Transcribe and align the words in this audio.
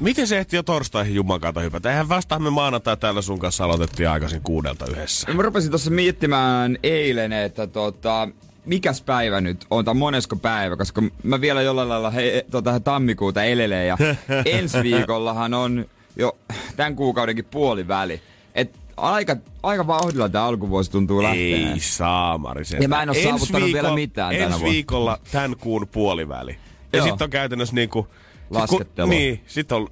Miten 0.00 0.26
se 0.26 0.38
ehti 0.38 0.56
jo 0.56 0.62
torstaihin 0.62 1.14
jumakata 1.14 1.60
hypätä? 1.60 1.90
Eihän 1.90 2.08
vasta 2.08 2.38
me 2.38 2.50
maanantai 2.50 2.96
täällä 2.96 3.22
sun 3.22 3.38
kanssa 3.38 3.64
aloitettiin 3.64 4.08
aikaisin 4.08 4.40
kuudelta 4.42 4.86
yhdessä. 4.90 5.32
Mä 5.32 5.42
rupesin 5.42 5.70
tuossa 5.70 5.90
miettimään 5.90 6.78
eilen, 6.82 7.32
että 7.32 7.66
tota, 7.66 8.28
mikäs 8.64 9.02
päivä 9.02 9.40
nyt 9.40 9.66
on, 9.70 9.84
tai 9.84 9.94
monesko 9.94 10.36
päivä, 10.36 10.76
koska 10.76 11.02
mä 11.22 11.40
vielä 11.40 11.62
jollain 11.62 11.88
lailla 11.88 12.10
he, 12.10 12.46
tota, 12.50 12.80
tammikuuta 12.80 13.44
elelee 13.44 13.86
ja 13.86 13.96
ensi 14.44 14.82
viikollahan 14.82 15.54
on 15.54 15.84
jo 16.16 16.36
tämän 16.76 16.96
kuukaudenkin 16.96 17.44
puoliväli. 17.44 18.20
Et 18.54 18.78
aika, 18.96 19.36
aika 19.62 19.86
vauhdilla 19.86 20.28
tämä 20.28 20.44
alkuvuosi 20.44 20.90
tuntuu 20.90 21.22
lähteen. 21.22 21.72
Ei 21.72 21.80
saamari 21.80 22.64
sen. 22.64 22.82
Ja 22.82 22.88
mä 22.88 23.02
en 23.02 23.08
oo 23.08 23.14
saavuttanut 23.14 23.72
vielä 23.72 23.94
mitään 23.94 24.34
tänä 24.34 24.44
Ensi 24.46 24.58
vuonna. 24.58 24.72
viikolla 24.72 25.18
tämän 25.32 25.56
kuun 25.56 25.88
puoliväli. 25.92 26.56
Ja 26.92 27.02
sitten 27.02 27.24
on 27.24 27.30
käytännössä 27.30 27.74
niinku... 27.74 28.08
Laskettelua. 28.50 29.10
Niin, 29.10 29.40
sitten 29.46 29.76
on 29.76 29.88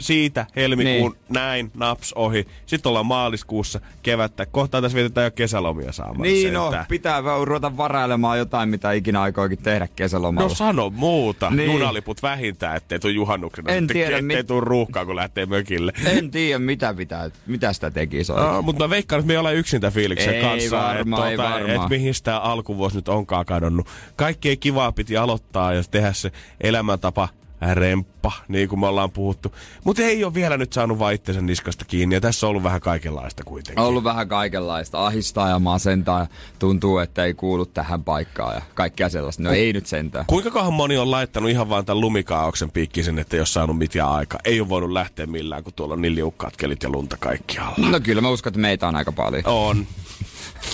siitä 0.00 0.46
helmikuun 0.56 1.12
Niin. 1.12 1.20
näin, 1.28 1.70
naps 1.74 2.12
ohi. 2.12 2.46
Sitten 2.66 2.90
ollaan 2.90 3.06
maaliskuussa 3.06 3.80
kevättä. 4.02 4.46
Kohta 4.46 4.82
tässä 4.82 4.96
vietetään 4.96 5.24
jo 5.24 5.30
kesälomia 5.30 5.92
saamaan. 5.92 6.20
Niin 6.22 6.52
no, 6.52 6.72
pitää 6.88 7.24
vaan 7.24 7.46
ruveta 7.48 7.76
varailemaan 7.76 8.38
jotain, 8.38 8.68
mitä 8.68 8.92
ikinä 8.92 9.20
aikoikin 9.22 9.58
tehdä 9.58 9.88
kesälomalla. 9.96 10.48
No 10.48 10.54
sano 10.54 10.90
muuta. 10.90 11.50
Niin. 11.50 11.72
Junaliput 11.72 12.22
vähintään, 12.22 12.76
ettei 12.76 12.98
tuu 12.98 13.10
juhannuksena. 13.10 13.72
En 13.72 13.86
tiedä, 13.86 14.16
ettei 14.18 14.36
mit- 14.36 14.46
tuu 14.46 14.60
ruuhkaa, 14.60 15.06
kun 15.06 15.16
lähtee 15.16 15.46
mökille. 15.46 15.92
En 16.06 16.30
tiedä, 16.30 16.58
mitä, 16.58 16.94
pitää, 16.94 17.30
mitä 17.46 17.72
sitä 17.72 17.90
tekisi 17.90 18.32
oikein. 18.32 18.52
No, 18.52 18.62
mutta 18.62 18.84
mä 18.84 18.90
veikkaan, 18.90 19.20
että 19.20 19.26
me 19.26 19.32
ei 19.32 19.38
olla 19.38 19.50
yksin 19.52 19.80
tämän 19.80 19.92
fiiliksen 19.92 20.34
Ei 20.34 20.42
kanssa. 20.42 20.76
varmaan, 20.76 21.28
ei 21.28 21.34
että, 21.34 21.42
varmaan. 21.50 21.70
että 21.70 21.88
mihin 21.88 22.14
tämä 22.22 22.38
alkuvuosi 22.40 22.96
nyt 22.96 23.08
onkaan 23.08 23.46
kadonnut. 23.46 23.86
Kaikkea 24.16 24.56
kivaa 24.56 24.92
piti 24.92 25.16
aloittaa 25.16 25.72
ja 25.74 25.82
tehdä 25.90 26.12
se 26.12 26.32
elämäntapa 26.60 27.28
remppa, 27.74 28.32
niin 28.48 28.68
kuin 28.68 28.80
me 28.80 28.86
ollaan 28.86 29.10
puhuttu. 29.10 29.54
Mutta 29.84 30.02
ei 30.02 30.24
ole 30.24 30.34
vielä 30.34 30.56
nyt 30.56 30.72
saanut 30.72 30.98
vaan 30.98 31.14
itsensä 31.14 31.40
niskasta 31.40 31.84
kiinni 31.84 32.14
ja 32.14 32.20
tässä 32.20 32.46
on 32.46 32.50
ollut 32.50 32.62
vähän 32.62 32.80
kaikenlaista 32.80 33.44
kuitenkin. 33.44 33.80
On 33.80 33.86
ollut 33.86 34.04
vähän 34.04 34.28
kaikenlaista. 34.28 35.06
Ahistaa 35.06 35.48
ja 35.48 35.58
masentaa 35.58 36.20
ja 36.20 36.26
tuntuu, 36.58 36.98
että 36.98 37.24
ei 37.24 37.34
kuulu 37.34 37.66
tähän 37.66 38.04
paikkaan 38.04 38.54
ja 38.54 38.62
kaikkea 38.74 39.08
sellaista. 39.08 39.42
No 39.42 39.50
ei 39.50 39.72
nyt 39.72 39.86
sentään. 39.86 40.24
Kuinka 40.26 40.50
kauan 40.50 40.72
moni 40.72 40.98
on 40.98 41.10
laittanut 41.10 41.50
ihan 41.50 41.68
vaan 41.68 41.84
tämän 41.84 42.00
lumikaauksen 42.00 42.70
piikkisen, 42.70 43.18
että 43.18 43.36
ei 43.36 43.40
ole 43.40 43.46
saanut 43.46 43.78
mitään 43.78 44.10
aikaa. 44.10 44.40
Ei 44.44 44.60
ole 44.60 44.68
voinut 44.68 44.90
lähteä 44.90 45.26
millään, 45.26 45.64
kun 45.64 45.72
tuolla 45.72 45.94
on 45.94 46.02
niin 46.02 46.14
liukkaat 46.14 46.56
kelit 46.56 46.82
ja 46.82 46.90
lunta 46.90 47.16
kaikkialla. 47.16 47.88
No 47.90 48.00
kyllä 48.00 48.22
mä 48.22 48.30
uskon, 48.30 48.50
että 48.50 48.60
meitä 48.60 48.88
on 48.88 48.96
aika 48.96 49.12
paljon. 49.12 49.42
On. 49.46 49.86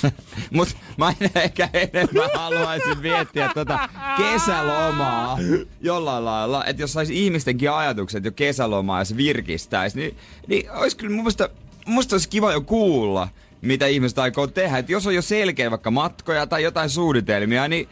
Mut 0.55 0.77
mä 0.97 1.13
ehkä 1.35 1.69
enemmän 1.73 2.31
haluaisin 2.35 2.99
miettiä 2.99 3.51
tota 3.55 3.89
kesälomaa 4.17 5.39
jollain 5.81 6.25
lailla. 6.25 6.65
Että 6.65 6.83
jos 6.83 6.93
saisi 6.93 7.25
ihmistenkin 7.25 7.71
ajatukset 7.71 8.25
jo 8.25 8.33
kesälomaa 8.33 9.01
ja 9.01 9.05
se 9.05 9.17
virkistäisi, 9.17 9.99
niin, 9.99 10.17
niin 10.47 10.71
olisi 10.71 10.97
kyllä 10.97 11.15
mun 11.15 11.25
mielestä, 11.25 11.49
mielestä 11.87 12.15
olisi 12.15 12.29
kiva 12.29 12.53
jo 12.53 12.61
kuulla, 12.61 13.29
mitä 13.63 13.87
ihmiset 13.87 14.19
aikoo 14.19 14.47
tehdä. 14.47 14.79
Et 14.79 14.91
jos 14.91 15.07
on 15.07 15.15
jo 15.15 15.23
selkeä 15.23 15.71
vaikka 15.71 15.91
matkoja 15.91 16.47
tai 16.47 16.63
jotain 16.63 16.91
suunnitelmia, 16.91 17.69
niin 17.69 17.89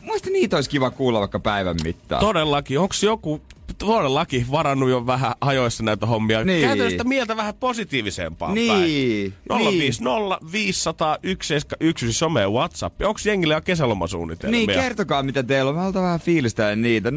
mielestä 0.00 0.30
niitä 0.30 0.56
olisi 0.56 0.70
kiva 0.70 0.90
kuulla 0.90 1.20
vaikka 1.20 1.40
päivän 1.40 1.76
mittaan. 1.84 2.20
Todellakin. 2.20 2.78
Onko 2.78 2.94
joku 3.02 3.40
todellakin 3.78 4.46
varannut 4.50 4.90
jo 4.90 5.06
vähän 5.06 5.32
ajoissa 5.40 5.82
näitä 5.82 6.06
hommia? 6.06 6.44
Niin. 6.44 6.60
Käytännössä 6.60 6.90
sitä 6.90 7.04
mieltä 7.04 7.36
vähän 7.36 7.54
positiivisempaan 7.54 8.54
Niin, 8.54 8.72
päin. 8.72 8.82
niin. 8.82 9.34
050 9.80 10.38
500 10.52 11.14
171, 11.14 12.06
siis 12.06 12.18
some 12.18 12.46
WhatsApp. 12.46 13.02
Onko 13.02 13.20
jengillä 13.24 13.54
jo 13.54 13.60
kesälomasuunnitelmia? 13.60 14.58
Niin, 14.66 14.80
kertokaa 14.80 15.22
mitä 15.22 15.42
teillä 15.42 15.68
on. 15.68 15.74
Mä 15.74 15.80
haluan 15.82 16.04
vähän 16.04 16.20
fiilistellä 16.20 16.76
niitä. 16.76 17.10
050501719. 17.10 17.14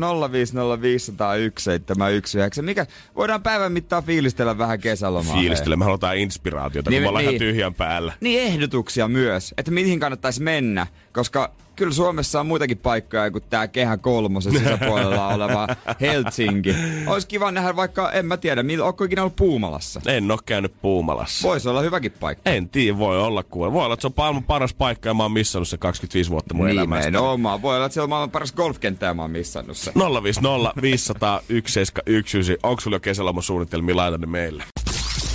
Mikä, 2.62 2.86
voidaan 3.16 3.44
päivän 3.44 3.72
mittaan 3.72 4.04
fiilistellä 4.04 4.58
vähän 4.58 4.80
kesälomaa. 4.80 5.36
Fiilistele, 5.36 5.76
me 5.76 5.86
halutaan 5.86 6.18
inspiraatiota, 6.18 6.90
Niin, 6.90 7.00
kun 7.00 7.04
me 7.06 7.10
ollaan 7.10 7.26
niin. 7.26 7.36
ihan 7.36 7.40
tyhjän 7.54 7.74
päällä. 7.74 8.14
Niin 8.22 8.40
ehdotuksia 8.42 9.08
myös, 9.08 9.54
että 9.58 9.72
mihin 9.72 10.00
kannattaisi 10.00 10.42
mennä, 10.44 10.88
koska 11.14 11.52
kyllä 11.82 11.94
Suomessa 11.94 12.40
on 12.40 12.46
muitakin 12.46 12.78
paikkoja 12.78 13.32
kuin 13.32 13.44
tää 13.50 13.68
Kehä 13.68 13.98
Kolmosen 13.98 14.54
sisäpuolella 14.54 15.28
oleva 15.36 15.68
Helsinki. 16.02 16.76
Olisi 17.08 17.28
kiva 17.28 17.52
nähdä 17.52 17.76
vaikka, 17.76 18.12
en 18.12 18.26
mä 18.26 18.38
tiedä, 18.38 18.62
mil- 18.62 18.82
onko 18.82 19.04
ikinä 19.04 19.22
ollut 19.22 19.36
Puumalassa? 19.36 20.02
En 20.06 20.32
oo 20.32 20.40
käynyt 20.46 20.74
Puumalassa. 20.82 21.48
Voisi 21.48 21.70
olla 21.70 21.82
hyväkin 21.82 22.12
paikka. 22.12 22.50
En 22.50 22.70
tiedä, 22.70 22.98
voi 22.98 23.20
olla 23.22 23.44
kuule. 23.44 23.74
Voi 23.74 23.84
olla, 23.86 23.94
että 23.94 24.02
se 24.02 24.08
on 24.08 24.14
maailman 24.18 24.44
paras 24.44 24.74
paikka 24.74 25.10
ja 25.10 25.14
mä 25.14 25.24
oon 25.24 25.32
missannut 25.32 25.68
se 25.68 25.78
25 25.78 26.30
vuotta 26.30 26.54
mun 26.54 26.70
elämästä. 26.70 27.12
Nimenomaan. 27.12 27.62
Voi 27.62 27.76
olla, 27.76 27.86
että 27.86 27.94
siellä 27.94 28.06
on 28.06 28.10
maailman 28.10 28.32
paras 28.32 28.54
golfkenttä 28.54 29.06
ja 29.06 29.14
mä 29.14 29.22
oon 29.22 29.32
missannut 29.32 29.78
sen. 29.78 29.94
050 30.24 30.82
500 30.82 31.40
171. 31.40 32.58
Onko 32.64 32.82
sulla 32.82 32.96
jo 32.96 33.00
kesälomasuunnitelmia? 33.00 33.96
Laita 33.96 34.18
ne 34.18 34.28
meille. 34.28 34.64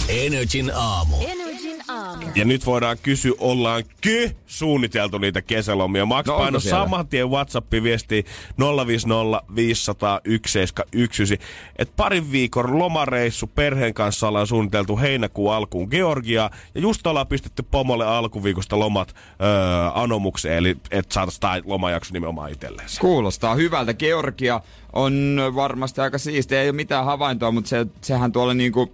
Energin 0.09 0.73
aamu. 0.75 1.17
Energin 1.21 1.56
aamu. 2.07 2.23
Ja 2.35 2.45
nyt 2.45 2.67
voidaan 2.67 2.97
kysyä, 3.03 3.33
ollaanko 3.39 3.91
suunniteltu 4.47 5.19
niitä 5.19 5.43
kesälomia. 5.43 6.07
Max 6.07 6.27
No, 6.27 6.33
no, 6.33 6.39
paino 6.39 6.61
saman 6.61 7.09
tien 7.09 7.31
WhatsAppiin 7.31 7.83
viestiin 7.83 8.25
050 8.87 9.43
500 9.55 10.21
171. 10.47 11.39
Et 11.79 11.93
parin 11.97 12.33
viikon 12.33 12.79
lomareissu 12.79 13.47
perheen 13.47 13.95
kanssa 13.95 14.29
ollaan 14.29 14.47
suunniteltu 14.47 14.99
heinäkuun 14.99 15.55
alkuun 15.55 15.89
Georgia. 15.91 16.51
Ja 16.75 16.81
just 16.81 17.07
ollaan 17.07 17.27
pistetty 17.27 17.63
pomolle 17.63 18.07
alkuviikosta 18.07 18.79
lomat 18.79 19.15
öö, 19.41 19.47
anomukseen, 19.95 20.57
eli 20.57 20.77
että 20.91 21.15
saataisiin 21.15 21.41
tämä 21.41 21.61
lomajakso 21.65 22.13
nimenomaan 22.13 22.53
itselleen. 22.53 22.89
Kuulostaa 23.01 23.55
hyvältä. 23.55 23.95
Georgia 23.95 24.61
on 24.93 25.37
varmasti 25.55 26.01
aika 26.01 26.19
siistiä. 26.19 26.63
Ei 26.63 26.69
ole 26.69 26.77
mitään 26.77 27.05
havaintoa, 27.05 27.51
mutta 27.51 27.69
se, 27.69 27.87
sehän 28.01 28.33
tuolla 28.33 28.55
niinku... 28.55 28.91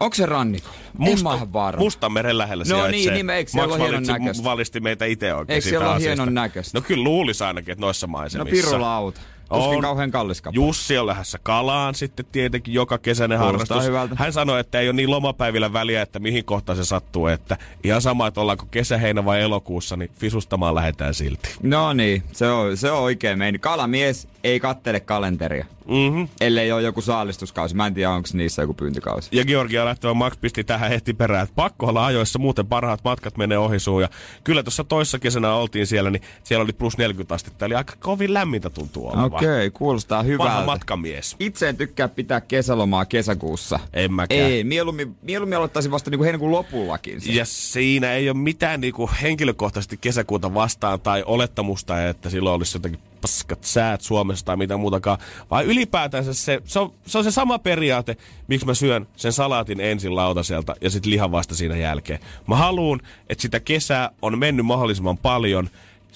Onko 0.00 0.14
se 0.14 0.26
rannikolla? 0.26 0.74
en 1.06 1.22
mä 1.22 1.34
ihan 1.34 1.52
varma. 1.52 1.78
Mustameren 1.82 2.38
lähellä 2.38 2.62
No 2.68 2.76
sijaitsee. 2.76 2.90
niin, 3.00 3.14
niin, 3.14 3.30
eikö 3.30 3.50
siellä 3.50 3.66
Max 3.68 3.76
ole 3.80 3.88
hienon 3.88 4.02
valitsi- 4.04 4.12
näköistä? 4.20 4.44
valisti 4.44 4.80
meitä 4.80 5.04
itse 5.04 5.34
oikein 5.34 5.54
Eikö 5.54 5.68
siellä 5.68 5.92
ole 5.92 6.00
hienon 6.00 6.34
näköistä? 6.34 6.78
No 6.78 6.82
kyllä 6.82 7.04
luulisi 7.04 7.44
ainakin, 7.44 7.72
että 7.72 7.80
noissa 7.80 8.06
No 8.06 8.10
maisemissa. 8.10 8.66
pirulauta. 8.68 9.20
Tuskin 9.48 9.80
kauhean 9.80 10.10
kallis 10.10 10.40
kappale. 10.42 10.66
Jussi 10.66 10.98
on 10.98 11.06
lähdössä 11.06 11.38
kalaan 11.42 11.94
sitten 11.94 12.26
tietenkin 12.32 12.74
joka 12.74 12.98
kesäinen 12.98 13.38
harrastus. 13.38 13.84
hyvältä. 13.84 14.14
Hän 14.18 14.32
sanoi, 14.32 14.60
että 14.60 14.80
ei 14.80 14.88
ole 14.88 14.96
niin 14.96 15.10
lomapäivillä 15.10 15.72
väliä, 15.72 16.02
että 16.02 16.18
mihin 16.18 16.44
kohtaan 16.44 16.76
se 16.76 16.84
sattuu. 16.84 17.26
Että 17.26 17.56
ihan 17.84 18.02
sama, 18.02 18.26
että 18.26 18.40
ollaanko 18.40 18.66
kesä, 18.70 18.98
heinä 18.98 19.24
vai 19.24 19.40
elokuussa, 19.42 19.96
niin 19.96 20.10
fisustamaan 20.18 20.74
lähdetään 20.74 21.14
silti. 21.14 21.48
No 21.62 21.92
niin, 21.92 22.22
se 22.32 22.50
on, 22.50 22.76
se 22.76 22.90
on 22.90 22.98
oikein 23.02 23.38
meni. 23.38 23.58
Kalamies 23.58 24.28
ei 24.44 24.60
kattele 24.60 25.00
kalenteria. 25.00 25.66
Mm-hmm. 25.88 26.28
Ellei 26.40 26.72
ole 26.72 26.82
joku 26.82 27.00
saalistuskausi. 27.00 27.76
Mä 27.76 27.86
en 27.86 27.94
tiedä, 27.94 28.10
onko 28.10 28.28
niissä 28.32 28.62
joku 28.62 28.74
pyyntikausi. 28.74 29.28
Ja 29.32 29.44
Georgia 29.44 29.84
lähtevä 29.84 30.14
Max 30.14 30.32
pisti 30.40 30.64
tähän 30.64 30.90
heti 30.90 31.14
perään, 31.14 31.42
että 31.42 31.54
pakko 31.54 31.86
olla 31.86 32.06
ajoissa, 32.06 32.38
muuten 32.38 32.66
parhaat 32.66 33.04
matkat 33.04 33.36
menee 33.36 33.58
ohi 33.58 33.78
suun. 33.78 34.02
Ja 34.02 34.08
kyllä 34.44 34.62
tuossa 34.62 34.84
toissa 34.84 35.18
kesänä 35.18 35.54
oltiin 35.54 35.86
siellä, 35.86 36.10
niin 36.10 36.22
siellä 36.44 36.62
oli 36.62 36.72
plus 36.72 36.98
40 36.98 37.34
astetta, 37.34 37.66
eli 37.66 37.74
aika 37.74 37.94
kovin 38.00 38.34
lämmintä 38.34 38.70
tuntuu 38.70 39.08
olevan. 39.08 39.24
Okei, 39.24 39.48
okay, 39.48 39.70
kuulostaa 39.70 40.18
Vanha 40.18 40.32
hyvältä. 40.32 40.66
matkamies. 40.66 41.36
Itse 41.40 41.68
en 41.68 41.76
tykkää 41.76 42.08
pitää 42.08 42.40
kesälomaa 42.40 43.04
kesäkuussa. 43.04 43.80
En 43.92 44.12
mäkään. 44.12 44.40
Ei, 44.40 44.64
mieluummin, 44.64 45.16
mieluummin 45.22 45.56
aloittaisin 45.56 45.92
vasta 45.92 46.10
niinku 46.10 46.24
heinäkuun 46.24 46.52
lopullakin. 46.52 47.20
sen. 47.20 47.34
Ja 47.34 47.44
siinä 47.44 48.12
ei 48.12 48.30
ole 48.30 48.38
mitään 48.38 48.80
niinku 48.80 49.10
henkilökohtaisesti 49.22 49.96
kesäkuuta 49.96 50.54
vastaan 50.54 51.00
tai 51.00 51.22
olettamusta, 51.26 52.08
että 52.08 52.30
silloin 52.30 52.54
olisi 52.54 52.76
jotenkin 52.76 53.00
paskat 53.26 53.64
säät 53.64 54.00
Suomessa 54.00 54.44
tai 54.44 54.56
mitä 54.56 54.76
muutakaan. 54.76 55.18
Vaan 55.50 55.66
ylipäätänsä 55.66 56.34
se, 56.34 56.62
se, 56.64 56.78
on, 56.78 56.92
se 57.06 57.18
on 57.18 57.24
se 57.24 57.30
sama 57.30 57.58
periaate, 57.58 58.16
miksi 58.48 58.66
mä 58.66 58.74
syön 58.74 59.06
sen 59.16 59.32
salaatin 59.32 59.80
ensin 59.80 60.16
lautaselta 60.16 60.74
ja 60.80 60.90
sitten 60.90 61.12
lihan 61.12 61.32
vasta 61.32 61.54
siinä 61.54 61.76
jälkeen. 61.76 62.20
Mä 62.46 62.56
haluan, 62.56 63.00
että 63.28 63.42
sitä 63.42 63.60
kesää 63.60 64.10
on 64.22 64.38
mennyt 64.38 64.66
mahdollisimman 64.66 65.18
paljon 65.18 65.70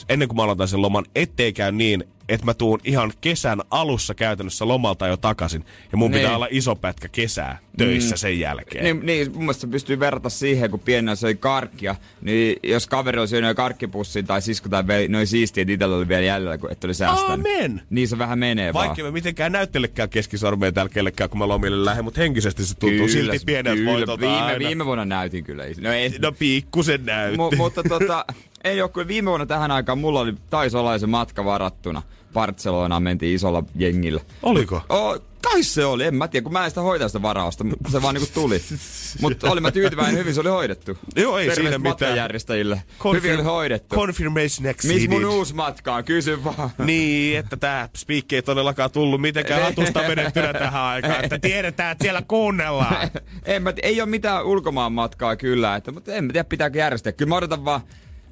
ennen 0.08 0.28
kuin 0.28 0.36
mä 0.36 0.42
aloitan 0.42 0.68
sen 0.68 0.82
loman, 0.82 1.04
ettei 1.14 1.52
käy 1.52 1.72
niin, 1.72 2.04
että 2.30 2.46
mä 2.46 2.54
tuun 2.54 2.78
ihan 2.84 3.12
kesän 3.20 3.60
alussa 3.70 4.14
käytännössä 4.14 4.68
lomalta 4.68 5.06
jo 5.06 5.16
takaisin. 5.16 5.64
Ja 5.92 5.98
mun 5.98 6.10
Niin. 6.10 6.20
pitää 6.20 6.36
olla 6.36 6.48
iso 6.50 6.76
pätkä 6.76 7.08
kesää 7.08 7.58
töissä 7.78 8.16
sen 8.16 8.40
jälkeen. 8.40 8.84
Niin, 8.84 9.06
niin, 9.06 9.32
mun 9.32 9.42
mielestä 9.42 9.66
pystyy 9.66 10.00
verrata 10.00 10.28
siihen, 10.28 10.70
kun 10.70 10.80
pienenä 10.80 11.14
söi 11.14 11.34
karkkia, 11.34 11.96
niin 12.22 12.56
jos 12.62 12.86
kaveri 12.86 13.18
oli 13.18 13.28
syönyt 13.28 13.48
jo 13.48 13.54
karkkipussin 13.54 14.26
tai 14.26 14.42
sisko 14.42 14.68
tai 14.68 14.86
veli, 14.86 15.08
noin 15.08 15.26
siistiä, 15.26 15.62
että 15.62 15.72
itsellä 15.72 15.96
oli 15.96 16.08
vielä 16.08 16.22
jäljellä, 16.22 16.58
kun 16.58 16.72
et 16.72 16.84
oli 16.84 16.94
säästänyt. 16.94 17.30
Aamen! 17.30 17.82
Niin 17.90 18.08
se 18.08 18.18
vähän 18.18 18.38
menee 18.38 18.74
vaan. 18.74 18.86
Vaikka 18.86 19.02
mä 19.02 19.10
mitenkään 19.10 19.52
näyttelekään 19.52 20.08
keskisormea 20.10 20.72
täällä 20.72 20.90
kellekään, 20.90 21.30
kun 21.30 21.38
mä 21.38 21.48
lomille 21.48 21.84
lähden, 21.84 22.04
mutta 22.04 22.20
henkisesti 22.20 22.64
se 22.66 22.74
tuntuu 22.74 23.08
silti 23.08 23.38
pieneltä 23.46 23.80
kyllä. 23.82 24.18
Viime, 24.20 24.34
aina. 24.36 24.58
viime 24.58 24.84
vuonna 24.86 25.04
näytin 25.04 25.44
kyllä. 25.44 25.64
No, 25.80 25.92
ei, 25.92 26.14
No 26.22 26.32
pikkusen 26.32 27.06
näytti. 27.06 27.36
mu, 27.36 27.50
mutta 27.56 27.82
tota, 27.82 28.24
Ei 28.64 28.82
ole, 28.82 28.90
kun 28.90 29.08
viime 29.08 29.28
vuonna 29.30 29.46
tähän 29.46 29.70
aikaan 29.70 29.98
mulla 29.98 30.20
oli, 30.20 30.34
taisi 30.50 30.76
olla 30.76 30.98
se 30.98 31.06
matka 31.06 31.44
varattuna. 31.44 32.02
Barcelonaan 32.32 33.02
mentiin 33.02 33.34
isolla 33.34 33.64
jengillä. 33.74 34.20
Oliko? 34.42 34.82
Oh, 34.88 35.20
kai 35.42 35.62
se 35.62 35.84
oli, 35.84 36.04
en 36.04 36.14
mä 36.14 36.28
tiedä, 36.28 36.44
kun 36.44 36.52
mä 36.52 36.64
en 36.64 36.70
sitä 36.70 36.80
hoitaa 36.80 37.08
sitä 37.08 37.22
varausta, 37.22 37.64
se 37.92 38.02
vaan 38.02 38.14
niinku 38.14 38.30
tuli. 38.34 38.62
Mutta 39.20 39.50
olin 39.50 39.62
mä 39.62 39.70
tyytyväinen, 39.70 40.18
hyvin 40.18 40.34
se 40.34 40.40
oli 40.40 40.48
hoidettu. 40.48 40.98
Joo, 41.16 41.38
ei 41.38 41.54
siinä 41.54 41.62
mitään. 41.70 41.82
matkanjärjestäjille. 41.82 42.82
Confirm- 42.98 43.14
hyvin 43.14 43.34
oli 43.34 43.42
hoidettu. 43.42 43.96
Confirmation 43.96 44.40
Missä 44.46 44.62
mun 44.62 44.70
exceeded. 44.70 45.24
uusi 45.24 45.54
matka 45.54 45.94
on? 45.94 46.04
Kysy 46.04 46.44
vaan. 46.44 46.70
Niin, 46.84 47.38
että 47.38 47.56
tää 47.56 47.88
spiikki 47.96 48.36
ei 48.36 48.42
todellakaan 48.42 48.90
tullut 48.90 49.20
mitenkään 49.20 49.62
hatusta 49.68 50.00
vedettynä 50.08 50.52
tähän 50.52 50.82
aikaan. 50.82 51.24
Että 51.24 51.38
tiedetään, 51.38 51.92
että 51.92 52.04
siellä 52.04 52.22
kuunnellaan. 52.28 53.10
en 53.44 53.62
mä, 53.62 53.72
ei 53.82 54.00
ole 54.00 54.08
mitään 54.10 54.44
ulkomaan 54.46 54.92
matkaa 54.92 55.36
kyllä, 55.36 55.76
että, 55.76 55.92
mutta 55.92 56.14
en 56.14 56.24
mä 56.24 56.32
tiedä 56.32 56.44
pitääkö 56.48 56.78
järjestää. 56.78 57.12
Kyllä 57.12 57.28
mä 57.28 57.36
odotan 57.36 57.64
vaan 57.64 57.80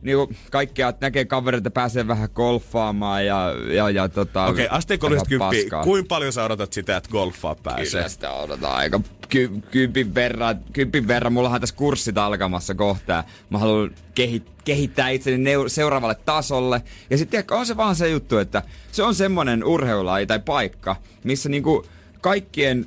niinku 0.02 0.34
kaikkea, 0.50 0.88
että 0.88 1.06
näkee 1.06 1.24
kavereita, 1.24 1.70
pääsee 1.70 2.08
vähän 2.08 2.28
golfaamaan 2.34 3.26
ja, 3.26 3.54
ja, 3.74 3.90
ja 3.90 4.08
tota... 4.08 4.46
Okei, 4.46 4.66
okay, 4.66 4.78
asteikko 4.78 5.06
vähän 5.06 5.18
olisi 5.18 5.28
kymppi. 5.28 5.62
paskaa. 5.62 5.84
Kuinka 5.84 6.08
paljon 6.08 6.32
sä 6.32 6.44
odotat 6.44 6.72
sitä, 6.72 6.96
että 6.96 7.10
golfaa 7.10 7.54
pääsee? 7.54 7.84
Kyllä 7.84 8.08
sitä 8.08 8.32
odotan 8.32 8.72
aika 8.72 9.00
ky- 9.28 9.62
kympin 9.70 10.14
verran. 10.14 10.60
Kympin 10.72 11.08
verran. 11.08 11.32
Mullahan 11.32 11.60
tässä 11.60 11.76
kurssit 11.76 12.18
alkamassa 12.18 12.74
kohtaa. 12.74 13.24
Mä 13.50 13.58
haluan 13.58 13.90
kehi- 14.14 14.42
kehittää 14.64 15.08
itseni 15.08 15.54
neu- 15.54 15.68
seuraavalle 15.68 16.16
tasolle. 16.24 16.82
Ja 17.10 17.18
sitten 17.18 17.44
on 17.50 17.66
se 17.66 17.76
vaan 17.76 17.96
se 17.96 18.08
juttu, 18.08 18.38
että 18.38 18.62
se 18.92 19.02
on 19.02 19.14
semmonen 19.14 19.64
urheilulaji 19.64 20.26
tai 20.26 20.38
paikka, 20.38 20.96
missä 21.24 21.48
niinku 21.48 21.86
kaikkien 22.20 22.86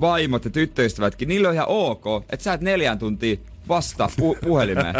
vaimot 0.00 0.44
ja 0.44 0.50
tyttöystävätkin, 0.50 1.28
niillä 1.28 1.48
on 1.48 1.54
ihan 1.54 1.68
ok, 1.68 2.04
että 2.30 2.44
sä 2.44 2.52
et 2.52 2.60
neljään 2.60 2.98
tuntia 2.98 3.36
vastaa 3.70 4.10
pu- 4.20 4.38
puhelimeen. 4.44 4.94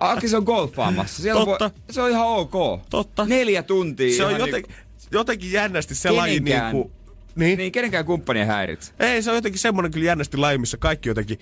Aki 0.00 0.28
se 0.28 0.36
on 0.36 0.42
golfaamassa. 0.42 1.22
Siellä 1.22 1.44
Totta. 1.44 1.70
Voi, 1.70 1.82
se 1.90 2.02
on 2.02 2.10
ihan 2.10 2.26
ok. 2.26 2.82
Totta. 2.90 3.24
Neljä 3.24 3.62
tuntia. 3.62 4.16
Se 4.16 4.24
on 4.24 4.38
joten, 4.38 4.62
jotenkin 5.12 5.52
jännästi 5.52 5.94
se 5.94 6.10
laji 6.10 6.40
niinku... 6.40 6.90
Niin? 7.34 7.58
Niin, 7.58 7.72
kenenkään 7.72 8.04
kumppania 8.04 8.46
häiritse. 8.46 8.92
Ei, 9.00 9.22
se 9.22 9.30
on 9.30 9.36
jotenkin 9.36 9.58
semmoinen 9.58 9.92
kyllä 9.92 10.06
jännästi 10.06 10.36
laji, 10.36 10.58
missä 10.58 10.76
kaikki 10.76 11.08
jotenkin 11.08 11.38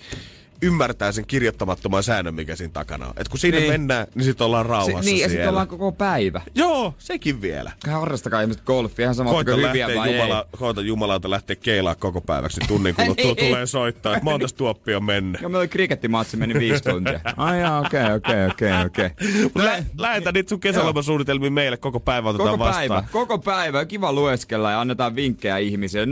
ymmärtää 0.61 1.11
sen 1.11 1.25
kirjoittamattoman 1.27 2.03
säännön, 2.03 2.35
mikä 2.35 2.55
siinä 2.55 2.73
takana 2.73 3.05
on. 3.07 3.13
Et 3.17 3.29
kun 3.29 3.39
sinne 3.39 3.59
Niin. 3.59 3.71
mennään, 3.71 4.07
niin 4.15 4.25
sit 4.25 4.41
ollaan 4.41 4.65
rauhassa 4.65 5.03
Se, 5.03 5.09
niin, 5.09 5.21
ja 5.21 5.29
sitten 5.29 5.49
ollaan 5.49 5.67
koko 5.67 5.91
päivä. 5.91 6.41
Joo, 6.55 6.93
sekin 6.97 7.41
vielä. 7.41 7.71
Harrastakaa 7.91 8.41
ihmiset 8.41 8.63
golfia, 8.63 9.03
ihan 9.03 9.15
sama, 9.15 9.29
Koita 9.31 9.51
ottakaa 9.51 9.69
hyviä 9.71 9.87
vai 9.95 10.15
Jumala, 10.17 10.47
koita 10.57 10.81
Jumalauta 10.81 11.29
lähteä 11.29 11.55
keilaa 11.55 11.95
koko 11.95 12.21
päiväksi 12.21 12.59
niin 12.59 12.67
tunnin 12.67 12.95
kuluttua 12.95 13.25
Niin. 13.33 13.37
tulee 13.47 13.65
soittaa, 13.65 14.13
että 14.13 14.23
montas 14.23 14.53
tuoppia 14.53 14.97
on 14.97 15.03
mennyt. 15.03 15.41
ei. 15.41 15.43
Ja 15.43 15.49
meillä 15.49 15.59
oli 15.59 15.67
krikettimatsi, 15.67 16.37
meni 16.37 16.53
viisi 16.53 16.83
tuntia. 16.91 17.19
Ai 17.37 17.59
jaa, 17.61 17.79
okei, 17.79 18.13
okei, 18.15 18.45
okei, 18.51 18.71
okei. 18.85 19.09
Lä- 19.55 19.83
Lähetä 19.97 20.31
niitä 20.31 20.49
sun 20.49 20.59
kesälomasuunnitelmia 20.59 21.51
meille, 21.51 21.77
koko 21.77 21.99
päivä 21.99 22.29
otetaan 22.29 22.49
Koko 22.49 22.63
vastaan. 22.63 22.87
päivä, 22.87 23.03
koko 23.11 23.37
päivä. 23.39 23.85
Kiva 23.85 24.13
lueskella 24.13 24.71
ja 24.71 24.81
annetaan 24.81 25.15
vinkkejä 25.15 25.57
ihmisille. 25.57 26.05
050501719. 26.05 26.09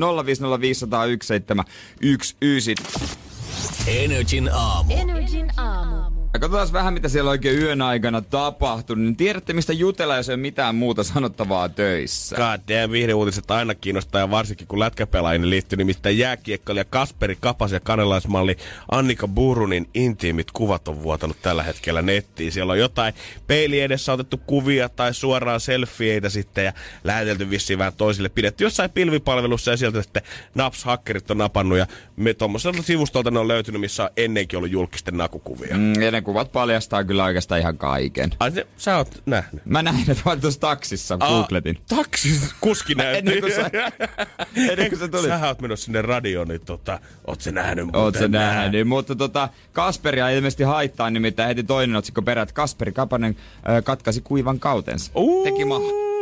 Energin 3.88 4.50
aamu. 4.50 4.92
Energin 4.94 5.52
aamu. 5.58 6.05
Ja 6.36 6.40
katsotaan 6.40 6.74
vähän, 6.74 6.94
mitä 6.94 7.10
siellä 7.10 7.32
oikein 7.32 7.60
yön 7.60 7.82
aikana 7.82 8.22
tapahtui. 8.22 8.96
Niin 8.96 9.16
tiedätte, 9.16 9.54
mistä 9.54 9.74
jutella, 9.74 10.16
jos 10.16 10.30
ei 10.30 10.34
ole 10.34 10.42
mitään 10.42 10.76
muuta 10.76 11.04
sanottavaa 11.04 11.70
töissä. 11.70 12.36
God 12.36 12.76
damn, 12.76 12.92
viihdeuutiset 12.92 13.52
aina 13.52 13.76
kiinnostaa 13.76 14.22
ja 14.22 14.32
varsinkin 14.32 14.68
kun 14.68 14.80
lätkäpelaajien 14.80 15.50
liittyy 15.50 15.78
nimittäin 15.78 16.18
jääkiekkoilija 16.18 16.86
Kasperi 16.86 17.38
Kapas 17.40 17.72
ja 17.72 17.80
kanelaismalli 17.80 18.58
Annika 18.92 19.28
Burunin 19.28 19.90
intiimit 19.94 20.52
kuvat 20.52 20.88
on 20.88 21.04
vuotanut 21.04 21.38
tällä 21.42 21.64
hetkellä 21.64 22.02
nettiin. 22.02 22.52
Siellä 22.52 22.74
on 22.74 22.80
jotain 22.80 23.14
peili 23.48 23.80
edessä 23.80 24.14
otettu 24.14 24.38
kuvia 24.38 24.90
tai 24.90 25.14
suoraan 25.14 25.60
selfieitä 25.60 26.30
sitten 26.30 26.66
ja 26.66 26.74
lähetelty 27.04 27.50
vissiin 27.50 27.80
vähän 27.80 27.94
toisille. 27.94 28.30
Pidetty 28.30 28.64
jossain 28.64 28.90
pilvipalvelussa 28.90 29.72
ja 29.72 29.78
sieltä 29.78 30.02
sitten 30.02 30.24
naps-hakkerit 30.56 31.32
on 31.32 31.38
napannut 31.38 31.78
ja 31.78 31.88
me 32.16 32.34
tuommoiselta 32.34 32.82
sivustolta 32.82 33.32
ne 33.32 33.40
on 33.40 33.48
löytynyt, 33.48 33.82
missä 33.82 34.04
on 34.04 34.10
ennenkin 34.18 34.58
ollut 34.58 34.72
julkisten 34.72 35.18
nakukuvia. 35.18 35.78
Mm. 35.78 35.94
Kuvat 36.25 36.51
paljastaa 36.51 37.04
kyllä 37.04 37.24
oikeastaan 37.24 37.62
ihan 37.62 37.77
kaiken. 37.77 38.31
Ai 38.39 38.51
se, 38.51 38.68
sä 38.77 38.98
oot 38.98 39.22
nähnyt. 39.25 39.66
Mä 39.66 39.83
näin, 39.83 40.12
että 40.12 40.24
vaan 40.25 40.42
tuossa 40.42 40.60
taksissa 40.60 41.18
googletin. 41.18 41.77
Taksi, 41.89 42.42
kuski 42.62 42.95
näytti. 42.95 43.18
Ennen 43.18 43.42
kuin 43.42 43.54
sä- 43.54 43.72
ennen 44.72 44.89
kuin 44.89 45.00
sä 45.00 45.07
tulit. 45.07 45.25
Sähän 45.30 45.50
oot 45.50 45.62
menossa 45.62 45.86
sinne 45.86 46.01
radioon, 46.01 46.48
niin 46.48 46.62
tota, 46.66 47.00
oot 47.27 47.42
se 47.42 47.51
nähnyt 47.51 47.86
muuten 47.86 48.01
Oot 48.01 48.16
sä 48.16 48.27
nää? 48.27 48.56
nähnyt, 48.56 48.88
mutta 48.88 49.16
tota, 49.16 49.50
Kasperia 49.74 50.30
ilmeisesti 50.30 50.63
haittaa 50.63 51.10
nimittäin 51.10 51.48
heti 51.48 51.63
toinen 51.63 51.95
otsikko 51.95 52.22
perät. 52.22 52.51
Kasperi 52.51 52.92
Kapanen 52.92 53.36
äh, 53.69 53.83
katkaisi 53.83 54.22
kuivan 54.22 54.60
kautensa. 54.60 55.12
Uu. 55.16 55.44
Teki 55.44 55.66
ma 55.66 55.80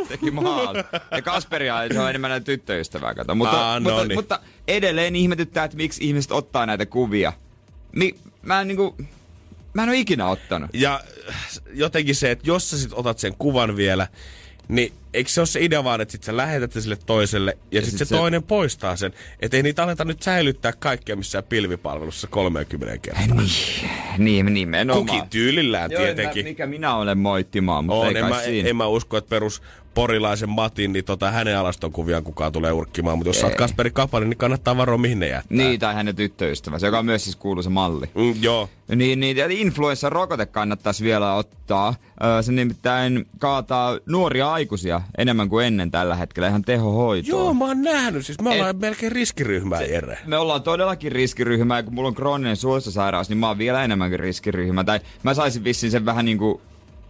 teki 0.08 0.32
maal. 0.32 0.76
Ja 1.12 1.22
Kasperia 1.22 1.76
se 1.94 2.00
on 2.00 2.10
enemmän 2.10 2.30
näitä 2.30 2.44
tyttöystävää, 2.44 3.14
kato. 3.14 3.36
Mutta, 3.36 3.58
Aa, 3.58 3.80
no 3.80 3.90
mutta, 3.90 4.06
niin. 4.06 4.18
mutta, 4.18 4.40
edelleen 4.68 5.16
ihmetyttää, 5.16 5.64
että 5.64 5.78
miksi 5.78 6.08
ihmiset 6.08 6.32
ottaa 6.32 6.66
näitä 6.66 6.86
kuvia. 6.86 7.34
Mi, 7.96 8.16
mä 8.42 8.62
en 8.62 8.68
niinku, 8.68 8.96
mä 9.74 9.84
en 9.84 9.90
oo 9.90 9.96
ikinä 9.96 10.28
ottanut. 10.28 10.70
Ja 10.74 11.02
jotenkin 11.74 12.16
se, 12.16 12.32
että 12.32 12.48
jos 12.48 12.70
sä 12.70 12.78
sit 12.78 12.92
otat 12.94 13.20
sen 13.20 13.34
kuvan 13.38 13.76
vielä, 13.78 14.08
niin 14.68 14.94
eikö 15.14 15.30
se 15.30 15.42
ole 15.42 15.48
se 15.48 15.62
idea 15.64 15.84
vaan, 15.84 16.02
että 16.02 16.12
sit 16.12 16.24
sä 16.24 16.38
lähetät 16.38 16.72
sen 16.72 16.82
sille 16.82 16.98
toiselle 17.06 17.58
ja, 17.72 17.80
ja 17.80 17.82
sit, 17.82 17.90
sit 17.90 18.00
se, 18.00 18.06
se- 18.06 18.16
toinen 18.16 18.44
poistaa 18.44 18.96
sen. 18.96 19.14
Että 19.40 19.58
ei 19.58 19.64
niitä 19.64 19.84
aleta 19.84 20.06
nyt 20.06 20.22
säilyttää 20.24 20.74
kaikkea 20.80 21.16
missään 21.16 21.44
pilvipalvelussa 21.44 22.28
30 22.28 22.98
kertaa. 22.98 23.38
Niin, 24.18 24.54
nimenomaan. 24.54 25.06
Kukin 25.06 25.30
tyylillään 25.30 25.92
Joo, 25.92 26.02
en 26.02 26.08
mä- 26.10 26.16
tietenkin. 26.16 26.46
mikä 26.46 26.66
minä 26.66 26.96
olen 26.96 27.18
moittimaan, 27.18 27.86
mutta 27.86 28.00
On, 28.08 28.16
ei 28.16 28.18
en, 28.24 28.30
mä, 28.30 28.42
siinä. 28.42 28.70
en 28.70 28.76
mä 28.76 28.88
usko, 28.88 29.18
että 29.18 29.30
perus 29.30 29.62
porilaisen 29.94 30.50
Matin, 30.50 30.94
niin 30.94 31.06
tota, 31.06 31.32
hänen 31.32 31.58
alaston 31.58 31.92
kuviaan 31.92 32.24
kukaan 32.24 32.52
tulee 32.52 32.72
urkkimaan. 32.72 33.18
Mutta 33.18 33.30
jos 33.30 33.40
sä 33.40 33.48
oot. 33.48 33.56
Kasperi 33.56 33.92
Kapanen, 33.92 34.30
niin 34.30 34.38
kannattaa 34.38 34.78
varoa, 34.78 34.98
mihin 34.98 35.20
ne 35.20 35.28
jättää. 35.28 35.58
Niin, 35.58 35.80
tai 35.80 35.94
hänen 35.94 36.16
tyttöystävänsä, 36.16 36.88
joka 36.88 37.00
on 37.00 37.06
myös 37.06 37.24
siis 37.24 37.36
kuuluisa 37.36 37.70
malli. 37.70 38.06
Mm, 38.16 38.34
joo. 38.42 38.70
Niin, 38.96 39.20
niin 39.20 39.38
influenssarokote 39.52 40.46
kannattaisi 40.46 41.04
vielä 41.04 41.34
ottaa. 41.34 41.96
Öö, 42.24 42.42
se 42.42 42.52
nimittäin 42.52 43.26
kaataa 43.40 44.00
nuoria 44.06 44.52
aikuisia 44.52 45.02
enemmän 45.18 45.50
kuin 45.50 45.66
ennen 45.66 45.92
tällä 45.92 46.16
hetkellä 46.16 46.48
ihan 46.48 46.62
tehohoitoon. 46.62 47.44
Joo, 47.44 47.54
mä 47.54 47.66
oon 47.66 47.82
nähnyt. 47.82 48.26
Siis 48.26 48.42
me 48.42 48.50
ollaan 48.50 48.70
Et- 48.70 48.80
melkein 48.80 49.12
riskiryhmää, 49.12 49.82
Jere. 49.82 50.18
Me 50.26 50.38
ollaan 50.38 50.64
todellakin 50.64 51.12
riskiryhmä, 51.12 51.78
ja 51.78 51.84
kun 51.84 51.94
mulla 51.94 52.08
on 52.08 52.16
krooninen 52.16 52.56
suolistosairaus, 52.56 53.30
niin 53.30 53.38
mä 53.38 53.48
oon 53.48 53.58
vielä 53.58 53.84
enemmänkin 53.84 54.20
riskiryhmä. 54.20 54.84
Tai 54.84 55.00
mä 55.24 55.34
saisin 55.34 55.64
vissiin 55.64 55.92
sen 55.92 56.06
vähän 56.06 56.26
niinku... 56.26 56.62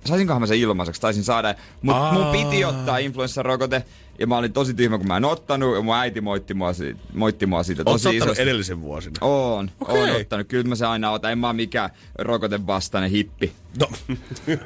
Saisinkohan 0.06 0.42
mä 0.42 0.48
sen 0.48 0.58
ilmaiseksi? 0.58 1.02
Taisin 1.02 1.24
saada. 1.24 1.56
Mut 1.82 1.96
Aa. 1.96 2.14
mun 2.14 2.26
piti 2.26 2.66
ottaa 2.66 2.98
influenssarokote, 2.98 3.84
ja 4.20 4.28
mä 4.28 4.38
olin 4.38 4.54
tosi 4.54 4.74
tyhmä, 4.74 4.98
kun 4.98 5.08
mä 5.08 5.18
en 5.18 5.26
ottanut, 5.26 5.76
ja 5.76 5.82
mun 5.82 5.96
äiti 5.96 6.22
moitti 6.22 6.54
mua, 6.54 6.72
moitti 7.14 7.46
mua 7.46 7.64
siitä 7.64 7.84
Oot 7.86 7.94
tosi 7.94 8.08
ottanut 8.08 8.26
isosti. 8.26 8.42
edellisen 8.44 8.82
vuosina? 8.82 9.16
Oon, 9.22 9.72
Okei. 9.80 9.96
oon 10.02 10.22
ottanut. 10.22 10.48
Kyllä 10.48 10.70
mä 10.70 10.76
se 10.76 10.86
aina 10.86 11.12
otan. 11.12 11.32
En 11.32 11.38
mä 11.40 11.48
oo 11.48 11.54
mikään 11.54 11.90
rokotevastainen 12.20 13.10
hippi. 13.12 13.52
No. 13.80 13.88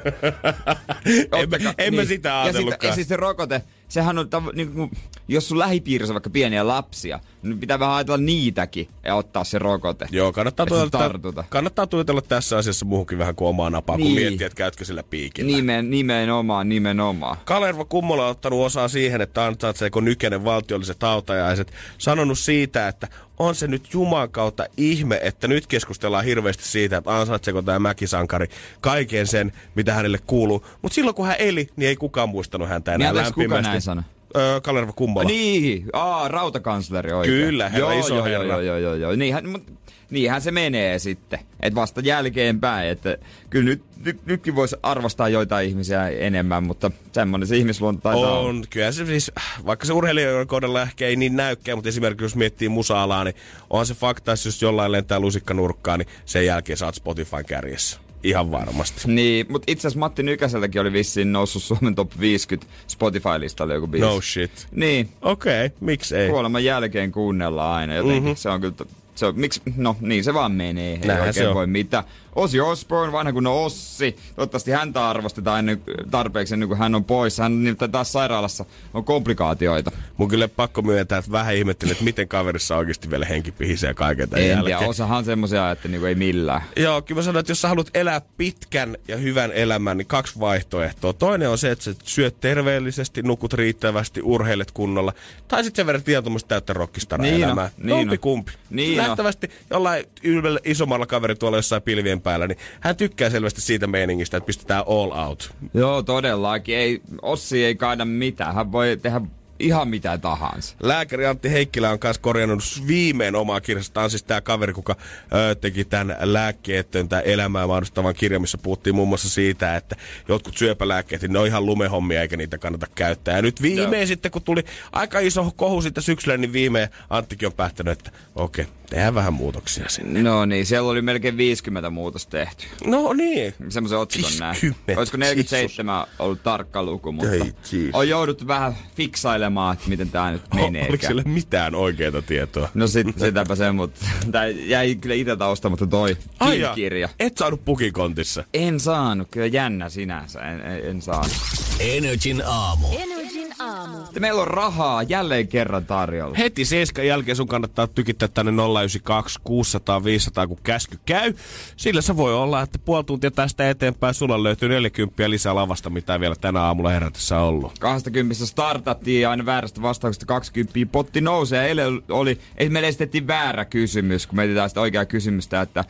en, 1.38 1.50
mä, 1.50 1.56
en 1.78 1.94
mä 1.94 2.00
niin. 2.00 2.08
sitä 2.08 2.28
Ja, 2.28 2.34
sit, 2.44 2.44
ajatellutkaan. 2.44 2.88
ja 2.90 2.94
siis 2.94 3.08
se 3.08 3.16
rokote, 3.16 3.62
sehän 3.88 4.18
on, 4.18 4.26
tav- 4.26 4.56
niin 4.56 4.72
kuin, 4.72 4.90
jos 5.28 5.48
sun 5.48 5.58
lähipiirissä 5.58 6.12
on 6.12 6.14
vaikka 6.14 6.30
pieniä 6.30 6.66
lapsia, 6.66 7.20
niin 7.42 7.58
pitää 7.58 7.78
vähän 7.78 7.94
ajatella 7.94 8.18
niitäkin 8.18 8.88
ja 9.04 9.14
ottaa 9.14 9.44
se 9.44 9.58
rokote. 9.58 10.06
Joo, 10.10 10.32
kannattaa 10.32 10.66
tuotella, 10.66 11.44
kannattaa 11.48 11.86
tuotella 11.86 12.22
tässä 12.22 12.58
asiassa 12.58 12.86
muuhunkin 12.86 13.18
vähän 13.18 13.34
kuin 13.34 13.48
omaa 13.48 13.70
napaa, 13.70 13.96
niin. 13.96 14.06
kun 14.06 14.14
miettii, 14.14 14.46
että 14.46 14.56
käytkö 14.56 14.84
sillä 14.84 15.02
piikillä. 15.02 15.56
Nimen, 15.56 15.90
nimenomaan, 15.90 16.68
nimenomaan. 16.68 17.36
Kalervo 17.44 17.84
Kummola 17.84 18.24
on 18.24 18.30
ottanut 18.30 18.66
osaa 18.66 18.88
siihen, 18.88 19.20
että 19.20 19.44
ansaitseeko 19.44 20.00
Nykänen 20.00 20.44
valtiolliset 20.44 21.02
autajaiset. 21.02 21.72
Sanonut 21.98 22.38
siitä, 22.38 22.88
että 22.88 23.08
on 23.38 23.54
se 23.54 23.66
nyt 23.66 23.88
Juman 23.92 24.30
kautta 24.30 24.66
ihme, 24.76 25.20
että 25.22 25.48
nyt 25.48 25.66
keskustellaan 25.66 26.24
hirveästi 26.24 26.64
siitä, 26.64 26.96
että 26.96 27.18
ansaitseeko 27.20 27.62
tämä 27.62 27.78
mäkisankari 27.78 28.46
kaiken 28.80 29.26
sen, 29.26 29.52
mitä 29.74 29.94
hänelle 29.94 30.18
kuuluu. 30.26 30.66
Mutta 30.82 30.94
silloin 30.94 31.14
kun 31.14 31.26
hän 31.26 31.36
eli, 31.38 31.68
niin 31.76 31.88
ei 31.88 31.96
kukaan 31.96 32.28
muistanut 32.28 32.68
häntä 32.68 32.94
enää 32.94 32.98
Niin, 33.12 33.18
anteeksi, 33.18 33.32
kuka 33.34 33.54
lämpimästi. 33.54 33.90
näin? 33.94 34.04
Öö, 34.36 34.60
Kalervo 34.60 34.92
Kummola. 34.92 35.26
Niin, 35.28 35.84
aa, 35.92 36.28
rautakansleri 36.28 37.12
oikein. 37.12 37.36
Kyllä, 37.44 37.68
herra, 37.68 37.78
joo, 37.92 38.00
iso 38.00 38.14
joo, 38.14 38.24
herra. 38.24 38.46
Joo, 38.46 38.60
joo, 38.60 38.78
joo, 38.78 38.94
joo. 38.94 39.16
Niinhän, 39.16 39.48
mut, 39.48 39.62
niinhän 40.10 40.42
se 40.42 40.50
menee 40.50 40.98
sitten. 40.98 41.38
Et 41.60 41.74
vasta 41.74 42.00
jälkeenpäin, 42.00 42.88
että 42.88 43.18
kyllä 43.50 43.64
nyt, 43.64 43.82
nyt, 44.04 44.26
nytkin 44.26 44.56
voisi 44.56 44.76
arvostaa 44.82 45.28
joitain 45.28 45.68
ihmisiä 45.68 46.08
enemmän, 46.08 46.62
mutta 46.62 46.90
semmoinen 47.12 47.46
se 47.46 47.56
ihmisluonto 47.56 48.00
taitaa 48.00 48.38
olla. 48.38 48.48
On, 48.48 48.64
kyllä 48.70 48.92
se 48.92 49.06
siis, 49.06 49.32
vaikka 49.66 49.86
se 49.86 49.92
urheilijoiden 49.92 50.46
kohdalla 50.46 50.82
ehkä 50.82 51.06
ei 51.06 51.16
niin 51.16 51.36
näykään, 51.36 51.78
mutta 51.78 51.88
esimerkiksi 51.88 52.24
jos 52.24 52.36
miettii 52.36 52.68
musa-alaa, 52.68 53.24
niin 53.24 53.36
onhan 53.70 53.86
se 53.86 53.94
fakta, 53.94 54.32
että 54.32 54.48
jos 54.48 54.62
jollain 54.62 54.92
lentää 54.92 55.20
lusikka 55.20 55.54
nurkkaan, 55.54 55.98
niin 55.98 56.08
sen 56.24 56.46
jälkeen 56.46 56.76
saat 56.76 56.94
Spotifyn 56.94 57.44
kärjessä. 57.44 58.00
Ihan 58.22 58.50
varmasti. 58.50 59.00
Niin, 59.06 59.46
mutta 59.48 59.72
itse 59.72 59.88
asiassa 59.88 59.98
Matti 59.98 60.22
Nykäseltäkin 60.22 60.80
oli 60.80 60.92
vissiin 60.92 61.32
noussut 61.32 61.62
Suomen 61.62 61.94
top 61.94 62.10
50 62.20 62.72
Spotify-listalle 62.86 63.74
joku 63.74 63.86
biisi. 63.86 64.06
No 64.06 64.20
shit. 64.20 64.68
Niin, 64.70 65.08
Okei, 65.22 65.66
okay, 65.66 65.78
miksei? 65.80 66.30
kuoleman 66.30 66.64
jälkeen 66.64 67.12
kuunnellaan 67.12 67.76
aina 67.76 67.94
jotenkin. 67.94 68.22
Mm-hmm. 68.22 68.36
Se 68.36 68.48
on 68.48 68.60
kyllä, 68.60 68.74
se 69.18 69.26
on, 69.26 69.40
miksi, 69.40 69.62
no 69.76 69.96
niin 70.00 70.24
se 70.24 70.34
vaan 70.34 70.52
menee. 70.52 70.92
Ei 70.92 70.98
Näinhän 71.06 71.26
oikein 71.28 71.48
on. 71.48 71.54
voi 71.54 71.66
mitään. 71.66 72.04
Ossi 72.34 72.60
Osborne, 72.60 73.12
vanha 73.12 73.32
kun 73.32 73.46
Ossi. 73.46 74.16
Toivottavasti 74.36 74.70
häntä 74.70 75.08
arvostetaan 75.08 75.58
ennen, 75.58 75.82
tarpeeksi 76.10 76.54
ennen 76.54 76.68
kuin 76.68 76.78
hän 76.78 76.94
on 76.94 77.04
pois. 77.04 77.38
Hän 77.38 77.64
nimittäin 77.64 77.90
taas 77.92 78.12
sairaalassa 78.12 78.64
on 78.94 79.04
komplikaatioita. 79.04 79.90
Mun 80.16 80.28
kyllä 80.28 80.48
pakko 80.48 80.82
myöntää, 80.82 81.18
että 81.18 81.32
vähän 81.32 81.54
ihmettelin, 81.54 81.92
että 81.92 82.04
miten 82.04 82.28
kaverissa 82.28 82.76
oikeasti 82.76 83.10
vielä 83.10 83.26
henki 83.26 83.52
pihisee 83.52 83.94
kaiken 83.94 84.28
tämän 84.28 84.42
En 84.44 84.48
jälkeen. 84.50 84.78
tiedä, 84.78 84.90
osahan 84.90 85.24
semmosia, 85.24 85.70
että 85.70 85.88
niinku 85.88 86.06
ei 86.06 86.14
millään. 86.14 86.62
Joo, 86.76 87.02
kyllä 87.02 87.18
mä 87.18 87.22
sanon, 87.22 87.40
että 87.40 87.50
jos 87.50 87.60
sä 87.60 87.68
haluat 87.68 87.90
elää 87.94 88.20
pitkän 88.36 88.96
ja 89.08 89.16
hyvän 89.16 89.52
elämän, 89.52 89.96
niin 89.98 90.06
kaksi 90.06 90.40
vaihtoehtoa. 90.40 91.12
Toinen 91.12 91.50
on 91.50 91.58
se, 91.58 91.70
että 91.70 91.84
sä 91.84 91.94
syöt 92.04 92.40
terveellisesti, 92.40 93.22
nukut 93.22 93.52
riittävästi, 93.52 94.20
urheilet 94.22 94.70
kunnolla. 94.70 95.12
Tai 95.48 95.64
sitten 95.64 95.76
sen 95.82 95.86
verran 95.86 96.02
ihan 96.08 96.24
tuommoista 96.24 96.48
täyttä 96.48 96.72
rockistara 96.72 97.22
Niin 97.22 97.34
on, 97.34 97.42
elämää. 97.42 97.70
niin 97.78 98.10
on. 98.10 98.18
kumpi. 98.18 98.52
Niin 98.70 99.00
on. 99.00 99.07
Nähtävästi 99.08 99.50
jollain 99.70 100.04
ylvällä, 100.22 100.60
isommalla 100.64 101.06
kaveri 101.06 101.34
tuolla 101.34 101.58
jossain 101.58 101.82
pilvien 101.82 102.20
päällä, 102.20 102.46
niin 102.46 102.58
hän 102.80 102.96
tykkää 102.96 103.30
selvästi 103.30 103.60
siitä 103.60 103.86
meiningistä, 103.86 104.36
että 104.36 104.46
pistetään 104.46 104.84
all 104.86 105.28
out. 105.28 105.54
Joo, 105.74 106.02
todellakin. 106.02 106.76
Ei, 106.76 107.00
Ossi 107.22 107.64
ei 107.64 107.74
kaida 107.74 108.04
mitään. 108.04 108.54
Hän 108.54 108.72
voi 108.72 108.98
tehdä 109.02 109.20
ihan 109.58 109.88
mitä 109.88 110.18
tahansa. 110.18 110.76
Lääkäri 110.82 111.26
Antti 111.26 111.50
Heikkilä 111.50 111.90
on 111.90 111.98
myös 112.04 112.18
korjannut 112.18 112.62
viimein 112.86 113.36
omaa 113.36 113.60
kirjasta. 113.60 113.94
Tämä 113.94 114.04
on 114.04 114.10
siis 114.10 114.22
tämä 114.22 114.40
kaveri, 114.40 114.72
kuka 114.72 114.96
ö, 115.34 115.54
teki 115.54 115.84
tämän 115.84 116.16
lääkkeetön, 116.20 117.08
elämää 117.24 117.66
mahdollistavan 117.66 118.14
kirjan, 118.14 118.40
missä 118.40 118.58
puhuttiin 118.58 118.94
muun 118.94 119.08
muassa 119.08 119.28
siitä, 119.28 119.76
että 119.76 119.96
jotkut 120.28 120.56
syöpälääkkeet, 120.56 121.22
niin 121.22 121.32
ne 121.32 121.38
on 121.38 121.46
ihan 121.46 121.66
lumehommia 121.66 122.22
eikä 122.22 122.36
niitä 122.36 122.58
kannata 122.58 122.86
käyttää. 122.94 123.36
Ja 123.36 123.42
nyt 123.42 123.62
viimein 123.62 124.00
Joo. 124.00 124.06
sitten, 124.06 124.30
kun 124.30 124.42
tuli 124.42 124.64
aika 124.92 125.18
iso 125.18 125.52
kohu 125.56 125.82
sitten 125.82 126.02
syksyllä, 126.02 126.36
niin 126.36 126.52
viimein 126.52 126.88
Anttikin 127.10 127.46
on 127.46 127.52
päättänyt, 127.52 127.92
että 127.92 128.10
okei, 128.34 128.66
tehdään 128.90 129.14
vähän 129.14 129.34
muutoksia 129.34 129.88
sinne. 129.88 130.22
No 130.22 130.44
niin, 130.44 130.66
siellä 130.66 130.90
oli 130.90 131.02
melkein 131.02 131.36
50 131.36 131.90
muutosta 131.90 132.30
tehty. 132.30 132.66
No 132.84 133.12
niin. 133.12 133.54
Semmoisen 133.68 133.98
otsikon 133.98 134.30
näin. 134.40 134.56
50, 134.62 134.98
Olisiko 134.98 135.16
47 135.16 136.06
ollut 136.18 136.42
tarkka 136.42 136.82
luku, 136.82 137.12
mutta 137.12 137.32
Ei, 137.32 137.52
on 137.92 138.08
jouduttu 138.08 138.46
vähän 138.46 138.76
fiksailemaan, 138.96 139.72
että 139.76 139.88
miten 139.88 140.10
tää 140.10 140.32
nyt 140.32 140.42
menee. 140.54 140.88
Oliko 140.88 141.06
siellä 141.06 141.22
mitään 141.26 141.74
oikeaa 141.74 142.22
tietoa? 142.22 142.68
No 142.74 142.86
sit, 142.86 143.06
sitäpä 143.18 143.54
se, 143.54 143.72
mutta 143.72 144.06
tää 144.32 144.48
jäi 144.48 144.94
kyllä 144.94 145.14
iteltä 145.14 145.46
ostamatta 145.46 145.86
toi 145.86 146.16
Ai 146.40 146.62
kirja. 146.74 147.08
Et 147.20 147.36
saanut 147.36 147.64
pukikontissa. 147.64 148.44
En 148.54 148.80
saanut, 148.80 149.28
kyllä 149.30 149.46
jännä 149.46 149.88
sinänsä, 149.88 150.40
en, 150.40 150.60
en, 150.60 150.86
en 150.86 151.02
saanut. 151.02 151.36
Energin 151.80 152.42
aamu. 152.46 152.86
Energin 152.92 153.17
aamu. 153.60 153.96
Meillä 154.20 154.42
on 154.42 154.48
rahaa 154.48 155.02
jälleen 155.02 155.48
kerran 155.48 155.86
tarjolla. 155.86 156.36
Heti 156.36 156.64
seiskan 156.64 157.06
jälkeen 157.06 157.36
sun 157.36 157.48
kannattaa 157.48 157.86
tykittää 157.86 158.28
tänne 158.28 158.52
092 158.52 159.38
600 159.44 160.04
500, 160.04 160.46
kun 160.46 160.58
käsky 160.62 160.98
käy. 161.04 161.34
Sillä 161.76 162.00
se 162.00 162.16
voi 162.16 162.34
olla, 162.34 162.62
että 162.62 162.78
puoli 162.78 163.04
tuntia 163.04 163.30
tästä 163.30 163.70
eteenpäin 163.70 164.14
sulla 164.14 164.42
löytyy 164.42 164.68
40 164.68 165.30
lisää 165.30 165.54
lavasta, 165.54 165.90
mitä 165.90 166.12
ei 166.12 166.20
vielä 166.20 166.36
tänä 166.40 166.60
aamulla 166.60 166.90
herätessä 166.90 167.38
ollut. 167.38 167.78
20 167.78 168.46
startattiin 168.46 169.20
ja 169.20 169.30
aina 169.30 169.46
väärästä 169.46 169.82
vastauksesta 169.82 170.26
20 170.26 170.92
potti 170.92 171.20
nousee. 171.20 171.68
Eilen 171.68 172.02
oli, 172.08 172.38
ei 172.56 172.68
meille 172.68 172.88
esitettiin 172.88 173.26
väärä 173.26 173.64
kysymys, 173.64 174.26
kun 174.26 174.36
me 174.36 174.46
sitä 174.68 174.80
oikeaa 174.80 175.04
kysymystä, 175.04 175.60
että 175.60 175.84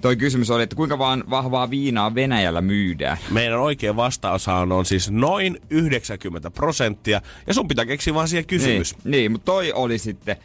toi 0.00 0.16
kysymys 0.16 0.50
oli, 0.50 0.62
että 0.62 0.76
kuinka 0.76 0.98
vaan 0.98 1.24
vahvaa 1.30 1.70
viinaa 1.70 2.14
Venäjällä 2.14 2.60
myydään. 2.60 3.18
Meidän 3.30 3.58
oikea 3.58 3.96
vastaus 3.96 4.48
on, 4.48 4.86
siis 4.86 5.10
noin 5.10 5.60
90 5.70 6.50
prosenttia, 6.50 7.20
ja 7.46 7.54
sun 7.54 7.68
pitää 7.68 7.86
keksiä 7.86 8.14
vaan 8.14 8.28
siihen 8.28 8.46
kysymys. 8.46 8.94
Niin, 8.96 9.10
niin 9.10 9.32
mutta 9.32 9.44
toi 9.44 9.72
oli 9.72 9.98
sitten 9.98 10.36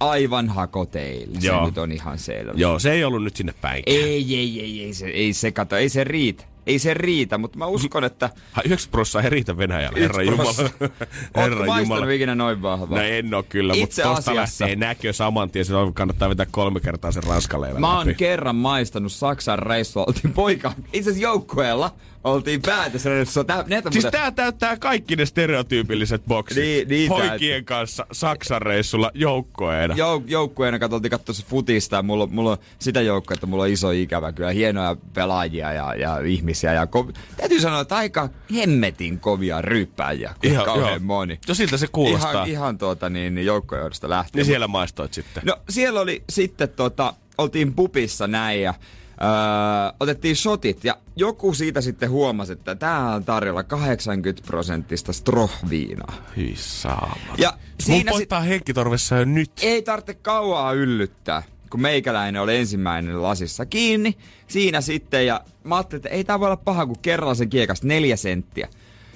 aivan 0.00 0.48
hakoteilla. 0.48 1.40
Se 1.40 1.46
Joo. 1.46 1.66
nyt 1.66 1.78
on 1.78 1.92
ihan 1.92 2.18
selvä. 2.18 2.52
Joo, 2.56 2.78
se 2.78 2.92
ei 2.92 3.04
ollut 3.04 3.24
nyt 3.24 3.36
sinne 3.36 3.54
päin. 3.60 3.82
Ei, 3.86 4.36
ei, 4.36 4.60
ei, 4.60 4.82
ei, 4.82 4.94
se, 4.94 5.06
ei 5.06 5.32
se 5.32 5.52
kato, 5.52 5.76
ei 5.76 5.88
se 5.88 6.04
riitä. 6.04 6.44
Ei 6.66 6.78
se 6.78 6.94
riitä, 6.94 7.38
mutta 7.38 7.58
mä 7.58 7.66
uskon, 7.66 8.04
että... 8.04 8.30
Ai, 8.56 8.62
9 8.66 8.90
prosenttia 8.90 9.26
ei 9.26 9.30
riitä 9.30 9.56
Venäjällä, 9.58 9.98
herra 10.00 10.22
Jumala. 10.22 10.52
Herra 11.36 11.66
maistanut 11.66 11.98
Jumala. 11.98 12.10
ikinä 12.12 12.34
noin 12.34 12.62
vahvaa? 12.62 12.98
No 12.98 13.04
en 13.04 13.34
oo 13.34 13.42
kyllä, 13.42 13.72
mutta 13.72 13.84
Itse 13.84 14.02
tosta 14.02 14.30
asiassa- 14.30 14.64
lähtee 14.64 14.76
näkö 14.76 15.12
saman 15.12 15.50
tien. 15.50 15.64
Se 15.64 15.72
kannattaa 15.94 16.28
vetää 16.28 16.46
kolme 16.50 16.80
kertaa 16.80 17.12
sen 17.12 17.22
ranskalle 17.24 17.72
Mä 17.78 17.96
oon 17.96 18.06
läpi. 18.06 18.14
kerran 18.14 18.56
maistanut 18.56 19.12
Saksan 19.12 19.58
reissua. 19.58 20.04
Oltiin 20.06 20.32
poika, 20.34 20.72
itse 20.92 21.10
asiassa 21.10 21.22
joukkueella. 21.22 21.94
Oltiin 22.24 22.62
päätösreissussa. 22.62 23.44
Tää, 23.44 23.64
näitä 23.68 23.90
Siis 23.90 24.04
muuten- 24.04 24.20
tää 24.20 24.30
täyttää 24.30 24.76
kaikki 24.76 25.16
ne 25.16 25.26
stereotyypilliset 25.26 26.22
boksit. 26.28 26.58
Niin, 26.58 26.88
niin 26.88 27.08
Poikien 27.08 27.64
kanssa 27.64 28.06
Saksan 28.12 28.62
reissulla 28.62 29.10
joukkoeena. 29.14 29.94
Jou, 29.94 30.22
joukkueena 30.26 30.78
katsottiin 30.78 31.10
katsoa 31.10 31.34
se 31.34 31.44
futista 31.46 31.96
ja 31.96 32.02
mulla, 32.02 32.26
mulla 32.26 32.50
on 32.50 32.56
sitä 32.78 33.00
joukkoa, 33.00 33.34
että 33.34 33.46
mulla 33.46 33.62
on 33.62 33.68
iso 33.68 33.90
ikävä 33.90 34.32
kyllä. 34.32 34.50
Hienoja 34.50 34.96
pelaajia 35.14 35.72
ja, 35.72 35.94
ja 35.94 36.18
ihmisiä. 36.18 36.72
Ja 36.74 36.84
ko- 36.84 37.12
täytyy 37.36 37.60
sanoa, 37.60 37.80
että 37.80 37.96
aika 37.96 38.28
hemmetin 38.54 39.20
kovia 39.20 39.62
ryppääjiä. 39.62 40.34
Ihan, 40.42 40.52
Ihan- 40.54 40.64
kauhean 40.66 40.90
joo. 40.92 41.00
moni. 41.00 41.38
No 41.48 41.54
siltä 41.54 41.76
se 41.76 41.86
kuulostaa. 41.92 42.30
Ihan, 42.32 42.48
ihan 42.48 42.78
tuota 42.78 43.10
niin, 43.10 43.34
niin 43.34 43.46
joukkojohdosta 43.46 44.08
lähtien. 44.08 44.40
Niin 44.40 44.46
siellä 44.46 44.68
maistoit 44.68 45.14
sitten. 45.14 45.42
No 45.46 45.56
siellä 45.68 46.00
oli 46.00 46.22
sitten 46.30 46.68
tota, 46.68 47.14
oltiin 47.38 47.74
pupissa 47.74 48.26
näin 48.26 48.62
ja 48.62 48.74
öö, 49.22 49.28
otettiin 50.00 50.36
shotit 50.36 50.84
ja 50.84 50.96
joku 51.16 51.54
siitä 51.54 51.80
sitten 51.80 52.10
huomasi, 52.10 52.52
että 52.52 52.74
tää 52.74 53.14
on 53.14 53.24
tarjolla 53.24 53.62
80 53.62 54.42
prosenttista 54.46 55.12
strohviinaa. 55.12 56.14
Hyi 56.36 56.54
saama. 56.56 57.16
Ja 57.38 57.50
Mun 57.50 57.60
siinä 57.80 57.98
sit, 58.12 58.16
poittaa 58.18 58.40
henkkitorvessa 58.40 59.16
jo 59.16 59.24
nyt. 59.24 59.50
ei 59.62 59.82
tarvitse 59.82 60.14
kauaa 60.14 60.72
yllyttää, 60.72 61.42
kun 61.70 61.80
meikäläinen 61.80 62.42
oli 62.42 62.56
ensimmäinen 62.56 63.22
lasissa 63.22 63.66
kiinni. 63.66 64.16
Siinä 64.48 64.80
sitten 64.80 65.26
ja 65.26 65.40
mä 65.64 65.76
ajattelin, 65.76 65.98
että 65.98 66.08
ei 66.08 66.24
tää 66.24 66.40
voi 66.40 66.46
olla 66.46 66.56
paha, 66.56 66.86
kun 66.86 66.98
kerran 67.02 67.36
sen 67.36 67.48
kiekas 67.48 67.82
neljä 67.82 68.16
senttiä. 68.16 68.68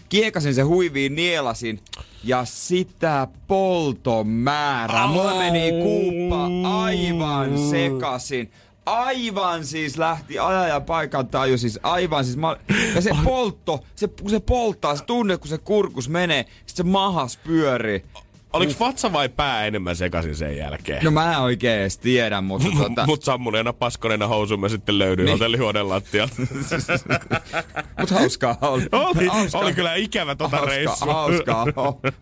Kiekasin 0.09 0.55
se 0.55 0.63
huiviin, 0.63 1.15
nielasin 1.15 1.81
ja 2.25 2.45
sitä 2.45 3.29
polton 3.47 4.27
määrää. 4.27 5.07
Mulla 5.07 5.35
meni 5.39 5.71
kuuppa 5.83 6.49
aivan 6.79 7.59
sekasin. 7.71 8.51
Aivan 8.87 9.65
siis 9.65 9.99
lähti 9.99 10.39
ajajan 10.39 10.85
paikan 10.85 11.29
taju, 11.29 11.59
siis 11.59 11.81
aivan 11.83 12.25
siis 12.25 12.37
mä, 12.37 12.57
ja 12.95 13.01
se 13.01 13.11
poltto, 13.25 13.85
se, 13.95 14.09
kun 14.09 14.31
se 14.31 14.41
polttaa, 14.41 14.97
se 14.97 15.05
tunne 15.05 15.37
kun 15.37 15.49
se 15.49 15.59
kurkus 15.59 16.09
menee, 16.09 16.47
sit 16.67 16.77
se 16.77 16.83
mahas 16.83 17.37
pyörii. 17.37 18.05
Oliko 18.53 18.73
vatsa 18.81 19.13
vai 19.13 19.29
pää 19.29 19.67
enemmän 19.67 19.97
sekaisin 19.97 20.37
sen 20.37 20.57
jälkeen? 20.57 21.05
No 21.05 21.11
mä 21.11 21.33
en 21.33 21.39
oikein 21.39 21.81
edes 21.81 21.99
tiedä, 21.99 22.41
mutta 22.41 22.69
tota, 22.83 23.07
Mut 23.07 23.23
sammuneena 23.23 23.73
paskoneena 23.73 24.27
housuun 24.27 24.61
mä 24.61 24.69
sitten 24.69 24.99
löydyin 24.99 25.25
niin. 25.25 25.33
hotellihuoneen 25.33 25.89
lattialta. 25.89 26.35
mut 28.01 28.11
hauskaa 28.11 28.59
oli. 28.61 28.87
oli, 28.93 29.27
hauskaa. 29.27 29.61
oli 29.61 29.75
kyllä 29.75 29.95
ikävä 29.95 30.35
tota 30.35 30.57
hauskaa, 30.57 30.77
reissua. 30.77 31.13
hauskaa. 31.13 31.67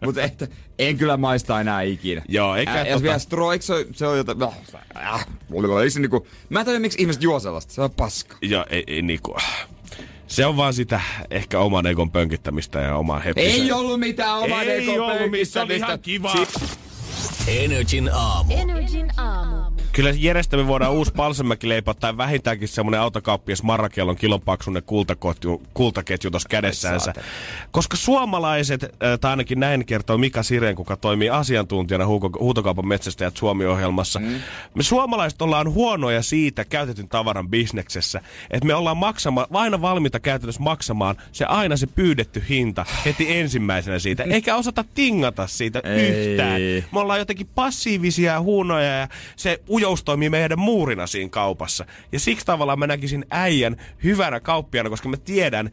Mutta 0.05 0.23
et, 0.23 0.51
en 0.79 0.99
kyllä 0.99 1.17
maista 1.17 1.61
enää 1.61 1.83
ikinä. 1.83 2.23
Joo, 2.29 2.57
eikä 2.57 2.73
Ä, 2.73 2.85
tota- 2.85 2.89
Jos 2.89 3.03
vielä 3.03 3.19
stro, 3.19 3.53
eikö 3.53 3.65
se, 3.65 3.87
se 3.93 4.07
on 4.07 4.17
jotain... 4.17 4.43
Äh, 4.97 5.27
se 5.89 6.01
niinku, 6.01 6.27
mä 6.49 6.61
en 6.61 6.67
tiedä, 6.67 6.79
miksi 6.79 7.01
ihmiset 7.01 7.23
juo 7.23 7.41
sellaista. 7.41 7.73
Se 7.73 7.83
on 7.83 7.91
paska. 7.91 8.37
Ja 8.43 8.67
ei, 8.71 8.85
ei 8.87 9.03
niinku... 9.03 9.37
Se 10.27 10.47
on 10.47 10.57
vaan 10.57 10.75
sitä 10.75 11.01
ehkä 11.31 11.59
oman 11.61 11.87
egon 11.87 12.11
pönkittämistä 12.11 12.79
ja 12.81 12.97
oman 12.97 13.23
heppisen. 13.23 13.51
Ei 13.63 13.73
ollut 13.73 14.01
mitään 14.01 14.39
oman 14.39 14.63
Ei 14.69 14.91
ekon 14.93 15.01
ollut, 15.11 15.31
missä 15.31 15.63
oli 15.63 15.69
pönkittämistä. 15.81 15.87
ihan 15.87 16.01
kiva. 16.01 16.33
Energin 17.49 18.11
aamu. 18.13 18.55
Energin 18.57 19.11
aamu. 19.17 19.74
Kyllä 19.95 20.13
Jerestä 20.17 20.57
me 20.57 20.67
voidaan 20.67 20.93
uusi 20.93 21.13
palsemäkileipä 21.13 21.95
tai 21.95 22.17
vähintäänkin 22.17 22.69
semmonen 22.69 23.01
autokauppias 23.01 23.63
Marrakielon 23.63 24.17
kilopaksunen 24.17 24.83
kultaketju, 24.83 25.63
kultaketju 25.75 26.31
tuossa 26.31 26.49
kädessäänsä. 26.49 27.13
Koska 27.71 27.97
suomalaiset, 27.97 28.83
äh, 28.83 28.91
tai 29.21 29.31
ainakin 29.31 29.61
näin 29.61 29.87
kertoo 29.87 30.19
Mika 30.19 30.43
Siren, 30.43 30.77
kuka 30.77 30.97
toimii 30.97 31.31
asiantuntijana 31.31 32.07
huutokaupan 32.41 32.89
metsästäjät 32.89 33.37
Suomi-ohjelmassa. 33.37 34.19
Mm. 34.19 34.35
Me 34.75 34.83
suomalaiset 34.83 35.43
ollaan 35.43 35.71
huonoja 35.71 36.23
siitä 36.23 36.65
käytetyn 36.65 37.09
tavaran 37.09 37.49
bisneksessä, 37.49 38.21
että 38.51 38.67
me 38.67 38.75
ollaan 38.75 38.97
maksama, 38.97 39.47
aina 39.53 39.81
valmiita 39.81 40.21
käytännössä 40.21 40.63
maksamaan 40.63 41.17
se 41.33 41.45
aina 41.45 41.77
se 41.77 41.87
pyydetty 41.87 42.45
hinta 42.49 42.87
heti 43.05 43.39
ensimmäisenä 43.39 43.99
siitä, 43.99 44.23
eikä 44.23 44.57
osata 44.57 44.85
tingata 44.95 45.47
siitä 45.47 45.81
Ei. 45.85 46.11
yhtään. 46.11 46.61
Me 46.93 47.01
ollaan 47.01 47.19
jotenkin 47.19 47.49
passiivisia 47.55 48.33
ja 48.33 48.41
huonoja 48.41 48.99
ja 48.99 49.09
se 49.37 49.61
ujous 49.85 50.05
toimii 50.05 50.31
meidän 50.31 50.59
muurina 50.59 51.07
siinä 51.07 51.31
kaupassa. 51.31 51.87
Ja 52.13 52.21
siksi 52.21 52.47
tavallaan 52.47 52.79
mä 52.79 52.87
näkisin 52.87 53.25
äijän 53.31 53.77
hyvänä 54.05 54.41
kauppiana, 54.41 54.91
koska 54.91 55.09
mä 55.09 55.17
tiedän, 55.17 55.71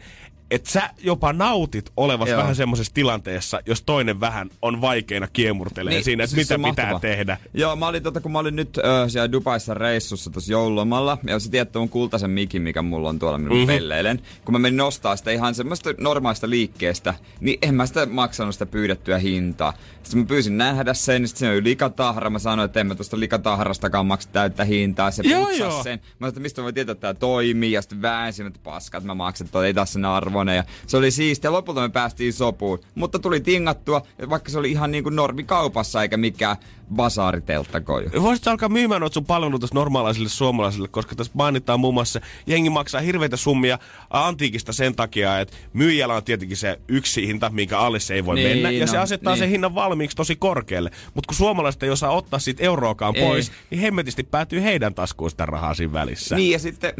että 0.51 0.71
sä 0.71 0.89
jopa 1.03 1.33
nautit 1.33 1.91
olevas 1.97 2.29
Joo. 2.29 2.37
vähän 2.41 2.55
semmoisessa 2.55 2.93
tilanteessa, 2.93 3.59
jos 3.65 3.81
toinen 3.81 4.19
vähän 4.19 4.49
on 4.61 4.81
vaikeina 4.81 5.27
kiemurtelee 5.27 5.93
niin, 5.93 6.03
siinä, 6.03 6.23
että 6.23 6.35
siis 6.35 6.49
mitä 6.49 6.67
on 6.67 6.75
pitää 6.75 6.99
tehdä. 6.99 7.37
Joo, 7.53 7.75
mä 7.75 7.87
olin, 7.87 8.03
tota, 8.03 8.21
kun 8.21 8.31
mä 8.31 8.39
olin 8.39 8.55
nyt 8.55 8.77
ö, 8.77 9.09
siellä 9.09 9.31
Dubaissa 9.31 9.73
reissussa 9.73 10.29
tuossa 10.29 10.51
joululomalla, 10.51 11.17
ja 11.27 11.39
se 11.39 11.51
tiedät 11.51 11.71
tuon 11.71 11.89
kultaisen 11.89 12.29
mikin, 12.29 12.61
mikä 12.61 12.81
mulla 12.81 13.09
on 13.09 13.19
tuolla, 13.19 13.37
minun 13.37 13.57
mm-hmm. 13.57 13.67
pelleilen. 13.67 14.21
Kun 14.45 14.53
mä 14.53 14.59
menin 14.59 14.77
nostaa 14.77 15.15
sitä 15.15 15.31
ihan 15.31 15.55
semmoista 15.55 15.89
normaalista 15.97 16.49
liikkeestä, 16.49 17.13
niin 17.39 17.57
en 17.61 17.75
mä 17.75 17.85
sitä 17.85 18.05
maksanut 18.05 18.55
sitä 18.55 18.65
pyydettyä 18.65 19.17
hintaa. 19.17 19.73
Sitten 20.03 20.19
mä 20.19 20.25
pyysin 20.25 20.57
nähdä 20.57 20.93
sen, 20.93 21.27
sitten 21.27 21.39
se 21.39 21.51
oli 21.53 21.63
likatahra. 21.63 22.29
Mä 22.29 22.39
sanoin, 22.39 22.65
että 22.65 22.79
en 22.79 22.87
mä 22.87 22.95
tuosta 22.95 23.19
likatahrastakaan 23.19 24.05
maksa 24.05 24.29
täyttä 24.31 24.63
hintaa. 24.63 25.11
Se 25.11 25.23
Joo, 25.25 25.49
joo. 25.49 25.83
sen. 25.83 25.99
Mä 25.99 26.05
sanoin, 26.19 26.29
että 26.29 26.39
mistä 26.39 26.63
voi 26.63 26.73
tietää, 26.73 26.91
että 26.91 27.01
tää 27.01 27.13
toimii. 27.13 27.71
Ja 27.71 27.81
sitten 27.81 28.01
väänsin, 28.01 28.47
että 28.47 28.59
paskat 28.63 29.03
mä 29.03 29.15
maksan, 29.15 29.45
että 29.45 29.65
ei 29.65 29.73
tässä 29.73 29.93
sen 29.93 30.05
arvoinen. 30.05 30.40
Ja 30.47 30.63
se 30.87 30.97
oli 30.97 31.11
siistiä. 31.11 31.51
Lopulta 31.51 31.81
me 31.81 31.89
päästiin 31.89 32.33
sopuun. 32.33 32.79
Mutta 32.95 33.19
tuli 33.19 33.39
tingattua, 33.39 34.01
vaikka 34.29 34.51
se 34.51 34.59
oli 34.59 34.71
ihan 34.71 34.91
niin 34.91 35.03
kuin 35.03 35.15
normikaupassa 35.15 36.01
eikä 36.01 36.17
mikään 36.17 36.57
basaaritelttakoju. 36.95 38.09
Voisit 38.21 38.47
alkaa 38.47 38.69
myymään 38.69 39.01
noita 39.01 39.13
sun 39.13 39.25
palveluita 39.25 39.67
normaalaisille 39.73 40.29
suomalaisille, 40.29 40.87
koska 40.87 41.15
tässä 41.15 41.33
mainitaan 41.35 41.79
muun 41.79 41.93
muassa, 41.93 42.21
jengi 42.47 42.69
maksaa 42.69 43.01
hirveitä 43.01 43.37
summia 43.37 43.79
antiikista 44.09 44.73
sen 44.73 44.95
takia, 44.95 45.39
että 45.39 45.57
myyjällä 45.73 46.15
on 46.15 46.23
tietenkin 46.23 46.57
se 46.57 46.79
yksi 46.87 47.27
hinta, 47.27 47.49
minkä 47.49 47.79
alle 47.79 47.99
se 47.99 48.13
ei 48.13 48.25
voi 48.25 48.35
Niin, 48.35 48.47
mennä, 48.49 48.71
ja 48.71 48.85
no, 48.85 48.91
se 48.91 48.97
asettaa 48.97 49.33
niin. 49.33 49.39
sen 49.39 49.49
hinnan 49.49 49.75
valmiiksi 49.75 50.17
tosi 50.17 50.35
korkealle. 50.35 50.91
Mutta 51.13 51.27
kun 51.27 51.35
suomalaiset 51.35 51.83
ei 51.83 51.89
osaa 51.89 52.11
ottaa 52.11 52.39
siitä 52.39 52.63
euroakaan 52.63 53.15
Ei. 53.15 53.23
pois, 53.25 53.51
niin 53.69 53.81
hemmetisti 53.81 54.23
päätyy 54.23 54.63
heidän 54.63 54.93
taskuun 54.93 55.29
sitä 55.29 55.45
rahaa 55.45 55.73
siinä 55.73 55.93
välissä. 55.93 56.35
Niin 56.35 56.51
ja 56.51 56.59
sitten 56.59 56.93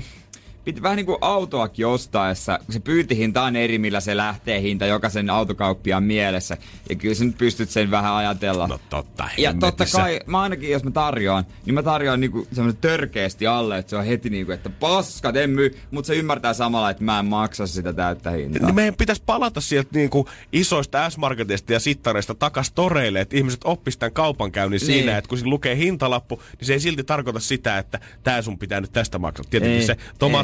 piti 0.64 0.82
vähän 0.82 0.96
niin 0.96 1.06
kuin 1.06 1.18
autoakin 1.22 1.88
ostaessa, 1.88 2.60
kun 2.66 2.74
se 2.74 2.80
pyyntihinta 2.80 3.44
on 3.44 3.56
eri, 3.56 3.78
millä 3.78 4.00
se 4.00 4.18
lähtee 4.18 4.62
hinta 4.62 4.86
jokaisen 4.86 5.30
autokauppiaan 5.30 6.04
mielessä. 6.04 6.58
Ja 6.90 6.96
kyllä 6.96 7.16
sä 7.16 7.26
nyt 7.26 7.38
pystyt 7.38 7.70
sen 7.70 7.92
vähän 7.92 8.14
ajatella. 8.14 8.68
No 8.68 8.80
totta, 8.90 9.30
ja 9.38 9.54
totta 9.54 9.86
kai, 9.92 10.20
mä 10.26 10.42
ainakin 10.42 10.70
jos 10.70 10.84
mä 10.84 10.92
tarjoan, 10.92 11.46
niin 11.66 11.74
mä 11.74 11.84
tarjoan 11.84 12.20
niinku 12.20 12.48
semmoinen 12.54 12.82
törkeästi 12.82 13.48
alle, 13.48 13.78
että 13.78 13.90
se 13.90 13.96
on 13.96 14.06
heti 14.06 14.30
niinku, 14.30 14.52
että 14.52 14.70
paskat, 14.70 15.36
en 15.36 15.50
myy, 15.50 15.78
mutta 15.92 16.08
se 16.08 16.16
ymmärtää 16.16 16.54
samalla, 16.54 16.90
että 16.90 17.04
mä 17.04 17.20
en 17.20 17.26
maksa 17.26 17.68
sitä 17.68 17.94
täyttä 17.94 18.32
hintaa. 18.32 18.66
Niin 18.66 18.76
meidän 18.76 18.96
pitäisi 18.96 19.24
palata 19.26 19.62
sieltä 19.62 19.90
niinku 19.94 20.30
isoista 20.54 21.10
S-Marketeista 21.10 21.74
ja 21.74 21.80
sittareista 21.80 22.36
takas 22.36 22.72
toreille, 22.72 23.22
että 23.22 23.38
ihmiset 23.38 23.62
oppis 23.64 23.98
tämän 23.98 24.14
kaupankäynnin 24.14 24.80
niin. 24.80 24.86
siinä, 24.86 25.18
että 25.18 25.30
kun 25.30 25.38
siinä 25.38 25.50
lukee 25.50 25.76
hintalappu, 25.76 26.42
niin 26.60 26.68
se 26.68 26.74
ei 26.74 26.80
silti 26.80 27.04
tarkoita 27.04 27.40
sitä, 27.40 27.78
että 27.78 28.00
tää 28.24 28.42
sun 28.42 28.60
pitää 28.60 28.82
nyt 28.82 28.94
tästä 28.94 29.20
maksaa. 29.20 29.46
Tietenkin 29.50 29.80
Ei, 29.80 29.86
se 29.86 29.98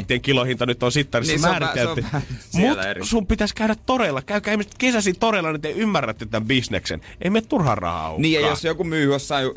tomaattien 0.08 0.20
kilohinta 0.20 0.66
nyt 0.66 0.82
on 0.82 0.92
sittarissa 0.92 1.32
Niin, 1.32 1.40
määritelty. 1.40 2.04
Mutta 2.52 2.82
sun 3.02 3.26
pitäisi 3.26 3.54
käydä 3.54 3.76
toreilla. 3.86 4.22
Käykää 4.22 4.52
ihmiset 4.52 4.74
kesäisin 4.78 5.18
toreilla, 5.18 5.52
niin 5.52 5.60
te 5.60 5.70
ymmärrätte 5.70 6.26
tämän 6.26 6.48
bisneksen. 6.48 7.00
Ei 7.20 7.30
me 7.30 7.40
turhaan 7.40 7.78
rahaa 7.78 8.14
Niin 8.18 8.40
ja 8.40 8.48
jos 8.48 8.64
joku 8.64 8.84
myy 8.84 9.12
jossain, 9.12 9.50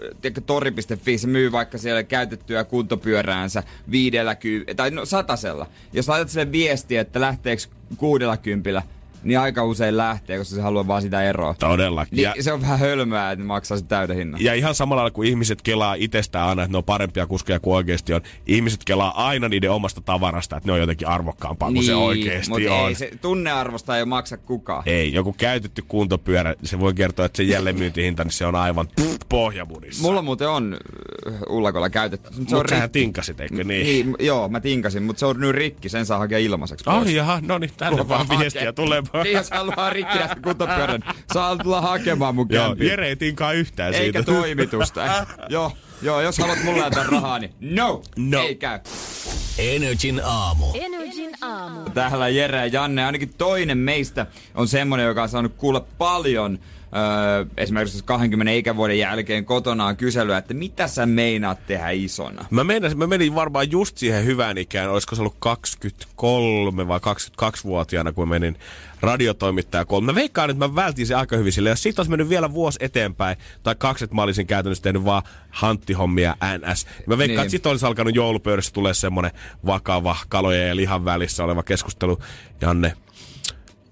tori.fi, 0.45 1.17
se 1.17 1.27
myy 1.27 1.51
vaikka 1.51 1.77
siellä 1.77 2.03
käytettyä 2.03 2.63
kuntopyöräänsä 2.63 3.63
viidellä 3.91 4.35
ky- 4.35 4.65
tai 4.75 4.91
no 4.91 5.05
satasella. 5.05 5.67
Jos 5.93 6.07
laitat 6.09 6.29
sille 6.29 6.51
viestiä, 6.51 7.01
että 7.01 7.21
lähteekö 7.21 7.63
kuudella 7.97 8.37
kympillä, 8.37 8.81
niin 9.23 9.39
aika 9.39 9.63
usein 9.63 9.97
lähtee, 9.97 10.37
koska 10.37 10.55
se 10.55 10.61
haluaa 10.61 10.87
vaan 10.87 11.01
sitä 11.01 11.23
eroa. 11.23 11.55
Todellakin. 11.59 12.15
Niin 12.15 12.23
Ja, 12.23 12.33
se 12.43 12.53
on 12.53 12.61
vähän 12.61 12.79
hölmöä, 12.79 13.31
että 13.31 13.43
ne 13.43 13.47
maksaa 13.47 13.77
sen 13.77 13.87
täyden 13.87 14.15
hinnan. 14.17 14.41
ja 14.43 14.53
ihan 14.53 14.75
samalla 14.75 15.01
lailla 15.01 15.13
kuin 15.13 15.29
ihmiset 15.29 15.61
kelaa 15.61 15.93
itsestään 15.93 16.47
aina, 16.49 16.63
että 16.63 16.71
ne 16.71 16.77
on 16.77 16.83
parempia 16.83 17.27
kuskeja 17.27 17.59
kuin 17.59 17.75
oikeasti 17.75 18.13
on. 18.13 18.21
Ihmiset 18.47 18.83
kelaa 18.83 19.25
aina 19.27 19.49
niiden 19.49 19.71
omasta 19.71 20.01
tavarasta, 20.01 20.57
että 20.57 20.67
ne 20.67 20.73
on 20.73 20.79
jotenkin 20.79 21.07
arvokkaampaa 21.07 21.71
kuin 21.71 21.83
se 21.85 21.95
oikeasti 21.95 22.49
mut 22.49 22.61
on. 22.69 22.87
ei, 22.89 22.95
se 22.95 23.11
tunnearvosta 23.21 23.97
ei 23.97 24.05
maksa 24.05 24.37
kukaan. 24.37 24.83
Ei, 24.85 25.13
joku 25.13 25.33
käytetty 25.37 25.81
kuntopyörä, 25.87 26.55
se 26.63 26.79
voi 26.79 26.93
kertoa, 26.93 27.25
että 27.25 27.37
se 27.37 27.43
jälleenmyyntihinta, 27.43 28.23
niin 28.23 28.31
se 28.31 28.45
on 28.45 28.55
aivan 28.55 28.87
pohjamudissa. 29.29 30.01
Mulla 30.01 30.21
muuten 30.21 30.49
on 30.49 30.77
äh, 31.27 31.33
ullakolla 31.49 31.89
käytetty. 31.89 32.29
mut 32.39 32.49
Se 32.49 32.55
on 32.55 32.59
Mutta 32.59 32.69
sähän 32.69 32.83
rikki. 32.89 32.99
tinkasit, 32.99 33.39
eikö 33.39 33.63
niin? 33.63 33.67
Niin, 33.85 34.15
joo, 34.19 34.49
mä 34.49 34.59
tinkasin, 34.59 35.03
mutta 35.03 35.19
se 35.19 35.25
on 35.25 35.39
nyt 35.39 35.51
rikki, 35.51 35.89
sen 35.89 36.05
saa 36.05 36.19
hakea 36.19 36.37
ilmaiseksi 36.39 36.83
pois. 36.83 37.07
Ai 37.07 37.15
jaha, 37.15 37.39
no 37.41 37.57
niin, 37.57 37.71
tänne 37.77 38.07
vaan 38.07 38.25
viestiä 38.39 38.73
tulee. 38.73 39.03
Niin, 39.23 39.33
jos 39.37 39.51
haluaa 39.51 39.89
rikkinäistä 39.89 40.35
kuntopyörän, 40.43 41.01
saa 41.33 41.57
tulla 41.57 41.81
hakemaan 41.81 42.35
mun 42.35 42.47
Joo, 42.49 42.67
kämpiin. 42.67 42.89
Jere 42.89 43.07
ei 43.07 43.15
tinkaa 43.15 43.53
yhtään 43.53 43.93
Eikä 43.93 44.19
siitä. 44.19 44.23
toimitusta. 44.31 45.01
joo, 45.49 45.71
joo, 46.01 46.21
jos 46.21 46.37
haluat 46.37 46.63
mulle 46.63 46.83
antaa 46.85 47.03
rahaa, 47.03 47.39
niin 47.39 47.53
no, 47.59 48.01
No. 48.17 48.41
ei 48.41 48.55
käy. 48.55 48.79
Energin 49.57 50.21
aamu. 50.25 50.65
Energin 50.73 51.31
aamu. 51.41 51.89
Täällä 51.89 52.29
Jere 52.29 52.57
ja 52.57 52.67
Janne, 52.67 53.05
ainakin 53.05 53.33
toinen 53.37 53.77
meistä 53.77 54.25
on 54.55 54.67
semmonen, 54.67 55.05
joka 55.05 55.23
on 55.23 55.29
saanut 55.29 55.53
kuulla 55.57 55.85
paljon 55.97 56.59
öö, 56.95 57.45
esimerkiksi 57.57 58.03
20 58.05 58.51
ikävuoden 58.51 58.99
jälkeen 58.99 59.45
kotonaan 59.45 59.97
kyselyä, 59.97 60.37
että 60.37 60.53
mitä 60.53 60.87
sä 60.87 61.05
meinaat 61.05 61.65
tehdä 61.67 61.89
isona? 61.89 62.45
Mä, 62.49 62.63
meinasin, 62.63 62.97
mä 62.97 63.07
menin 63.07 63.35
varmaan 63.35 63.71
just 63.71 63.97
siihen 63.97 64.25
hyvään 64.25 64.57
ikään, 64.57 64.89
olisiko 64.89 65.15
se 65.15 65.21
ollut 65.21 65.35
23 65.39 66.87
vai 66.87 66.99
22-vuotiaana, 66.99 68.11
kun 68.11 68.29
menin 68.29 68.57
radiotoimittajakouluun. 69.01 70.05
Mä 70.05 70.15
veikkaan, 70.15 70.49
että 70.49 70.67
mä 70.67 70.75
vältin 70.75 71.07
se 71.07 71.15
aika 71.15 71.37
hyvin 71.37 71.51
sille. 71.53 71.69
Jos 71.69 71.83
siitä 71.83 72.01
olisi 72.01 72.09
mennyt 72.09 72.29
vielä 72.29 72.53
vuosi 72.53 72.77
eteenpäin, 72.81 73.37
tai 73.63 73.75
kaksi, 73.77 74.03
että 74.03 74.15
mä 74.15 74.23
olisin 74.23 74.47
käytännössä 74.47 74.83
tehnyt 74.83 75.05
vaan 75.05 75.23
hanttihommia 75.49 76.35
NS, 76.57 76.85
niin 76.85 77.03
mä 77.07 77.17
veikkaan, 77.17 77.27
Niin. 77.27 77.39
että 77.39 77.51
sit 77.51 77.65
olisi 77.65 77.85
alkanut 77.85 78.15
joulupöydässä 78.15 78.73
tulee 78.73 78.93
semmonen 78.93 79.31
vakava 79.65 80.15
kalojen 80.29 80.67
ja 80.67 80.75
lihan 80.75 81.05
välissä 81.05 81.43
oleva 81.43 81.63
keskustelu. 81.63 82.17
Janne, 82.61 82.93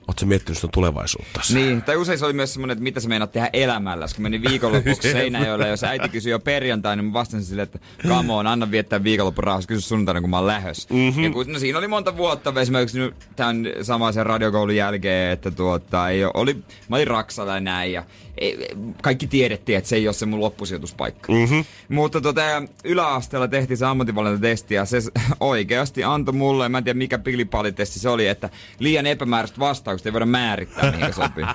Oletko 0.10 0.26
miettinyt 0.26 0.58
sun 0.58 0.70
tulevaisuutta? 0.74 1.42
Niin, 1.54 1.82
tai 1.82 1.98
usein 1.98 2.20
se 2.20 2.26
oli 2.26 2.34
myös 2.34 2.54
semmoinen, 2.54 2.74
että 2.74 2.84
mitä 2.84 3.00
sä 3.00 3.10
meinaat 3.10 3.32
tehdä 3.32 3.50
elämällä. 3.54 4.06
Kun 4.16 4.24
menin 4.24 4.44
viikonlopuksi 4.44 5.12
Seinäjoelle, 5.12 5.68
jos 5.68 5.84
äiti 5.84 6.10
kysyi 6.10 6.32
jo 6.32 6.40
perjantaina, 6.40 7.02
niin 7.02 7.12
mä 7.12 7.14
vastasin 7.14 7.46
sille, 7.46 7.62
että 7.62 7.80
come 8.08 8.34
on, 8.34 8.48
anna 8.48 8.72
viettää 8.72 9.04
viikonlopun 9.04 9.44
rauhassa, 9.44 9.68
kysy 9.68 9.82
sunnuntaina, 9.82 10.22
kun 10.22 10.30
mä 10.30 10.38
oon 10.38 10.48
lähös. 10.48 10.90
Mm-hmm. 10.90 11.24
Ja 11.24 11.30
kun, 11.30 11.54
no 11.54 11.60
siinä 11.60 11.78
oli 11.78 11.88
monta 11.88 12.18
vuotta, 12.18 12.54
esimerkiksi 12.62 13.00
nyt 13.00 13.16
tämän 13.36 13.68
samaisen 13.82 14.26
radiokoulun 14.26 14.76
jälkeen, 14.76 15.32
että 15.32 15.52
tuota, 15.52 16.10
ei 16.10 16.24
ole, 16.24 16.32
oli, 16.34 16.54
mä 16.88 16.96
olin 16.96 17.08
Raksalla 17.08 17.54
ja 17.54 17.60
näin, 17.60 17.94
ja 17.94 18.04
ei, 18.40 18.68
kaikki 19.02 19.28
tiedettiin, 19.28 19.78
että 19.78 19.90
se 19.90 19.96
ei 19.96 20.08
ole 20.08 20.14
se 20.14 20.26
mun 20.26 20.40
loppusijoituspaikka. 20.40 21.34
Mm-hmm. 21.34 21.66
Mutta 21.90 22.22
tota, 22.22 22.42
yläasteella 22.84 23.48
tehtiin 23.48 23.78
se 23.78 23.86
ammatinvalintatesti 23.86 24.76
ja 24.76 24.86
se 24.86 24.98
oikeasti 25.40 26.04
antoi 26.04 26.34
mulle, 26.34 26.70
mä 26.70 26.78
en 26.78 26.84
tiedä 26.84 26.98
mikä 26.98 27.18
pilipallitesti 27.18 28.00
se 28.00 28.10
oli, 28.10 28.28
että 28.28 28.50
liian 28.80 29.06
epämääräiset 29.06 29.60
vastaukset 29.60 29.99
ei 30.06 30.14
voida 30.14 30.26
määrittää, 30.26 30.92
mihin 30.92 31.14
sopii. 31.14 31.46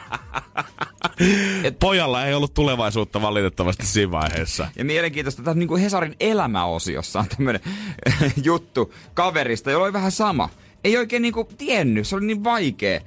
Pojalla 1.80 2.26
ei 2.26 2.34
ollut 2.34 2.54
tulevaisuutta 2.54 3.22
valitettavasti 3.22 3.86
siinä 3.86 4.12
vaiheessa. 4.12 4.68
Ja 4.76 4.84
mielenkiintoista, 4.84 5.42
että 5.42 5.54
niin 5.54 5.68
kuin 5.68 5.82
Hesarin 5.82 6.16
elämäosiossa 6.20 7.18
on 7.18 7.28
tämmönen 7.36 7.60
juttu 8.44 8.94
kaverista, 9.14 9.70
jolla 9.70 9.84
oli 9.84 9.92
vähän 9.92 10.12
sama. 10.12 10.48
Ei 10.84 10.96
oikein 10.96 11.22
niinku 11.22 11.48
tiennyt, 11.58 12.06
se 12.06 12.16
oli 12.16 12.26
niin 12.26 12.44
vaikea. 12.44 13.00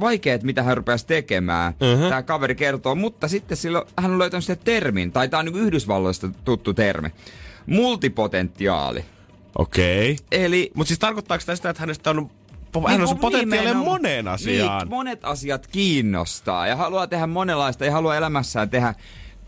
Vaikea, 0.00 0.34
että 0.34 0.46
mitä 0.46 0.62
hän 0.62 0.76
rupesi 0.76 1.06
tekemään. 1.06 1.74
Uh-huh. 1.80 2.08
Tämä 2.08 2.22
kaveri 2.22 2.54
kertoo, 2.54 2.94
mutta 2.94 3.28
sitten 3.28 3.56
silloin 3.56 3.84
hän 3.98 4.10
on 4.10 4.18
löytänyt 4.18 4.44
sitä 4.44 4.64
termin, 4.64 5.12
tai 5.12 5.28
tämä 5.28 5.38
on 5.38 5.46
niin 5.46 5.58
Yhdysvalloista 5.58 6.28
tuttu 6.44 6.74
termi. 6.74 7.10
Multipotentiaali. 7.66 9.04
Okei. 9.58 10.12
Okay. 10.12 10.44
Eli 10.44 10.70
Mutta 10.74 10.88
siis 10.88 10.98
tarkoittaako 10.98 11.44
tämä 11.46 11.56
sitä, 11.56 11.70
että 11.70 11.80
hänestä 11.80 12.10
on, 12.10 12.30
hän 12.88 13.00
on 13.02 13.08
Niin 13.08 13.18
potentiaalinen 13.18 13.76
moneen 13.76 14.28
asiaan? 14.28 14.78
Niin, 14.78 14.90
monet 14.90 15.24
asiat 15.24 15.66
kiinnostaa 15.66 16.66
ja 16.66 16.76
haluaa 16.76 17.06
tehdä 17.06 17.26
monenlaista 17.26 17.84
ja 17.84 17.92
haluaa 17.92 18.16
elämässään 18.16 18.70
tehdä 18.70 18.94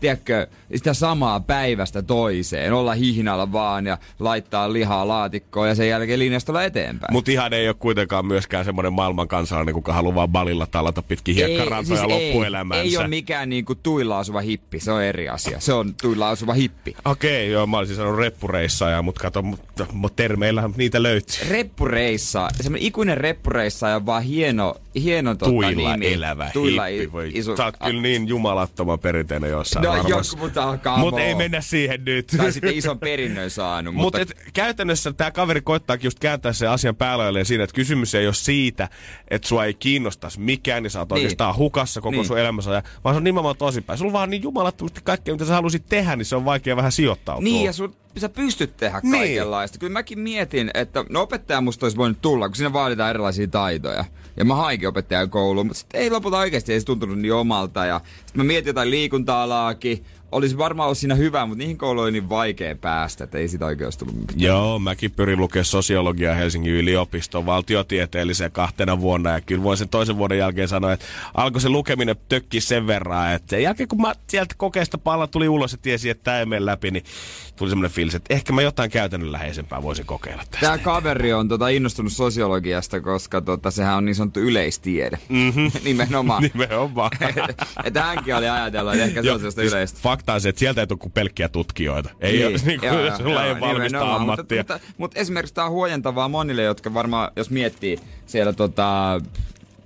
tiedätkö, 0.05 0.47
sitä 0.75 0.93
samaa 0.93 1.39
päivästä 1.39 2.01
toiseen, 2.01 2.73
olla 2.73 2.93
hihnalla 2.93 3.51
vaan 3.51 3.85
ja 3.85 3.97
laittaa 4.19 4.73
lihaa 4.73 5.07
laatikkoon 5.07 5.67
ja 5.67 5.75
sen 5.75 5.89
jälkeen 5.89 6.19
linjasta 6.19 6.63
eteenpäin. 6.63 7.13
Mutta 7.13 7.31
ihan 7.31 7.53
ei 7.53 7.67
ole 7.67 7.75
kuitenkaan 7.79 8.25
myöskään 8.25 8.65
semmoinen 8.65 8.93
maailman 8.93 9.27
kansalainen, 9.27 9.73
kuka 9.73 9.93
haluaa 9.93 10.15
vaan 10.15 10.29
balilla 10.29 10.67
tallata 10.67 11.01
pitkin 11.01 11.35
hiekkarantoja 11.35 11.99
siis 11.99 12.09
loppuelämänsä. 12.09 12.83
Ei, 12.83 12.89
ei 12.89 12.97
ole 12.97 13.07
mikään 13.07 13.49
niinku 13.49 13.75
tuilla 13.75 14.19
asuva 14.19 14.41
hippi, 14.41 14.79
se 14.79 14.91
on 14.91 15.03
eri 15.03 15.29
asia. 15.29 15.59
Se 15.59 15.73
on 15.73 15.93
tuilla 16.01 16.29
asuva 16.29 16.53
hippi. 16.53 16.95
Okei, 17.05 17.51
joo, 17.51 17.67
mä 17.67 17.77
olisin 17.77 17.95
sanonut 17.95 18.19
reppureissaaja, 18.19 19.01
mutta 19.01 19.21
kato, 19.21 19.41
mutta, 19.41 19.85
mutta 19.91 20.15
termeillähän 20.15 20.73
niitä 20.77 21.03
löytyy. 21.03 21.49
Reppureissa, 21.49 22.47
semmoinen 22.61 22.87
ikuinen 22.87 23.17
reppureissa 23.17 23.89
ja 23.89 24.05
vaan 24.05 24.23
hieno, 24.23 24.75
hieno 25.03 25.35
tota, 25.35 25.51
Tuilla 25.51 25.97
nimi. 25.97 26.13
elävä 26.13 26.49
Tuilla 26.53 26.85
hippi. 26.85 27.11
Voi, 27.11 27.31
iso- 27.33 27.57
sä 27.57 27.65
oot 27.65 27.77
kyllä 27.87 28.01
niin 28.01 28.27
jumalattoman 28.27 28.99
perinteinen 28.99 29.49
jossain 29.49 29.83
No 29.83 29.89
varmasti. 29.89 30.11
joku, 30.11 30.45
mutta 30.45 30.63
alkaa 30.63 30.97
Mutta 30.97 31.21
ei 31.21 31.35
mennä 31.35 31.61
siihen 31.61 32.05
nyt. 32.05 32.27
Tai 32.37 32.51
sitten 32.51 32.73
ison 32.77 32.99
perinnön 32.99 33.49
saanut. 33.49 33.93
Mutta 33.95 34.19
Mutta, 34.19 34.33
et, 34.41 34.51
käytännössä 34.53 35.13
tämä 35.13 35.31
kaveri 35.31 35.61
koittaakin 35.61 36.07
just 36.07 36.19
kääntää 36.19 36.53
sen 36.53 36.69
asian 36.69 36.95
päälle 36.95 37.43
siinä, 37.45 37.63
että 37.63 37.73
kysymys 37.73 38.15
ei 38.15 38.25
ole 38.27 38.33
siitä, 38.33 38.89
että 39.27 39.47
sua 39.47 39.65
ei 39.65 39.73
kiinnostaisi 39.73 40.39
mikään 40.39 40.83
ja 40.83 40.89
sä 40.89 40.99
oot 40.99 41.09
Niin. 41.09 41.13
oikeastaan 41.15 41.55
hukassa 41.55 42.01
koko 42.01 42.11
Niin. 42.11 42.25
sun 42.25 42.39
elämässä, 42.39 42.71
ajan, 42.71 42.83
vaan 43.03 43.15
se 43.15 43.17
on 43.17 43.23
nimenomaan 43.23 43.57
toisinpäin. 43.57 43.97
Sulla 43.99 44.09
on 44.09 44.13
vaan 44.13 44.29
niin 44.29 44.43
jumalattomasti 44.43 45.01
kaikkea, 45.03 45.33
mitä 45.33 45.45
sä 45.45 45.53
haluaisit 45.53 45.85
tehdä, 45.89 46.15
niin 46.15 46.25
se 46.25 46.35
on 46.35 46.45
vaikea 46.45 46.75
vähän 46.75 46.91
sijoittautua. 46.91 47.43
niin, 47.43 47.65
ja 47.65 47.73
sun, 47.73 47.95
sä 48.17 48.29
pystyt 48.29 48.77
tehdä 48.77 48.99
Niin. 49.03 49.11
kaikenlaista. 49.17 49.77
Kyllä 49.79 49.93
mäkin 49.93 50.19
mietin, 50.19 50.71
että 50.73 51.05
no 51.09 51.21
opettaja 51.21 51.61
musta 51.61 51.85
olisi 51.85 51.97
voinut 51.97 52.21
tulla, 52.21 52.47
kun 52.49 52.55
siinä 52.55 52.73
vaaditaan 52.73 53.09
erilaisia 53.09 53.47
taitoja. 53.47 54.05
Ja 54.37 54.45
mä 54.45 54.55
hainkin 54.55 54.89
opettajan 54.89 55.29
kouluun, 55.29 55.67
mutta 55.67 55.79
sitten 55.79 56.01
ei 56.01 56.09
lopulta 56.09 56.37
oikeasti 56.37 56.73
ei 56.73 56.79
se 56.79 56.85
tuntunut 56.85 57.19
niin 57.19 57.33
omalta. 57.33 57.85
Ja 57.85 58.01
sitten 58.15 58.37
mä 58.37 58.43
mietin 58.43 58.69
jotain 58.69 58.91
liikunta-alaakin. 58.91 60.05
Olisi 60.31 60.57
varmaan 60.57 60.87
ollut 60.87 60.97
siinä 60.97 61.15
hyvä, 61.15 61.45
mutta 61.45 61.57
niihin 61.57 61.77
kouluihin 61.77 62.13
niin 62.13 62.29
vaikea 62.29 62.75
päästä, 62.75 63.23
että 63.23 63.37
ei 63.37 63.47
sitä 63.47 63.65
oikeasti 63.65 64.05
tullut 64.05 64.21
mitään. 64.21 64.41
Joo, 64.41 64.79
mäkin 64.79 65.11
pyrin 65.11 65.39
lukemaan 65.39 65.65
sosiologiaa 65.65 66.35
Helsingin 66.35 66.73
yliopiston 66.73 67.45
valtiotieteelliseen 67.45 68.51
kahtena 68.51 69.01
vuonna. 69.01 69.29
Ja 69.29 69.41
kyllä 69.41 69.63
voin 69.63 69.77
sen 69.77 69.89
toisen 69.89 70.17
vuoden 70.17 70.37
jälkeen 70.37 70.67
sanoa, 70.67 70.93
että 70.93 71.05
alkoi 71.33 71.61
se 71.61 71.69
lukeminen 71.69 72.15
tökkiä 72.29 72.61
sen 72.61 72.87
verran, 72.87 73.31
että 73.31 73.49
sen 73.49 73.63
jälkeen 73.63 73.89
kun 73.89 74.01
mä 74.01 74.13
sieltä 74.27 74.55
kokeesta 74.57 74.97
palla 74.97 75.27
tuli 75.27 75.49
ulos 75.49 75.71
ja 75.71 75.77
tiesin, 75.81 76.11
että 76.11 76.23
tämä 76.23 76.39
ei 76.39 76.45
mene 76.45 76.65
läpi, 76.65 76.91
niin 76.91 77.03
tuli 77.55 77.69
semmoinen 77.69 77.91
fiilis, 77.91 78.15
että 78.15 78.33
ehkä 78.33 78.53
mä 78.53 78.61
jotain 78.61 78.91
käytännönläheisempää 78.91 79.81
voisin 79.81 80.05
kokeilla 80.05 80.43
tästä. 80.51 80.59
Tämä 80.59 80.77
kaveri 80.77 81.33
on 81.33 81.47
tota 81.47 81.67
innostunut 81.67 82.13
sosiologiasta, 82.13 83.01
koska 83.01 83.41
tota, 83.41 83.71
sehän 83.71 83.97
on 83.97 84.05
niin 84.05 84.15
sanottu 84.15 84.39
yleistiede. 84.39 85.17
Mm-hmm. 85.29 85.71
Nimenomaan. 85.85 86.43
Nimenomaan. 86.53 87.11
että 87.85 88.03
hänkin 88.03 88.35
oli 88.35 88.49
ajatellut, 88.49 88.93
että 88.93 89.05
ehkä 89.05 89.23
se 89.23 89.31
on 89.31 89.39
sellaista 89.39 89.61
siis 89.61 89.73
yleistä. 89.73 89.99
Fakta 90.01 90.24
on 90.33 90.41
se, 90.41 90.49
että 90.49 90.59
sieltä 90.59 90.81
ei 90.81 90.87
tule 90.87 90.99
kuin 90.99 91.11
pelkkiä 91.11 91.49
tutkijoita. 91.49 92.09
Ei 92.19 92.33
niin. 92.33 92.47
ole, 92.47 92.57
niin 92.65 92.79
kuin, 92.79 92.93
Joo, 92.93 93.17
sulla 93.17 93.45
joo, 93.45 93.55
ei 93.55 93.61
valmista 93.61 94.15
ammattia. 94.15 94.57
Mutta, 94.57 94.73
mutta, 94.73 94.93
mutta 94.97 95.19
esimerkiksi 95.19 95.53
tämä 95.53 95.67
on 95.67 95.73
huojentavaa 95.73 96.29
monille, 96.29 96.63
jotka 96.63 96.93
varmaan, 96.93 97.31
jos 97.35 97.49
miettii 97.49 97.99
siellä 98.25 98.53
tota, 98.53 99.21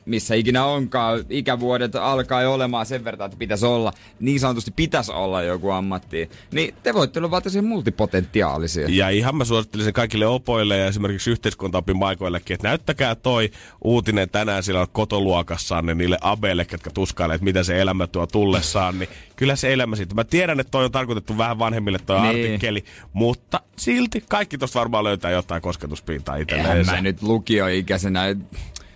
missä 0.10 0.36
ikinä 0.36 0.66
onkaan, 0.66 1.20
ikävuodet 1.30 1.96
alkaa 1.96 2.42
jo 2.42 2.54
olemaan 2.54 2.86
sen 2.86 3.04
verran, 3.04 3.26
että 3.26 3.38
pitäisi 3.38 3.66
olla, 3.66 3.94
niin 4.20 4.40
sanotusti 4.40 4.72
pitäisi 4.76 5.12
olla 5.12 5.44
joku 5.44 5.70
ammatti, 5.70 6.30
niin 6.52 6.76
te 6.84 6.94
voitte 6.94 7.20
olla 7.20 7.32
vaan 7.32 7.44
multipotentiaalisia. 7.64 8.88
Ja 8.90 9.10
ihan 9.10 9.36
mä 9.36 9.46
suosittelisin 9.46 9.94
kaikille 9.94 10.28
opoille 10.28 10.78
ja 10.78 10.86
esimerkiksi 10.88 11.32
yhteiskuntaopin 11.32 11.98
maikoillekin, 11.98 12.54
että 12.54 12.68
näyttäkää 12.68 13.16
toi 13.16 13.52
uutinen 13.84 14.30
tänään 14.30 14.64
siellä 14.64 14.88
kotoluokassanne 14.92 15.96
niille 15.96 16.18
abeille, 16.22 16.66
ketkä 16.66 16.90
tuskailee, 16.90 17.36
että 17.36 17.46
mitä 17.46 17.64
se 17.64 17.82
elämä 17.82 18.08
tuo 18.08 18.28
tullessaan, 18.28 19.00
niin 19.00 19.10
kyllä 19.36 19.56
se 19.56 19.74
elämä 19.74 19.96
siitä. 19.96 20.16
Mä 20.16 20.24
tiedän, 20.24 20.60
että 20.60 20.72
toi 20.72 20.86
on 20.86 20.92
tarkoitettu 20.92 21.38
vähän 21.38 21.60
vanhemmille 21.60 22.00
toi 22.06 22.20
Niin. 22.22 22.30
artikkeli, 22.30 22.84
mutta 23.14 23.62
silti 23.78 24.24
kaikki 24.30 24.58
tosta 24.58 24.80
varmaan 24.80 25.04
löytää 25.04 25.32
jotain 25.32 25.62
kosketuspintaa 25.62 26.36
Eihän 26.36 26.42
itselleen. 26.44 26.86
mä 26.86 27.02
nyt 27.02 27.22
lukioikäisenä, 27.22 28.36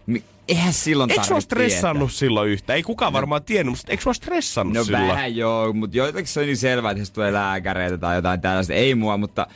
mi- 0.05 0.23
eihän 0.47 0.73
silloin 0.73 1.11
Eikö 1.11 1.23
sua 1.23 1.41
stressannut 1.41 2.11
silloin 2.13 2.49
yhtä? 2.49 2.73
Ei 2.73 2.83
kukaan 2.83 3.13
varmaan 3.13 3.43
tiennyt, 3.43 3.71
mutta 3.71 3.91
eikö 3.91 4.03
sua 4.03 4.13
stressannut 4.13 4.73
No 4.73 4.83
silloin? 4.83 5.07
vähän 5.07 5.35
joo, 5.35 5.73
mutta 5.73 5.97
joitakin 5.97 6.27
se 6.27 6.39
on 6.39 6.45
niin 6.45 6.57
selvää, 6.57 6.91
että 6.91 7.01
jos 7.01 7.11
tulee 7.11 7.33
lääkäreitä 7.33 7.97
tai 7.97 8.15
jotain 8.15 8.41
tällaista. 8.41 8.73
Ei 8.73 8.95
mua, 8.95 9.17
mutta 9.17 9.47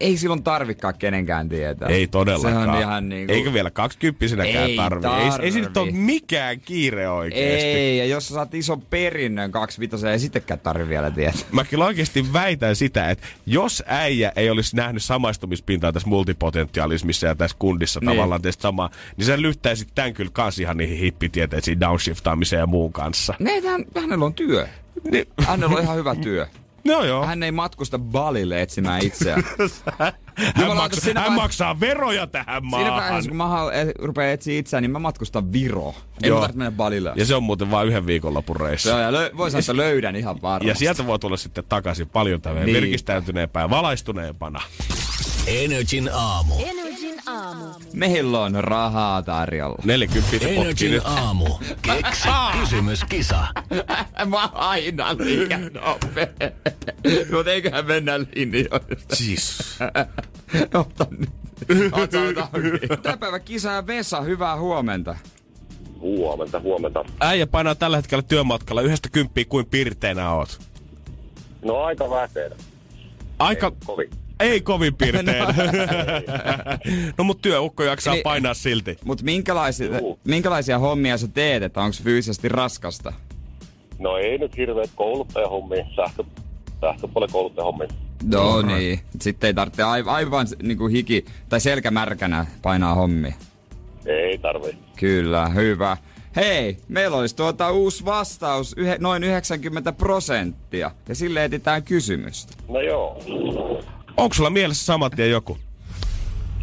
ei 0.00 0.16
silloin 0.16 0.42
tarvikaan 0.42 0.94
kenenkään 0.98 1.48
tietää. 1.48 1.88
Ei 1.88 2.06
todellakaan. 2.06 2.64
Se 2.64 2.70
on 2.70 2.78
ihan 2.80 3.08
niinku... 3.08 3.32
Eikö 3.32 3.52
vielä 3.52 3.70
kaksikymppisenäkään 3.70 4.70
Ei 4.70 4.76
tarvi? 4.76 5.06
Ei, 5.06 5.30
ei 5.46 5.50
nyt 5.50 5.64
ole 5.64 5.86
tarvi. 5.86 5.92
mikään 5.92 6.60
kiire 6.60 7.08
oikeesti. 7.10 7.66
Ei, 7.68 7.98
ja 7.98 8.04
jos 8.06 8.28
sä 8.28 8.34
saat 8.34 8.54
ison 8.54 8.82
perinnön 8.82 9.50
kaksi 9.50 9.80
vitosen, 9.80 10.10
ei 10.10 10.18
sittenkään 10.18 10.60
tarvi 10.60 10.88
vielä 10.88 11.10
tietää. 11.10 11.40
Mä 11.52 11.64
kyllä 11.64 11.84
oikeasti 11.84 12.32
väitän 12.32 12.76
sitä, 12.76 13.10
että 13.10 13.26
jos 13.46 13.82
äijä 13.86 14.32
ei 14.36 14.50
olisi 14.50 14.76
nähnyt 14.76 15.02
samaistumispintaa 15.02 15.92
tässä 15.92 16.08
multipotentialismissa 16.08 17.26
ja 17.26 17.34
tässä 17.34 17.56
kundissa 17.58 18.00
Niin. 18.00 18.06
niin. 18.06 18.16
tavallaan 18.16 18.42
tästä 18.42 18.62
samaa, 18.62 18.90
niin 19.16 19.26
sä 19.26 19.42
lyttäisit 19.42 19.88
tämän 19.94 20.14
kyllä 20.14 20.30
kans 20.34 20.58
ihan 20.58 20.76
niihin 20.76 20.98
hippitieteisiin 20.98 21.80
downshiftaamiseen 21.80 22.60
ja 22.60 22.66
muun 22.66 22.92
kanssa. 22.92 23.34
Ne, 23.38 23.60
hän, 23.60 23.84
hänellä 24.00 24.24
on 24.24 24.34
työ. 24.34 24.66
Niin, 25.10 25.26
Hänellä 25.46 25.76
on 25.76 25.82
ihan 25.82 25.96
hyvä 25.96 26.14
työ. 26.14 26.46
no 26.84 27.04
joo. 27.04 27.26
Hän 27.26 27.42
ei 27.42 27.52
matkusta 27.52 27.98
Balille 27.98 28.62
etsimään 28.62 29.02
itseään. 29.04 29.42
Hän, 29.98 30.12
Jumalauta, 30.56 30.82
maksaa, 30.82 31.04
siinä 31.04 31.20
hän 31.20 31.28
vai- 31.30 31.36
maksaa 31.36 31.80
veroja 31.80 32.26
tähän 32.26 32.62
Siinä 32.62 32.70
maahan. 32.70 32.94
vaiheessa, 33.02 33.28
kun 33.28 33.36
mä 33.36 33.44
eh, 33.72 33.86
rupean 33.98 34.30
etsiä 34.30 34.58
itseään, 34.58 34.82
niin 34.82 34.90
mä 34.90 34.98
matkustan. 34.98 35.44
Ei 35.54 35.68
Joo. 35.70 35.92
mun 35.92 36.40
tarvitse 36.40 36.58
mennä 36.58 36.70
Balille. 36.70 37.12
Ja 37.16 37.24
se 37.24 37.34
on 37.34 37.42
muuten 37.42 37.70
vain 37.70 37.88
yhden 37.88 38.06
viikonlopun 38.06 38.56
reissu. 38.56 38.88
Se 38.88 38.94
on, 38.94 39.00
ja 39.00 39.10
lö- 39.10 39.36
voi 39.36 39.50
sanoa, 39.50 39.60
että 39.60 39.76
löydän 39.76 40.16
ihan 40.16 40.42
varmasti. 40.42 40.68
Ja 40.68 40.74
sieltä 40.74 41.06
voi 41.06 41.18
tulla 41.18 41.36
sitten 41.36 41.64
takaisin 41.68 42.08
paljon 42.08 42.40
tämmöinen 42.42 42.66
Niin. 42.66 42.72
niin. 42.74 42.82
virkistäytyneempää 42.82 43.62
ja 43.62 43.70
valaistuneempana. 43.70 44.60
Energin 45.46 46.10
aamu. 46.12 46.54
Energin 46.58 46.99
aamu. 47.26 47.64
Meillä 47.92 48.40
on 48.40 48.54
rahaa 48.64 49.22
tarjolla. 49.22 49.82
40 49.84 50.30
se 50.30 50.38
potkii 50.38 50.56
Energin 50.56 50.90
nyt. 50.90 51.02
aamu. 51.04 51.46
Keksi 51.82 52.28
kysymyskisa. 52.60 53.46
Mä 54.26 54.48
aina 54.52 55.16
liian 55.18 55.70
nopea. 55.74 56.26
Mutta 57.36 57.52
eiköhän 57.52 57.86
mennä 57.86 58.12
linjoista. 58.20 58.78
Siis. 59.12 59.58
Ota 60.74 61.06
nyt. 61.10 61.30
Ota, 61.92 62.20
ota, 62.20 62.48
okei. 62.58 62.96
Tää 63.02 63.16
päivä 63.16 63.38
kisaa 63.38 63.86
Vesa, 63.86 64.20
hyvää 64.20 64.56
huomenta. 64.58 65.16
Huomenta, 66.00 66.60
huomenta. 66.60 67.04
Äijä 67.20 67.46
painaa 67.46 67.74
tällä 67.74 67.96
hetkellä 67.96 68.22
työmatkalla 68.22 68.82
yhdestä 68.82 69.08
kymppiä 69.12 69.44
kuin 69.44 69.66
pirteinä 69.66 70.32
oot. 70.34 70.60
No 71.62 71.76
aika 71.82 72.10
väkeä. 72.10 72.50
Aika... 73.38 73.72
Kovin. 73.84 74.10
Ei 74.40 74.60
kovin 74.60 74.94
pirtein. 74.94 75.44
no 77.18 77.24
mut 77.24 77.42
työukko 77.42 77.82
jaksaa 77.82 78.14
Eli- 78.14 78.22
painaa 78.22 78.54
silti. 78.54 78.96
Mut 79.04 79.22
minkälaisia, 79.22 79.98
Juu. 79.98 80.18
minkälaisia 80.24 80.78
hommia 80.78 81.18
sä 81.18 81.28
teet, 81.28 81.62
että 81.62 81.80
onko 81.80 81.96
fyysisesti 82.02 82.48
raskasta? 82.48 83.12
No 83.98 84.16
ei 84.16 84.38
nyt 84.38 84.56
hirveet 84.56 84.90
kouluttajahommia, 84.94 85.84
sähkö, 85.96 86.24
sähköpuolen 86.80 87.30
kouluttajahommia. 87.32 87.88
No 88.24 88.62
niin. 88.62 89.00
Sitten 89.20 89.48
ei 89.48 89.54
tarvitse 89.54 89.82
aivan, 89.82 90.14
aivan 90.14 90.46
niinku 90.62 90.86
hiki 90.86 91.24
tai 91.48 91.60
selkämärkänä 91.60 92.46
painaa 92.62 92.94
hommia. 92.94 93.32
Ei 94.06 94.38
tarvii. 94.38 94.78
Kyllä, 94.98 95.48
hyvä. 95.48 95.96
Hei, 96.36 96.76
meillä 96.88 97.16
olisi 97.16 97.36
tuota 97.36 97.70
uusi 97.70 98.04
vastaus, 98.04 98.74
yhe, 98.76 98.96
noin 99.00 99.24
90 99.24 99.92
prosenttia. 99.92 100.90
Ja 101.08 101.14
sille 101.14 101.44
etitään 101.44 101.82
kysymystä. 101.82 102.52
No 102.68 102.80
joo. 102.80 103.22
Onko 104.22 104.34
sulla 104.34 104.50
mielessä 104.50 104.84
samat 104.84 105.12
tien 105.16 105.30
joku? 105.30 105.58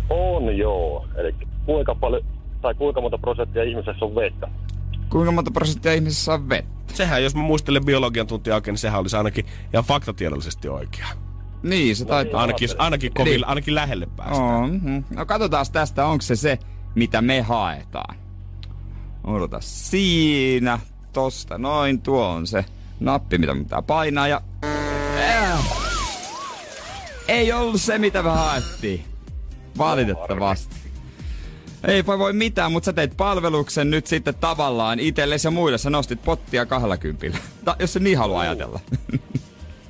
On 0.10 0.58
joo. 0.58 1.08
Eli 1.16 1.36
kuinka 1.66 1.96
paljon, 1.96 2.26
tai 2.62 2.74
kuinka 2.74 3.02
monta 3.02 3.18
prosenttia 3.18 3.64
ihmisessä 3.64 4.06
on 4.06 4.16
vettä? 4.16 4.48
Kuinka 5.10 5.32
monta 5.32 5.52
prosenttia 5.52 5.94
ihmisessä 5.94 6.34
on 6.34 6.50
vettä? 6.50 6.94
Sehän, 6.94 7.24
jos 7.24 7.36
mä 7.36 7.42
muistelen 7.42 7.86
biologian 7.86 8.28
tuntia 8.28 8.56
oikein, 8.56 8.74
niin 8.74 8.80
sehän 8.80 9.00
olisi 9.00 9.16
ainakin 9.18 9.46
ihan 9.74 9.84
faktatiedollisesti 9.86 10.70
oikea. 10.70 11.08
Niin, 11.64 11.96
se 11.96 12.06
taitaa 12.06 12.42
Ainakin, 12.42 12.70
ainakin, 12.78 13.14
kovin, 13.14 13.32
Niin. 13.32 13.48
ainakin 13.48 13.76
lähelle 13.76 14.08
päästä. 14.18 14.36
On. 14.44 14.70
mhm. 14.76 14.98
No 15.16 15.26
katsotaan 15.26 15.66
tästä, 15.72 16.06
onko 16.06 16.22
se 16.22 16.36
se, 16.36 16.60
mitä 16.96 17.22
me 17.22 17.42
haetaan. 17.42 18.16
Odota 19.24 19.58
siinä. 19.62 20.80
Tosta 21.14 21.58
noin, 21.58 22.02
tuo 22.02 22.28
on 22.28 22.48
se 22.48 22.66
nappi, 23.00 23.38
mitä 23.38 23.56
pitää 23.56 23.82
painaa 23.82 24.28
ja... 24.28 24.42
Äh. 24.64 25.87
Ei 27.28 27.54
ollut 27.54 27.82
se, 27.82 27.98
mitä 27.98 28.24
me 28.24 28.30
haettiin. 28.30 29.04
Valitettavasti. 29.78 30.76
Ei 31.88 32.06
voi 32.06 32.20
voi 32.20 32.34
mitään, 32.34 32.72
mutta 32.72 32.86
sä 32.86 32.94
teit 32.94 33.18
palveluksen 33.18 33.90
nyt 33.92 34.08
sitten 34.08 34.36
tavallaan 34.36 35.00
itsellesi 35.00 35.48
ja 35.48 35.52
muille. 35.52 35.78
Sä 35.78 35.90
nostit 35.90 36.24
pottia 36.24 36.66
20. 36.66 37.38
Ta- 37.66 37.76
jos 37.80 37.94
se 37.94 38.00
niin 38.00 38.18
haluaa 38.18 38.42
ajatella. 38.42 38.80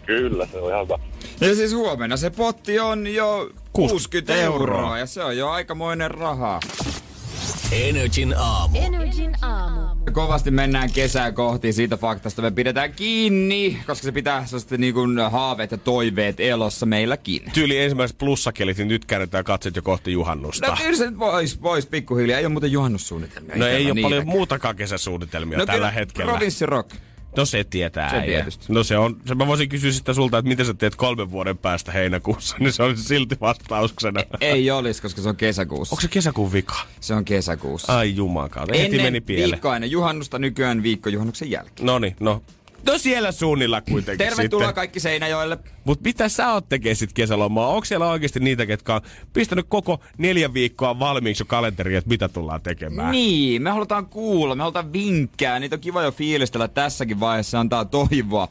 Kyllä, 0.06 0.48
se 0.52 0.58
on 0.58 0.70
ihan 0.70 0.84
hyvä. 0.86 1.00
Ja 1.42 1.56
siis 1.56 1.74
huomenna 1.74 2.18
se 2.18 2.30
potti 2.30 2.80
on 2.80 3.08
jo 3.08 3.50
60 3.74 4.36
euroa, 4.36 4.78
euroa. 4.78 4.98
ja 5.00 5.06
se 5.06 5.24
on 5.24 5.38
jo 5.38 5.50
aikamoinen 5.50 6.12
raha. 6.12 6.60
Energin 7.72 8.34
aamu. 8.38 8.78
Energin 8.82 9.36
aamu. 9.42 9.88
Kovasti 10.12 10.52
mennään 10.52 10.92
kesää 10.92 11.32
kohti 11.32 11.74
siitä 11.74 11.98
faktasta, 11.98 12.42
me 12.42 12.52
pidetään 12.52 12.92
kiinni, 12.94 13.78
koska 13.88 14.04
se 14.06 14.12
pitää 14.12 14.46
sellaista 14.46 14.78
niin 14.78 14.94
kuin 14.94 15.20
haaveet 15.32 15.72
ja 15.72 15.78
toiveet 15.78 16.40
elossa 16.40 16.86
meilläkin. 16.86 17.42
Tyyli 17.54 17.78
ensimmäiset 17.80 18.18
plussakelit, 18.18 18.78
niin 18.78 18.88
nyt 18.88 19.06
käännetään 19.06 19.44
katset 19.44 19.76
jo 19.76 19.82
kohti 19.82 20.12
juhannusta. 20.12 20.68
No 20.68 20.76
kyllä 20.78 20.98
se 20.98 21.10
nyt 21.10 21.20
vois, 21.20 21.62
vois 21.62 21.86
pikkuhiljaa. 21.86 22.40
Ei 22.40 22.46
ole 22.46 22.52
muuten 22.52 22.72
juhannussuunnitelmia. 22.72 23.56
No 23.56 23.66
ei 23.66 23.74
itsellä 23.82 23.94
ole 23.94 24.02
paljon 24.02 24.12
niitäkään. 24.20 24.38
muutakaan 24.38 24.76
kesäsuunnitelmia 24.76 25.58
No 25.58 25.66
tällä 25.66 25.78
kyllä 25.78 25.92
hetkellä. 25.92 26.40
No 27.38 27.46
se 27.46 27.64
tietää. 27.64 28.10
Se 28.10 28.22
tietysti. 28.26 28.66
No 28.70 28.84
se 28.84 28.98
on, 28.98 29.18
se 29.26 29.36
mä 29.36 29.48
voisin 29.48 29.70
kysyä 29.70 29.92
sitä 29.92 30.14
sulta, 30.14 30.38
että 30.38 30.50
miten 30.50 30.66
sä 30.66 30.74
teet 30.74 30.96
kolmen 30.96 31.32
vuoden 31.32 31.58
päästä 31.58 31.92
heinäkuussa, 31.92 32.56
niin 32.60 32.74
se 32.74 32.84
olisi 32.84 33.04
silti 33.04 33.38
vastauksena. 33.42 34.24
Ei 34.42 34.72
olisi, 34.72 35.02
koska 35.02 35.22
se 35.22 35.30
on 35.30 35.36
kesäkuussa. 35.36 35.94
Onko 35.94 36.02
se 36.02 36.08
kesäkuun 36.08 36.54
vika? 36.54 36.76
Se 37.00 37.14
on 37.14 37.26
kesäkuussa. 37.26 37.98
Ai 37.98 38.16
jumakaan, 38.16 38.68
heti 38.78 38.98
meni 38.98 39.22
pieleen. 39.22 39.52
viikkoa 39.52 39.76
ennen 39.76 39.92
juhannusta, 39.92 40.40
nykyään 40.40 40.84
viikko 40.84 41.10
juhannuksen 41.10 41.52
jälkeen. 41.52 41.86
No 41.86 42.00
niin, 42.00 42.16
no 42.20 42.42
No 42.86 42.98
siellä 42.98 43.32
suunnilla 43.32 43.82
kuitenkin 43.82 44.28
Tervetuloa 44.28 44.66
sitten. 44.66 44.76
kaikki 44.76 45.00
Seinäjoelle. 45.00 45.58
Mutta 45.84 46.04
mitä 46.04 46.30
sä 46.30 46.54
oot 46.54 46.70
tekee 46.70 46.96
sit 46.96 47.14
kesälomaa? 47.14 47.68
Onko 47.68 47.86
siellä 47.86 48.10
oikeasti 48.10 48.40
niitä, 48.40 48.66
ketkä 48.66 48.96
on 48.96 49.02
pistänyt 49.34 49.66
koko 49.70 50.00
neljä 50.18 50.54
viikkoa 50.54 51.00
valmiiksi 51.00 51.42
jo 51.42 51.46
kalenteriin, 51.46 51.98
että 51.98 52.10
mitä 52.10 52.28
tullaan 52.30 52.62
tekemään? 52.62 53.12
Niin, 53.12 53.62
me 53.62 53.70
halutaan 53.70 54.06
kuulla, 54.06 54.56
me 54.56 54.62
halutaan 54.62 54.94
vinkkää. 54.94 55.60
Niitä 55.60 55.76
on 55.76 55.80
kiva 55.80 56.02
jo 56.04 56.12
fiilistellä 56.12 56.68
tässäkin 56.68 57.20
vaiheessa, 57.20 57.60
antaa 57.60 57.86
toivoa. 57.86 58.48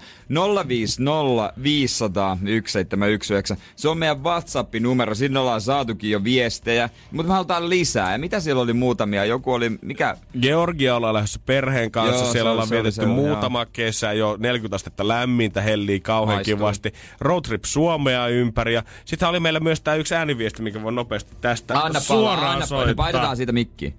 050 0.68 1.52
500 1.62 2.36
1719. 2.36 3.56
Se 3.76 3.88
on 3.88 3.98
meidän 3.98 4.24
WhatsApp-numero, 4.24 5.14
sinne 5.14 5.40
ollaan 5.40 5.60
saatukin 5.60 6.10
jo 6.10 6.24
viestejä. 6.24 6.90
Mutta 7.10 7.28
me 7.28 7.34
halutaan 7.34 7.70
lisää. 7.70 8.12
Ja 8.12 8.18
mitä 8.18 8.40
siellä 8.40 8.62
oli 8.62 8.72
muutamia? 8.72 9.24
Joku 9.24 9.52
oli, 9.52 9.70
mikä? 9.82 10.16
Georgia 10.42 10.96
ollaan 10.96 11.14
lähdössä 11.14 11.40
perheen 11.46 11.90
kanssa. 11.90 12.24
Joo, 12.24 12.32
siellä 12.32 12.50
ollaan 12.50 12.70
vietetty 12.70 13.06
muutama 13.06 13.58
joo. 13.58 13.70
kesä 13.72 14.12
jo 14.16 14.36
40 14.40 14.76
astetta 14.76 15.08
lämmintä, 15.08 15.60
hellii 15.60 16.00
kauhean 16.00 16.36
Maistuu. 16.36 16.56
kivasti. 16.56 16.92
Roadtrip 17.20 17.64
Suomea 17.64 18.26
ympäri. 18.26 18.74
Ja 18.74 18.82
sitten 19.04 19.28
oli 19.28 19.40
meillä 19.40 19.60
myös 19.60 19.80
tämä 19.80 19.94
yksi 19.94 20.14
ääniviesti, 20.14 20.62
mikä 20.62 20.82
voi 20.82 20.92
nopeasti 20.92 21.32
tästä 21.40 21.74
Anna 21.74 21.82
palaa, 21.88 22.00
suoraan 22.00 22.38
anna 22.52 22.66
palaa. 22.66 22.84
soittaa. 22.84 23.04
Painetaan 23.04 23.36
siitä 23.36 23.52
mikki. 23.52 23.94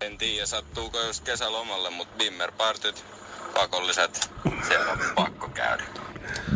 En 0.00 0.18
tiedä, 0.18 0.46
sattuuko 0.46 1.00
just 1.00 1.24
kesälomalle, 1.24 1.90
mutta 1.90 2.14
bimmerpartyt 2.18 3.04
pakolliset. 3.54 4.30
Siellä 4.68 4.92
on 4.92 4.98
pakko 5.16 5.48
käydä. 5.48 5.82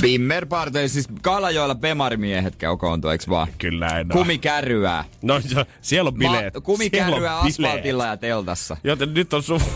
Bimmer 0.00 0.46
Party, 0.46 0.88
siis 0.88 1.08
Kalajoella 1.22 1.74
Bemarimiehet 1.74 2.56
käy 2.56 2.76
koontuu, 2.76 3.10
eiks 3.10 3.28
vaan? 3.28 3.48
Kyllä 3.58 3.86
en 3.86 4.06
oo. 4.12 4.18
Kumikärryää. 4.18 5.04
No 5.22 5.34
jo, 5.54 5.64
siellä 5.80 6.08
on 6.08 6.14
bileet. 6.14 6.34
Ma- 6.34 6.40
Siellä 6.40 6.60
kumikärryää 6.60 7.36
on 7.38 7.46
bileet. 7.46 7.70
asfaltilla 7.72 8.06
ja 8.06 8.16
teltassa. 8.16 8.76
Joten 8.84 9.14
nyt 9.14 9.32
on 9.34 9.42
sun... 9.42 9.60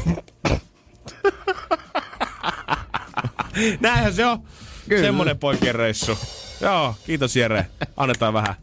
Näinhän 3.80 4.14
se 4.14 4.26
on. 4.26 4.42
Kyllä. 4.88 5.02
Semmonen 5.02 5.38
poikien 5.38 5.74
reissu. 5.74 6.18
Joo, 6.60 6.94
kiitos 7.06 7.36
Jere. 7.36 7.66
Annetaan 7.96 8.34
vähän. 8.34 8.54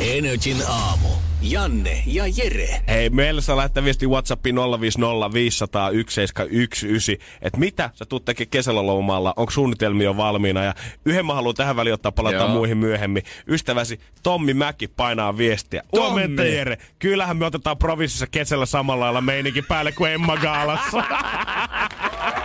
Energin 0.00 0.56
aamu. 0.68 1.08
Janne 1.42 2.02
ja 2.06 2.24
Jere. 2.36 2.82
Hei, 2.88 3.10
meillä 3.10 3.40
saa 3.40 3.56
lähettää 3.56 3.84
viesti 3.84 4.06
WhatsAppiin 4.06 4.56
050 4.80 5.32
500 5.32 5.90
1719, 5.90 7.24
että 7.42 7.58
mitä 7.58 7.90
sä 7.94 8.04
tuut 8.04 8.24
tekemään 8.24 8.50
kesälomalla, 8.50 9.34
onko 9.36 9.50
suunnitelmia 9.50 10.04
jo 10.04 10.16
valmiina 10.16 10.64
ja 10.64 10.74
yhden 11.04 11.26
mä 11.26 11.34
haluan 11.34 11.54
tähän 11.54 11.76
väliin 11.76 11.94
ottaa 11.94 12.12
palataan 12.12 12.50
Joo. 12.50 12.54
muihin 12.56 12.78
myöhemmin. 12.78 13.22
Ystäväsi 13.48 14.00
Tommi 14.22 14.54
Mäki 14.54 14.88
painaa 14.88 15.38
viestiä. 15.38 15.82
Tommi! 15.90 16.08
Huomenta 16.08 16.44
Jere, 16.44 16.78
kyllähän 16.98 17.36
me 17.36 17.46
otetaan 17.46 17.78
provinssissa 17.78 18.26
kesällä 18.26 18.66
samalla 18.66 19.04
lailla 19.04 19.20
meininki 19.20 19.62
päälle 19.62 19.92
kuin 19.92 20.12
Emma 20.12 20.36
Gaalassa. 20.36 21.04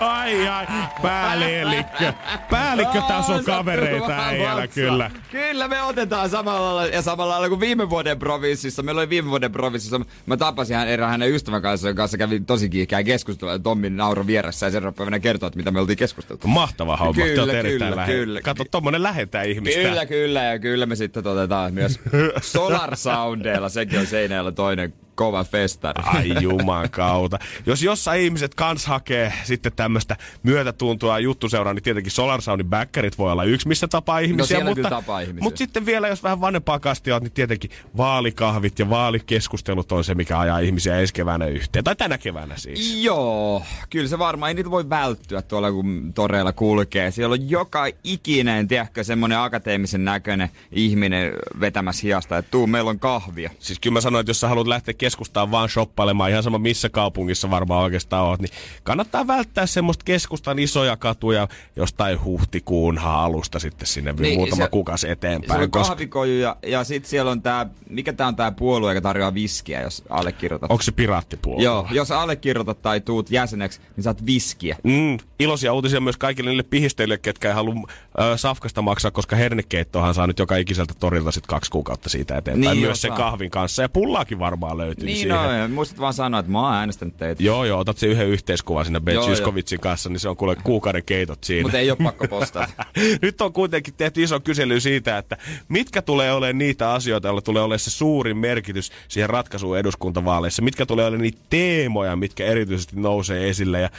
ai 0.00 0.48
ai, 0.48 0.66
päällikkö. 1.02 2.12
Päällikkötason 2.50 3.44
kavereita 3.44 4.26
äijällä 4.26 4.66
kyllä. 4.66 5.10
Kyllä 5.30 5.68
me 5.68 5.82
otetaan 5.82 6.30
samalla 6.30 6.76
lailla 6.76 6.94
ja 6.94 7.02
samalla 7.02 7.32
lailla 7.32 7.48
kuin 7.48 7.60
viime 7.60 7.90
vuoden 7.90 8.18
provinssissa. 8.18 8.82
Meillä 8.82 8.98
oli 8.98 9.08
viime 9.08 9.30
vuoden 9.30 9.52
provinssissa. 9.52 10.00
Mä 10.26 10.36
tapasin 10.36 10.76
hän 10.76 10.88
erään 10.88 11.10
hänen 11.10 11.30
ystävän 11.30 11.62
kanssa, 11.62 11.88
jonka 11.88 12.02
kanssa 12.02 12.18
kävi 12.18 12.40
tosi 12.40 12.68
kiihkeä 12.68 13.02
keskustelua. 13.02 13.58
Tommi 13.58 13.90
nauro 13.90 14.26
vieressä 14.26 14.66
ja 14.66 14.70
seuraavana 14.70 14.96
päivänä 14.96 15.18
kertoi, 15.18 15.46
että 15.46 15.56
mitä 15.56 15.70
me 15.70 15.80
oltiin 15.80 15.98
keskusteltu. 15.98 16.48
Mahtava 16.48 16.96
homma. 16.96 17.24
Kyllä, 17.24 17.62
kyllä, 17.62 17.96
lähellä. 17.96 18.06
kyllä. 18.06 18.40
Kato, 18.40 18.64
tommonen 18.70 19.02
lähettää 19.02 19.42
ihmistä. 19.42 19.80
Kyllä, 19.80 20.06
kyllä. 20.06 20.42
Ja 20.42 20.58
kyllä 20.58 20.86
me 20.86 20.96
sitten 20.96 21.26
otetaan 21.26 21.74
myös 21.74 22.00
Solar 22.40 22.96
Soundeilla. 22.96 23.68
Sekin 23.68 23.98
on 23.98 24.06
seinällä 24.06 24.52
toinen 24.52 24.94
kova 25.22 25.44
festari. 25.44 26.02
Ai 26.06 26.42
juman 26.42 26.90
kautta. 26.90 27.38
Jos 27.66 27.82
jossain 27.82 28.20
ihmiset 28.20 28.54
kans 28.54 28.86
hakee 28.86 29.32
sitten 29.44 29.72
tämmöistä 29.76 30.16
myötätuntoa 30.42 31.18
juttuseuraa, 31.18 31.74
niin 31.74 31.82
tietenkin 31.82 32.12
Solar 32.12 32.42
Soundin 32.42 32.66
backerit 32.66 33.18
voi 33.18 33.32
olla 33.32 33.44
yksi, 33.44 33.68
missä 33.68 33.88
tapaa 33.88 34.18
ihmisiä. 34.18 34.46
siellä 34.46 34.70
mutta, 34.70 34.90
tapaa 34.90 35.20
ihmisiä. 35.20 35.42
mutta 35.42 35.58
sitten 35.58 35.86
vielä, 35.86 36.08
jos 36.08 36.22
vähän 36.22 36.40
vanhempaa 36.40 36.78
kastia 36.78 37.18
niin 37.18 37.32
tietenkin 37.32 37.70
vaalikahvit 37.96 38.78
ja 38.78 38.90
vaalikeskustelut 38.90 39.92
on 39.92 40.04
se, 40.04 40.14
mikä 40.14 40.38
ajaa 40.38 40.58
ihmisiä 40.58 40.98
ensi 40.98 41.14
keväänä 41.14 41.46
yhteen. 41.46 41.84
Tai 41.84 41.96
tänä 41.96 42.18
keväänä 42.18 42.56
siis. 42.56 42.94
Joo, 43.02 43.62
kyllä 43.90 44.08
se 44.08 44.18
varmaan, 44.18 44.48
ei 44.48 44.54
niitä 44.54 44.70
voi 44.70 44.90
välttyä 44.90 45.42
tuolla 45.42 45.72
kun 45.72 46.12
toreilla 46.14 46.52
kulkee. 46.52 47.10
Siellä 47.10 47.32
on 47.32 47.50
joka 47.50 47.86
ikinen, 48.04 48.68
tiedätkö, 48.68 49.04
semmonen 49.04 49.38
akateemisen 49.38 50.04
näköinen 50.04 50.48
ihminen 50.72 51.32
vetämässä 51.60 52.02
hiasta, 52.02 52.38
että 52.38 52.50
tuu, 52.50 52.66
meillä 52.66 52.90
on 52.90 52.98
kahvia. 52.98 53.50
Siis 53.58 53.80
kyllä 53.80 53.94
mä 53.94 54.00
sanoin, 54.00 54.20
että 54.20 54.30
jos 54.30 54.40
sä 54.40 54.48
haluat 54.48 54.66
lähteä 54.66 54.94
keskustaan 55.12 55.50
vaan 55.50 55.68
shoppailemaan, 55.68 56.30
ihan 56.30 56.42
sama 56.42 56.58
missä 56.58 56.88
kaupungissa 56.88 57.50
varmaan 57.50 57.82
oikeastaan 57.82 58.24
oot, 58.24 58.40
niin 58.40 58.50
kannattaa 58.82 59.26
välttää 59.26 59.66
semmoista 59.66 60.04
keskustan 60.04 60.58
isoja 60.58 60.96
katuja 60.96 61.48
jostain 61.76 62.24
huhtikuun 62.24 62.98
alusta 62.98 63.58
sitten 63.58 63.86
sinne 63.86 64.12
niin, 64.18 64.38
muutama 64.38 64.64
se- 64.64 64.70
kuukausi 64.70 65.10
eteenpäin. 65.10 65.60
Se 65.60 65.64
on 65.64 65.70
koska- 65.70 65.88
kahvikoju 65.88 66.38
ja, 66.40 66.56
ja 66.66 66.84
sit 66.84 67.04
siellä 67.04 67.30
on 67.30 67.42
tää, 67.42 67.66
mikä 67.88 68.12
tää 68.12 68.26
on 68.26 68.36
tää 68.36 68.52
puolue, 68.52 68.90
joka 68.90 69.00
tarjoaa 69.00 69.34
viskiä, 69.34 69.80
jos 69.80 70.02
allekirjoitat. 70.10 70.70
Onko 70.70 70.82
se 70.82 70.92
piraattipuolue? 70.92 71.62
Joo, 71.64 71.86
jos 71.90 72.10
allekirjoitat 72.10 72.82
tai 72.82 73.00
tuut 73.00 73.30
jäseneksi, 73.30 73.80
niin 73.96 74.04
saat 74.04 74.26
viskiä. 74.26 74.76
Mm, 74.84 75.18
iloisia 75.38 75.72
uutisia 75.72 76.00
myös 76.00 76.16
kaikille 76.16 76.50
niille 76.50 76.62
pihisteille, 76.62 77.18
ketkä 77.18 77.48
ei 77.48 77.54
halua 77.54 77.74
ö, 78.20 78.36
safkasta 78.36 78.82
maksaa, 78.82 79.10
koska 79.10 79.36
hernekeittohan 79.36 80.14
saa 80.14 80.26
nyt 80.26 80.38
joka 80.38 80.56
ikiseltä 80.56 80.94
torilta 81.00 81.32
sit 81.32 81.46
kaksi 81.46 81.70
kuukautta 81.70 82.08
siitä 82.08 82.36
eteenpäin. 82.36 82.74
Niin, 82.74 82.86
myös 82.86 83.02
sen 83.02 83.12
kahvin 83.12 83.50
kanssa. 83.50 83.82
Ja 83.82 83.88
pullaakin 83.88 84.38
varmaan 84.38 84.78
löytyy 84.78 84.91
Niin, 84.96 85.16
siihen. 85.16 85.36
no, 85.36 85.52
ja 85.52 85.68
muistat 85.68 85.98
vaan 86.00 86.14
sanoa, 86.14 86.40
että 86.40 86.52
mä 86.52 86.60
oon 86.60 86.74
äänestänyt 86.74 87.16
teitä. 87.16 87.42
Joo, 87.42 87.64
joo, 87.64 87.80
otat 87.80 87.98
sen 87.98 88.10
yhden 88.10 88.28
yhteiskuvan 88.28 88.84
sinne 88.84 89.00
Ben 89.00 89.14
Joo, 89.14 89.24
joo. 89.24 89.34
Zyskowiczin 89.34 89.80
kanssa, 89.80 90.08
niin 90.08 90.20
se 90.20 90.28
on 90.28 90.36
kuule 90.36 90.56
kuukauden 90.56 91.04
keitot 91.04 91.44
siinä. 91.44 91.62
Mutta 91.62 91.78
ei 91.78 91.90
ole 91.90 91.98
pakko 92.02 92.28
postata. 92.28 92.84
Nyt 93.22 93.40
on 93.40 93.52
kuitenkin 93.52 93.94
tehty 93.94 94.22
iso 94.22 94.40
kysely 94.40 94.80
siitä, 94.80 95.18
että 95.18 95.36
mitkä 95.68 96.02
tulee 96.02 96.32
olemaan 96.32 96.58
niitä 96.58 96.92
asioita, 96.92 97.28
joilla 97.28 97.40
tulee 97.40 97.62
olemaan 97.62 97.78
se 97.78 97.90
suurin 97.90 98.36
merkitys 98.36 98.92
siihen 99.08 99.30
ratkaisuun 99.30 99.78
eduskuntavaaleissa. 99.78 100.62
Mitkä 100.62 100.86
tulee 100.86 101.06
olemaan 101.06 101.22
niitä 101.22 101.38
teemoja, 101.50 102.16
mitkä 102.16 102.44
erityisesti 102.44 103.00
nousee 103.00 103.48
esille. 103.48 103.80
Ja 103.80 103.90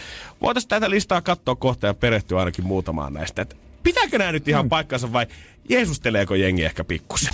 voitaisiin 0.42 0.70
tätä 0.70 0.90
listaa 0.90 1.22
katsoa 1.22 1.56
kohta 1.56 1.88
ja 1.88 1.94
perehtyä 1.94 2.40
ainakin 2.40 2.66
muutamaan 2.66 3.14
näistä. 3.14 3.42
Että 3.42 3.56
pitääkö 3.84 4.18
nämä 4.18 4.32
nyt 4.32 4.48
ihan 4.48 4.70
paikkansa 4.70 5.14
vai 5.14 5.28
jeesusteleeko 5.70 6.36
jengi 6.36 6.64
ehkä 6.64 6.84
pikkusen? 6.84 7.34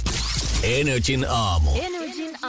Energin 0.63 1.25
aamu. 1.29 1.71
Energin 1.71 1.98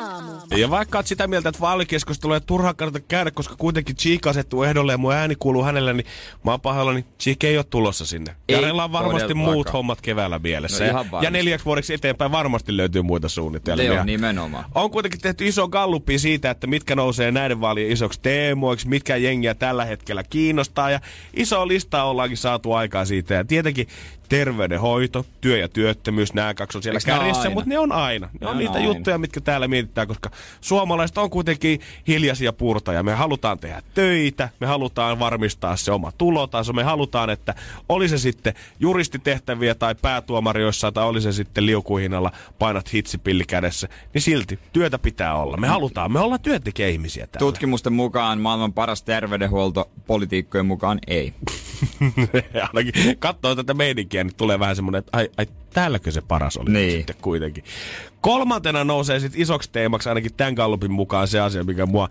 aamu. 0.00 0.32
Ja 0.56 0.70
vaikka 0.70 0.98
oot 0.98 1.06
sitä 1.06 1.26
mieltä, 1.26 1.48
että 1.48 1.60
vaalikeskustelu 1.60 2.32
ei 2.32 2.40
turhaan 2.40 2.76
kannata 2.76 3.00
käydä, 3.00 3.30
koska 3.30 3.56
kuitenkin 3.56 3.96
Cheek 3.96 4.26
asettuu 4.26 4.62
ehdolle 4.62 4.92
ja 4.92 4.98
mun 4.98 5.12
ääni 5.12 5.36
kuuluu 5.38 5.62
hänelle, 5.62 5.92
niin 5.92 6.06
mä 6.44 6.50
oon 6.50 6.60
pahoillani, 6.60 7.04
Cheek 7.20 7.44
ei 7.44 7.56
ole 7.56 7.64
tulossa 7.64 8.06
sinne. 8.06 8.36
Ei 8.48 8.56
Jarella 8.56 8.84
on 8.84 8.92
varmasti 8.92 9.34
muut 9.34 9.72
hommat 9.72 10.00
keväällä 10.00 10.38
mielessä. 10.38 10.92
No 10.92 11.04
ja 11.22 11.30
neljäksi 11.30 11.64
vuodeksi 11.64 11.94
eteenpäin 11.94 12.32
varmasti 12.32 12.76
löytyy 12.76 13.02
muita 13.02 13.28
suunnitelmia. 13.28 13.94
Joo, 13.94 14.04
nimenomaan. 14.04 14.64
On 14.74 14.90
kuitenkin 14.90 15.20
tehty 15.20 15.48
iso 15.48 15.68
galluppi 15.68 16.18
siitä, 16.18 16.50
että 16.50 16.66
mitkä 16.66 16.96
nousee 16.96 17.30
näiden 17.30 17.60
vaalien 17.60 17.90
isoksi 17.90 18.20
teemoiksi, 18.22 18.88
mitkä 18.88 19.16
jengiä 19.16 19.54
tällä 19.54 19.84
hetkellä 19.84 20.22
kiinnostaa. 20.30 20.90
Ja 20.90 21.00
iso 21.34 21.68
lista 21.68 22.04
ollaankin 22.04 22.38
saatu 22.38 22.72
aikaa 22.72 23.04
siitä. 23.04 23.34
Ja 23.34 23.44
tietenkin 23.44 23.88
terveydenhoito, 24.30 25.26
työ 25.40 25.56
ja 25.56 25.68
työttömyys, 25.68 26.34
nämä 26.34 26.54
kaksi 26.54 26.78
on 26.78 26.82
siellä 26.82 26.96
Eiks 26.96 27.06
ne 27.06 27.12
kärjessä, 27.12 27.50
mutta 27.50 27.68
ne 27.68 27.78
on 27.78 27.92
aina. 27.92 28.28
Ne 28.40 28.46
on 28.46 28.52
on 28.52 28.58
niitä 28.58 28.72
aina. 28.72 28.86
juttuja, 28.86 29.18
mitkä 29.18 29.40
täällä 29.40 29.68
mietitään, 29.68 30.08
koska 30.08 30.30
suomalaiset 30.60 31.18
on 31.18 31.30
kuitenkin 31.30 31.80
hiljaisia 32.08 32.52
purtaja. 32.52 33.02
Me 33.02 33.14
halutaan 33.14 33.58
tehdä 33.58 33.82
töitä, 33.94 34.48
me 34.60 34.66
halutaan 34.66 35.18
varmistaa 35.18 35.76
se 35.76 35.92
oma 35.92 36.12
tulotaso, 36.12 36.72
me 36.72 36.82
halutaan, 36.82 37.30
että 37.30 37.54
oli 37.88 38.08
se 38.08 38.18
sitten 38.18 38.54
juristitehtäviä 38.80 39.74
tai 39.74 39.94
päätuomari 39.94 40.62
jossain, 40.62 40.94
tai 40.94 41.04
oli 41.04 41.20
se 41.20 41.32
sitten 41.32 41.66
liukuhinnalla 41.66 42.32
painat 42.58 42.92
hitsipilli 42.92 43.44
kädessä, 43.44 43.88
niin 44.14 44.22
silti 44.22 44.58
työtä 44.72 44.98
pitää 44.98 45.34
olla. 45.34 45.56
Me 45.56 45.68
halutaan, 45.68 46.12
me 46.12 46.20
ollaan 46.20 46.40
työntekijä 46.40 46.88
ihmisiä 46.88 47.26
täällä. 47.26 47.46
Tutkimusten 47.46 47.92
mukaan 47.92 48.40
maailman 48.40 48.72
paras 48.72 49.02
terveydenhuolto, 49.02 49.90
politiikkojen 50.06 50.66
mukaan 50.66 50.98
ei. 51.06 51.34
Ainakin 52.74 53.18
katsoo 53.18 53.54
tätä 53.54 53.74
meininkiä, 53.74 54.19
niin 54.24 54.36
tulee 54.36 54.58
vähän 54.58 54.76
semmoinen, 54.76 54.98
että 54.98 55.16
ai, 55.18 55.28
ai 55.36 55.46
täälläkö 55.74 56.10
se 56.10 56.20
paras 56.20 56.56
oli 56.56 56.70
Niin. 56.70 56.92
sitten 56.92 57.16
kuitenkin. 57.22 57.64
Kolmantena 58.20 58.84
nousee 58.84 59.20
sitten 59.20 59.40
isoksi 59.40 59.70
teemaksi 59.72 60.08
ainakin 60.08 60.34
tämän 60.34 60.54
gallupin 60.54 60.90
mukaan 60.92 61.28
se 61.28 61.40
asia, 61.40 61.64
mikä 61.64 61.86
mua 61.86 62.08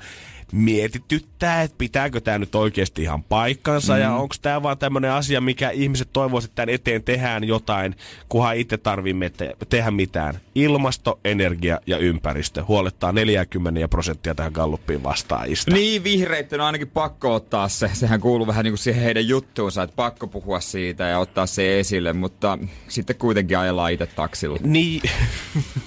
mietityttää, 0.52 1.62
että 1.62 1.76
pitääkö 1.78 2.22
tämä 2.22 2.38
nyt 2.38 2.56
oikeasti 2.56 3.02
ihan 3.02 3.24
paikkansa 3.24 3.94
mm. 3.94 4.00
ja 4.00 4.14
onko 4.14 4.36
tämä 4.42 4.64
vaan 4.64 4.78
tämmöinen 4.78 5.12
asia, 5.12 5.42
mikä 5.42 5.70
ihmiset 5.70 6.10
toivoisivat, 6.14 6.52
että 6.52 6.56
tämän 6.56 6.76
eteen 6.76 7.04
tehdään 7.04 7.44
jotain, 7.44 7.96
kunhan 8.30 8.58
itse 8.58 8.78
tarvimme 8.78 9.30
te- 9.30 9.56
tehdä 9.70 9.92
mitään. 9.92 10.40
Ilmasto, 10.56 11.20
energia 11.26 11.80
ja 11.88 11.98
ympäristö 11.98 12.64
huolettaa 12.68 13.12
40 13.12 13.88
prosenttia 13.88 14.36
tähän 14.36 14.52
galluppiin 14.52 15.04
vastaajista. 15.04 15.72
Niin, 15.72 16.04
vihreitten 16.04 16.60
on 16.60 16.66
ainakin 16.66 16.90
pakko 16.90 17.34
ottaa 17.34 17.68
se. 17.68 17.90
Sehän 17.94 18.20
kuuluu 18.20 18.48
vähän 18.48 18.64
niin 18.64 18.72
kuin 18.72 18.80
siihen 18.80 19.04
heidän 19.04 19.28
juttuunsa, 19.28 19.84
että 19.84 19.96
pakko 19.96 20.28
puhua 20.28 20.60
siitä 20.60 21.04
ja 21.04 21.20
ottaa 21.20 21.46
se 21.46 21.80
esille, 21.80 22.14
mutta 22.14 22.58
sitten 22.88 23.16
kuitenkin 23.16 23.58
ajellaan 23.58 23.92
itse 23.92 24.06
taksilla. 24.06 24.58
Niin, 24.64 25.02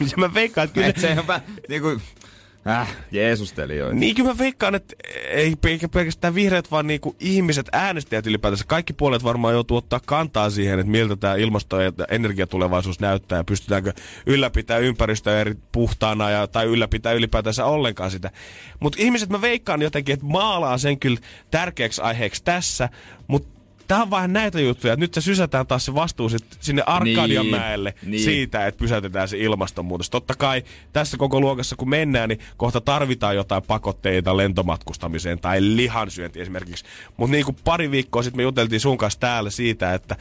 ja 0.10 0.16
mä 0.16 0.34
veikkaan, 0.34 0.64
että 0.64 0.74
kyllä 0.74 0.86
Et 0.86 0.98
se 0.98 1.16
on 1.18 1.26
vähän 1.26 1.42
niin 1.68 1.82
kuin, 1.82 2.00
Äh, 2.66 2.96
Jeesustelijoita. 3.10 3.94
Niin 3.94 4.14
kyllä 4.14 4.30
mä 4.30 4.38
veikkaan, 4.38 4.74
että 4.74 4.94
ei 5.28 5.56
pelkästään 5.92 6.34
vihreät, 6.34 6.70
vaan 6.70 6.86
niinku 6.86 7.16
ihmiset, 7.20 7.68
äänestäjät 7.72 8.26
ylipäätänsä. 8.26 8.64
Kaikki 8.68 8.92
puolet 8.92 9.24
varmaan 9.24 9.54
joutuu 9.54 9.76
ottaa 9.76 10.00
kantaa 10.06 10.50
siihen, 10.50 10.78
että 10.78 10.90
miltä 10.90 11.16
tämä 11.16 11.34
ilmasto- 11.34 11.80
ja 11.80 11.92
energiatulevaisuus 12.10 13.00
näyttää 13.00 13.38
ja 13.38 13.44
pystytäänkö 13.44 13.92
ylläpitää 14.26 14.78
ympäristöä 14.78 15.40
eri 15.40 15.54
puhtaana 15.72 16.30
ja, 16.30 16.46
tai 16.46 16.66
ylläpitää 16.66 17.12
ylipäätänsä 17.12 17.64
ollenkaan 17.64 18.10
sitä. 18.10 18.30
Mutta 18.80 18.98
ihmiset 19.00 19.28
mä 19.28 19.40
veikkaan 19.40 19.82
jotenkin, 19.82 20.12
että 20.12 20.26
maalaa 20.26 20.78
sen 20.78 20.98
kyllä 20.98 21.18
tärkeäksi 21.50 22.02
aiheeksi 22.02 22.44
tässä, 22.44 22.88
mutta 23.26 23.51
Tämä 23.92 24.02
on 24.02 24.10
vähän 24.10 24.32
näitä 24.32 24.60
juttuja, 24.60 24.92
että 24.92 25.04
nyt 25.04 25.14
se 25.14 25.20
sysätään 25.20 25.66
taas 25.66 25.84
se 25.84 25.94
vastuu 25.94 26.28
sit 26.28 26.44
sinne 26.60 26.82
Arkadianmäelle 26.86 27.94
niin, 28.02 28.10
niin. 28.10 28.24
siitä, 28.24 28.66
että 28.66 28.78
pysäytetään 28.78 29.28
se 29.28 29.38
ilmastonmuutos. 29.38 30.10
Totta 30.10 30.34
kai 30.34 30.62
tässä 30.92 31.16
koko 31.16 31.40
luokassa 31.40 31.76
kun 31.76 31.88
mennään, 31.88 32.28
niin 32.28 32.40
kohta 32.56 32.80
tarvitaan 32.80 33.36
jotain 33.36 33.62
pakotteita 33.62 34.36
lentomatkustamiseen 34.36 35.38
tai 35.38 35.58
lihansyönti 35.60 36.40
esimerkiksi. 36.40 36.84
Mutta 37.16 37.32
niin 37.32 37.44
kuin 37.44 37.56
pari 37.64 37.90
viikkoa 37.90 38.22
sitten 38.22 38.38
me 38.38 38.42
juteltiin 38.42 38.80
sun 38.80 38.98
kanssa 38.98 39.20
täällä 39.20 39.50
siitä, 39.50 39.94
että 39.94 40.16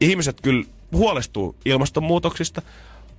ihmiset 0.00 0.40
kyllä 0.40 0.64
huolestuu 0.92 1.56
ilmastonmuutoksista, 1.64 2.62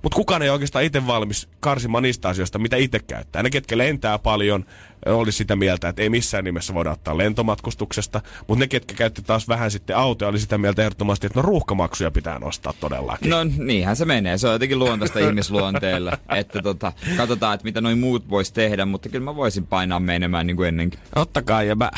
mutta 0.06 0.16
kukaan 0.16 0.42
ei 0.42 0.50
oikeastaan 0.50 0.84
itse 0.84 1.06
valmis 1.06 1.48
karsimaan 1.60 2.02
niistä 2.02 2.28
asioista, 2.28 2.58
mitä 2.58 2.76
itse 2.76 2.98
käyttää. 2.98 3.42
Ne, 3.42 3.50
ketkä 3.50 3.78
lentää 3.78 4.18
paljon, 4.18 4.64
olisi 5.06 5.36
sitä 5.36 5.56
mieltä, 5.56 5.88
että 5.88 6.02
ei 6.02 6.08
missään 6.08 6.44
nimessä 6.44 6.74
voida 6.74 6.90
ottaa 6.90 7.18
lentomatkustuksesta. 7.18 8.20
Mutta 8.48 8.64
ne, 8.64 8.68
ketkä 8.68 8.94
käytti 8.94 9.22
taas 9.22 9.48
vähän 9.48 9.70
sitten 9.70 9.96
autoja, 9.96 10.28
oli 10.28 10.38
sitä 10.38 10.58
mieltä 10.58 10.82
ehdottomasti, 10.82 11.26
että 11.26 11.38
no 11.38 11.42
ruuhkamaksuja 11.42 12.10
pitää 12.10 12.38
nostaa 12.38 12.72
todellakin. 12.80 13.30
No 13.30 13.44
niinhän 13.58 13.96
se 13.96 14.04
menee. 14.04 14.38
Se 14.38 14.46
on 14.46 14.52
jotenkin 14.52 14.78
luontaista 14.78 15.18
ihmisluonteelle. 15.28 16.12
Että 16.36 16.62
tota, 16.62 16.92
katsotaan, 17.16 17.54
että 17.54 17.64
mitä 17.64 17.80
noin 17.80 17.98
muut 17.98 18.30
vois 18.30 18.52
tehdä, 18.52 18.86
mutta 18.86 19.08
kyllä 19.08 19.24
mä 19.24 19.36
voisin 19.36 19.66
painaa 19.66 20.00
menemään 20.00 20.46
niin 20.46 20.56
kuin 20.56 20.68
ennenkin. 20.68 21.00
Totta 21.14 21.42
kai, 21.42 21.68
ja 21.68 21.74
mä 21.74 21.90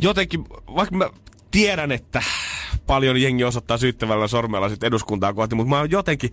jotenkin, 0.00 0.44
vaikka 0.74 0.96
mä 0.96 1.10
tiedän, 1.50 1.92
että 1.92 2.22
paljon 2.86 3.22
jengi 3.22 3.44
osoittaa 3.44 3.78
syyttävällä 3.78 4.28
sormella 4.28 4.68
sit 4.68 4.82
eduskuntaa 4.82 5.32
kohti, 5.32 5.54
mutta 5.54 5.70
mä 5.70 5.78
oon 5.78 5.90
jotenkin, 5.90 6.32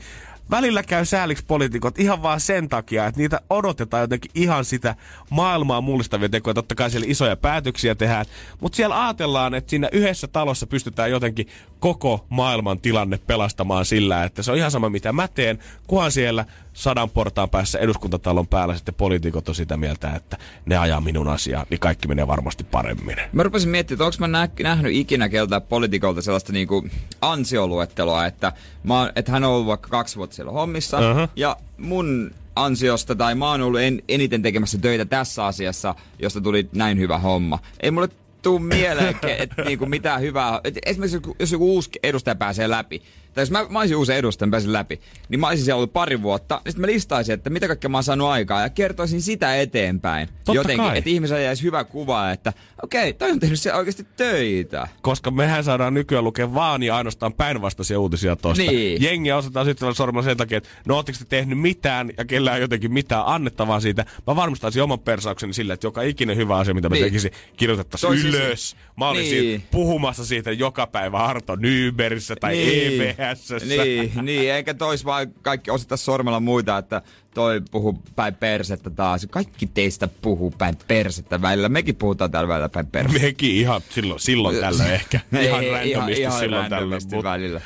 välillä 0.51 0.83
käy 0.83 1.05
sääliksi 1.05 1.45
poliitikot 1.47 1.99
ihan 1.99 2.23
vaan 2.23 2.39
sen 2.39 2.69
takia, 2.69 3.05
että 3.05 3.21
niitä 3.21 3.41
odotetaan 3.49 4.01
jotenkin 4.01 4.31
ihan 4.35 4.65
sitä 4.65 4.95
maailmaa 5.29 5.81
mullistavia 5.81 6.29
tekoja. 6.29 6.53
Totta 6.53 6.75
kai 6.75 6.91
siellä 6.91 7.07
isoja 7.09 7.35
päätöksiä 7.35 7.95
tehdään, 7.95 8.25
mutta 8.61 8.75
siellä 8.75 9.05
ajatellaan, 9.05 9.53
että 9.53 9.69
siinä 9.69 9.89
yhdessä 9.91 10.27
talossa 10.27 10.67
pystytään 10.67 11.11
jotenkin 11.11 11.47
koko 11.81 12.25
maailman 12.29 12.79
tilanne 12.79 13.19
pelastamaan 13.27 13.85
sillä, 13.85 14.23
että 14.23 14.43
se 14.43 14.51
on 14.51 14.57
ihan 14.57 14.71
sama 14.71 14.89
mitä 14.89 15.13
mä 15.13 15.27
teen, 15.27 15.59
kunhan 15.87 16.11
siellä 16.11 16.45
sadan 16.73 17.09
portaan 17.09 17.49
päässä 17.49 17.79
eduskuntatalon 17.79 18.47
päällä 18.47 18.75
sitten 18.75 18.93
poliitikot 18.93 19.49
on 19.49 19.55
sitä 19.55 19.77
mieltä, 19.77 20.15
että 20.15 20.37
ne 20.65 20.77
ajaa 20.77 21.01
minun 21.01 21.27
asiaa, 21.27 21.65
niin 21.69 21.79
kaikki 21.79 22.07
menee 22.07 22.27
varmasti 22.27 22.63
paremmin. 22.63 23.17
Mä 23.31 23.43
rupesin 23.43 23.69
miettimään, 23.69 23.95
että 23.95 24.05
onko 24.05 24.15
mä 24.19 24.39
nä- 24.39 24.49
nähnyt 24.63 24.93
ikinä 24.93 25.29
keltään 25.29 25.61
poliitikolta 25.61 26.21
sellaista 26.21 26.53
niinku 26.53 26.87
ansioluetteloa, 27.21 28.25
että, 28.25 28.53
mä, 28.83 28.99
oon- 28.99 29.11
että 29.15 29.31
hän 29.31 29.43
on 29.43 29.51
ollut 29.51 29.67
vaikka 29.67 29.89
kaksi 29.89 30.15
vuotta 30.17 30.35
siellä 30.35 30.51
hommissa, 30.51 30.97
Aha. 30.97 31.27
ja 31.35 31.57
mun 31.77 32.31
ansiosta 32.55 33.15
tai 33.15 33.35
mä 33.35 33.49
oon 33.49 33.61
ollut 33.61 33.81
en, 33.81 34.01
eniten 34.09 34.41
tekemässä 34.41 34.77
töitä 34.77 35.05
tässä 35.05 35.45
asiassa, 35.45 35.95
josta 36.19 36.41
tuli 36.41 36.69
näin 36.75 36.99
hyvä 36.99 37.19
homma. 37.19 37.59
Ei 37.79 37.91
mulle 37.91 38.09
tuu 38.41 38.59
mieleen, 38.59 39.15
että 39.37 39.63
niinku 39.63 39.85
mitään 39.85 40.21
hyvää. 40.21 40.61
Et 40.63 40.77
esimerkiksi 40.85 41.21
jos 41.39 41.51
joku 41.51 41.73
uusi 41.73 41.89
edustaja 42.03 42.35
pääsee 42.35 42.69
läpi, 42.69 43.01
tai 43.33 43.41
jos 43.41 43.51
mä, 43.51 43.65
mä 43.69 43.79
olisin 43.79 43.97
uusi 43.97 44.13
edustaja, 44.13 44.47
mä 44.47 44.51
pääsin 44.51 44.73
läpi, 44.73 45.01
niin 45.29 45.39
mä 45.39 45.47
olisin 45.47 45.65
siellä 45.65 45.77
ollut 45.77 45.93
pari 45.93 46.21
vuotta, 46.21 46.55
niin 46.65 46.71
sitten 46.71 46.81
mä 46.81 46.87
listaisin, 46.87 47.33
että 47.33 47.49
mitä 47.49 47.67
kaikkea 47.67 47.89
mä 47.89 47.97
oon 47.97 48.03
saanut 48.03 48.27
aikaa, 48.27 48.61
ja 48.61 48.69
kertoisin 48.69 49.21
sitä 49.21 49.55
eteenpäin. 49.61 50.27
Totta 50.27 50.53
Jotenkin, 50.53 50.85
kai. 50.85 50.97
että 50.97 51.09
ihmisellä 51.09 51.41
jäisi 51.41 51.63
hyvä 51.63 51.83
kuva, 51.83 52.31
että 52.31 52.53
okei, 52.83 53.13
toi 53.13 53.31
on 53.31 53.39
tehnyt 53.39 53.59
siellä 53.59 53.77
oikeasti 53.79 54.07
töitä. 54.17 54.87
koska 55.01 55.31
mehän 55.31 55.63
saadaan 55.63 55.93
nykyään 55.93 56.23
lukea 56.23 56.53
vaan 56.53 56.83
ja 56.83 56.95
ainoastaan 56.95 57.33
päinvastaisia 57.33 57.99
uutisia 57.99 58.35
tosta. 58.35 58.63
Niin. 58.63 59.01
Jengi 59.03 59.31
osataan 59.31 59.65
sitten 59.65 59.95
sormella 59.95 60.23
sen 60.23 60.37
takia, 60.37 60.57
että 60.57 60.69
no 60.87 60.95
ootteko 60.95 61.17
te 61.19 61.25
tehnyt 61.29 61.59
mitään 61.59 62.11
ja 62.17 62.25
kellään 62.25 62.61
jotenkin 62.61 62.93
mitään 62.93 63.23
annettavaa 63.25 63.79
siitä. 63.79 64.05
Mä 64.27 64.35
varmistaisin 64.35 64.83
oman 64.83 64.99
persaukseni 64.99 65.53
sillä, 65.53 65.73
että 65.73 65.87
joka 65.87 66.01
ikinen 66.01 66.37
hyvä 66.37 66.57
asia, 66.57 66.73
mitä 66.73 66.89
mä 66.89 66.93
Niin. 66.95 67.05
tekisin, 67.05 67.31
kirjoitettaisiin 67.57 68.13
ylös. 68.13 68.75
Mä 68.97 69.09
olisin 69.09 69.41
Niin. 69.43 69.63
puhumassa 69.71 70.25
siitä 70.25 70.51
joka 70.51 70.87
päivä 70.87 71.17
Arto 71.17 71.55
Nyberissä 71.55 72.35
tai 72.35 72.53
Niin. 72.53 73.15
EBSssä. 73.29 73.55
Niin, 73.67 74.11
niin, 74.21 74.51
eikä 74.51 74.73
tois 74.73 75.05
vaan 75.05 75.27
kaikki 75.41 75.71
osita 75.71 75.97
sormella 75.97 76.39
muita, 76.39 76.77
että 76.77 77.01
toi 77.33 77.61
puhuu 77.71 78.01
päin 78.15 78.35
persettä 78.35 78.89
taas. 78.89 79.27
Kaikki 79.29 79.67
teistä 79.67 80.07
puhuu 80.21 80.53
päin 80.57 80.77
persettä 80.87 81.41
välillä. 81.41 81.69
Mekin 81.69 81.95
puhutaan 81.95 82.31
täällä 82.31 82.47
välillä 82.47 82.69
päin 82.69 82.87
persettä. 82.87 83.27
Mekin 83.27 83.51
ihan 83.55 83.81
silloin, 83.89 84.19
silloin 84.19 84.57
tällä 84.57 84.91
ehkä. 84.93 85.19
Ihan 85.41 85.63
randomisti 85.71 86.31
silloin 86.39 86.69
tällä. 86.69 86.95
Mut- 86.97 87.23
välillä. 87.23 87.61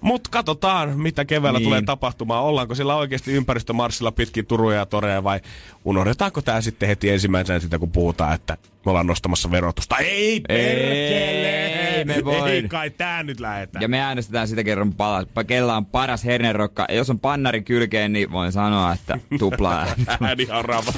Mutta 0.00 0.30
katsotaan, 0.30 1.00
mitä 1.00 1.24
keväällä 1.24 1.58
Niin. 1.58 1.62
niin. 1.64 1.68
tulee 1.70 1.82
tapahtumaan. 1.82 2.44
Ollaanko 2.44 2.74
sillä 2.74 2.94
oikeasti 2.96 3.32
ympäristömarssilla 3.32 4.12
pitkin 4.12 4.46
Turuja 4.46 4.76
ja 4.78 4.86
Toreja 4.86 5.24
vai 5.24 5.40
unohdetaanko 5.84 6.42
tämä 6.42 6.60
sitten 6.60 6.88
heti 6.88 7.10
ensimmäisenä 7.10 7.58
sitä, 7.60 7.78
kun 7.78 7.90
puhutaan, 7.92 8.34
että 8.34 8.56
me 8.86 8.90
ollaan 8.90 9.06
nostamassa 9.06 9.50
verotusta. 9.50 9.96
Ei 9.98 10.40
perkele! 10.48 11.66
Ei, 11.66 11.69
me 12.04 12.24
voi. 12.24 12.50
Ei 12.50 12.68
kai 12.68 12.90
tää 12.90 13.22
nyt 13.22 13.40
lähetään. 13.40 13.82
Ja 13.82 13.88
me 13.88 14.00
äänestetään 14.00 14.48
sitä 14.48 14.64
kerran, 14.64 14.92
pala- 14.92 15.22
pa- 15.40 15.44
kella 15.44 15.76
on 15.76 15.86
paras 15.86 16.24
hernerokka. 16.24 16.84
Ja 16.88 16.94
jos 16.94 17.10
on 17.10 17.20
pannari 17.20 17.62
kylkeen, 17.62 18.12
niin 18.12 18.32
voin 18.32 18.52
sanoa, 18.52 18.92
että 18.92 19.18
tupla 19.38 19.74
ääni. 19.78 20.04
Ääni 20.20 20.44
harava. 20.44 20.92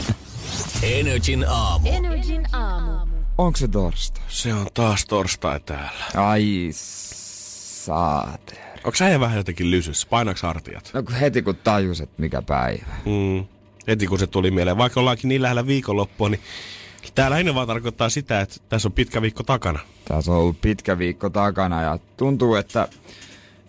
Energin 0.82 1.44
aamu. 1.48 1.88
Energin 1.92 2.46
aamu. 2.54 3.16
Onko 3.38 3.56
se 3.56 3.68
torstai? 3.68 4.24
Se 4.28 4.54
on 4.54 4.66
taas 4.74 5.06
torstai 5.06 5.60
täällä. 5.60 6.04
Ai 6.16 6.68
saate. 6.72 8.56
Onko 8.84 8.96
sä 8.96 9.20
vähän 9.20 9.36
jotenkin 9.36 9.70
lysyssä? 9.70 10.06
Painaks 10.10 10.42
hartiat? 10.42 10.90
No 10.94 11.02
kun 11.02 11.14
heti 11.14 11.42
kun 11.42 11.56
tajus, 11.56 12.00
että 12.00 12.14
mikä 12.22 12.42
päivä. 12.42 12.86
Mm. 13.04 13.44
Heti 13.88 14.06
kun 14.06 14.18
se 14.18 14.26
tuli 14.26 14.50
mieleen. 14.50 14.76
Vaikka 14.78 15.00
ollaankin 15.00 15.28
niin 15.28 15.42
lähellä 15.42 15.66
viikonloppua, 15.66 16.28
niin 16.28 16.40
tää 17.14 17.30
lähinnä 17.30 17.54
vaan 17.54 17.66
tarkoittaa 17.66 18.08
sitä, 18.08 18.40
että 18.40 18.56
tässä 18.68 18.88
on 18.88 18.92
pitkä 18.92 19.22
viikko 19.22 19.42
takana. 19.42 19.78
Tässä 20.04 20.32
on 20.32 20.38
ollut 20.38 20.60
pitkä 20.60 20.98
viikko 20.98 21.30
takana 21.30 21.82
ja 21.82 21.98
tuntuu, 22.16 22.54
että 22.54 22.88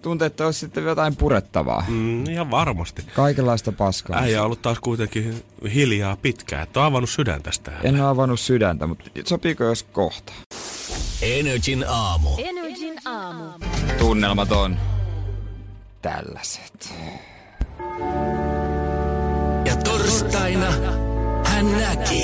tuntuu, 0.02 0.26
että 0.26 0.46
olisi 0.46 0.60
sitten 0.60 0.84
jotain 0.84 1.16
purettavaa. 1.16 1.86
Mm, 1.88 2.26
ihan 2.26 2.52
varmasti. 2.52 3.02
Kaikenlaista 3.16 3.72
paskaa. 3.72 4.20
Äijä 4.20 4.40
on 4.40 4.46
ollut 4.46 4.62
taas 4.62 4.80
kuitenkin 4.80 5.44
hiljaa 5.74 6.18
pitkään. 6.18 6.64
Et 6.64 6.78
on 6.78 6.84
avannut 6.84 7.10
sydän 7.10 7.44
tästä. 7.44 7.72
En 7.84 8.02
ole 8.02 8.10
avannut 8.10 8.40
sydäntä, 8.40 8.88
mutta 8.88 9.10
sopiiko 9.26 9.64
jos 9.64 9.84
kohta? 9.84 10.34
Energin 11.22 11.86
aamu. 11.88 12.30
Energin 12.38 12.96
aamu. 13.06 13.44
Tunnelmat 14.00 14.52
on 14.52 14.78
tällaiset. 16.02 16.94
Ja 19.66 19.76
torstaina 19.76 20.72
hän 21.46 21.78
näki, 21.78 22.24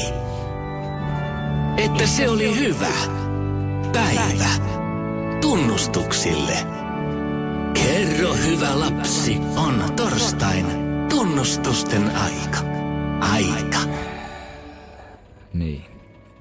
että 1.80 2.08
se 2.08 2.30
oli 2.30 2.60
hyvä 2.60 2.94
päivä 3.94 4.50
tunnustuksille. 5.42 6.58
Kerro 7.74 8.34
hyvä 8.34 8.80
lapsi, 8.80 9.38
on 9.56 9.84
torstain 9.96 10.66
tunnustusten 11.10 12.12
aika. 12.16 12.60
Aika. 13.22 13.80
Niin. 15.54 15.86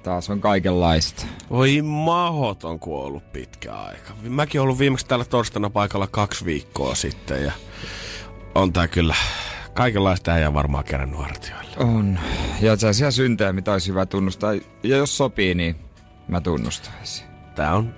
Taas 0.03 0.29
on 0.29 0.41
kaikenlaista. 0.41 1.25
Voi 1.49 1.81
mahoton, 1.81 2.79
kun 2.79 2.99
on 2.99 3.05
ollut 3.05 3.31
pitkä 3.31 3.73
aika. 3.73 4.13
Mäkin 4.21 4.61
olen 4.61 4.65
ollut 4.65 4.79
viimeksi 4.79 5.05
täällä 5.05 5.25
torstaina 5.25 5.69
paikalla 5.69 6.07
kaksi 6.07 6.45
viikkoa 6.45 6.95
sitten 6.95 7.43
ja 7.43 7.51
on 8.55 8.73
tää 8.73 8.87
kyllä 8.87 9.15
kaikenlaista 9.73 10.31
äijää 10.31 10.53
varmaan 10.53 10.83
kerännyt 10.83 11.19
hartioille. 11.19 11.75
On. 11.77 12.19
Ja 12.61 12.75
sellaisia 12.75 13.11
syntejä, 13.11 13.53
mitä 13.53 13.71
olisi 13.71 13.89
hyvä 13.89 14.05
tunnustaa. 14.05 14.53
Ja 14.83 14.97
jos 14.97 15.17
sopii, 15.17 15.55
niin 15.55 15.75
mä 16.27 16.41
tunnustaisin. 16.41 17.27
Tää 17.55 17.75
on, 17.75 17.95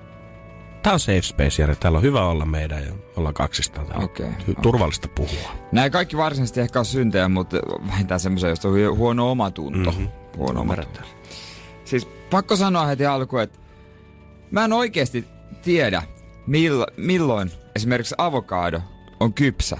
tää 0.84 0.93
on 0.93 0.99
safe 0.99 1.21
space, 1.21 1.62
Jere. 1.62 1.75
Täällä 1.75 1.97
on 1.97 2.03
hyvä 2.03 2.25
olla 2.25 2.45
meidän 2.45 2.84
ja 2.84 2.93
ollaan 3.15 3.34
kaksistaan 3.34 3.88
täällä. 3.88 4.05
Okei. 4.05 4.29
Hy- 4.49 4.62
Turvallista 4.62 5.07
puhua. 5.07 5.51
Nämä 5.71 5.89
kaikki 5.89 6.17
varsinaisesti 6.17 6.62
ehkä 6.62 6.79
on 6.79 6.86
syntejä, 6.86 7.29
mutta 7.29 7.57
vähintään 7.88 8.19
semmoisia, 8.19 8.49
joista 8.49 8.67
on 8.67 8.73
hu- 8.75 8.97
huono 8.97 9.31
omatunto. 9.31 9.91
Mm-hmm. 9.91 10.07
Huono 10.38 10.62
omatunto. 10.62 10.99
Siis 11.86 12.05
pakko 12.31 12.55
sanoa 12.55 12.86
heti 12.86 13.05
alkuun, 13.05 13.41
että 13.41 13.60
mä 14.51 14.65
en 14.65 14.73
oikeasti 14.73 15.25
tiedä, 15.62 16.03
mill- 16.47 16.93
milloin 16.97 17.51
esimerkiksi 17.75 18.15
avokaado 18.17 18.81
on 19.19 19.34
kypsä. 19.34 19.77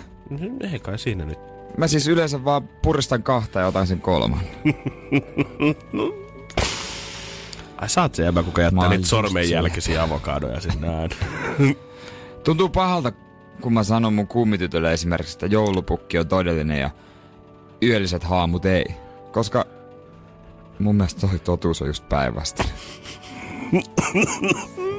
Ei 0.74 0.80
kai 0.80 1.00
siinä 1.00 1.26
nyt. 1.26 1.40
Mä 1.78 1.88
siis 1.88 2.08
yleensä 2.08 2.44
vaan 2.46 2.68
puristan 2.68 3.24
kahta 3.24 3.60
ja 3.60 3.68
otan 3.68 3.88
sen 3.88 4.02
kolman. 4.02 4.40
Ai 7.78 7.90
sä 7.90 8.02
oot 8.02 8.16
se 8.16 8.24
jäbä, 8.24 8.44
kuka 8.44 8.62
jättää 8.62 8.90
niitä 8.90 9.08
sormenjälkisiä 9.08 10.04
avokadoja 10.04 10.62
sinne 10.62 10.90
aina. 10.90 11.16
Tuntuu 12.44 12.70
pahalta, 12.70 13.12
kun 13.62 13.74
mä 13.74 13.84
sanon 13.84 14.14
mun 14.14 14.28
kummitytölle 14.28 14.94
esimerkiksi, 14.94 15.36
että 15.36 15.46
joulupukki 15.46 16.20
on 16.20 16.28
todellinen 16.28 16.80
ja 16.80 16.90
yölliset 17.84 18.24
haamut 18.24 18.66
ei. 18.66 18.86
Koska 19.32 19.66
mun 20.80 20.96
mielestä 20.96 21.28
toi 21.28 21.40
totuus 21.40 21.82
on 21.82 21.88
just 21.88 22.10
päinvastainen. 22.10 22.76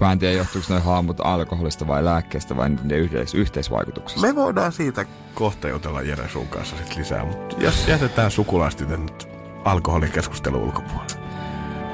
Mä 0.00 0.12
en 0.12 0.18
tiedä, 0.18 0.34
johtuuko 0.36 0.66
noin 0.70 0.82
haamut 0.82 1.20
alkoholista 1.20 1.86
vai 1.86 2.04
lääkkeestä 2.04 2.56
vai 2.56 2.68
niiden 2.70 2.98
yhteis- 2.98 3.34
yhteisvaikutuksesta. 3.34 4.26
Me 4.26 4.34
voidaan 4.34 4.72
siitä 4.72 5.04
kohta 5.34 5.68
jutella 5.68 6.02
Jere 6.02 6.28
sun 6.28 6.46
kanssa 6.46 6.76
sit 6.76 6.96
lisää, 6.96 7.24
mutta 7.24 7.56
jos 7.58 7.88
jätetään 7.88 8.30
sukulaistytön 8.30 9.06
nyt 9.06 9.28
alkoholikeskustelu 9.64 10.62
ulkopuolelle. 10.62 11.24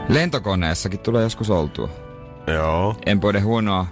Lentokoneessakin 0.09 1.01
tulee 1.01 1.22
joskus 1.22 1.51
oltua. 1.51 1.88
Joo. 2.46 2.96
En 3.07 3.20
pode 3.20 3.40
huonoa 3.40 3.86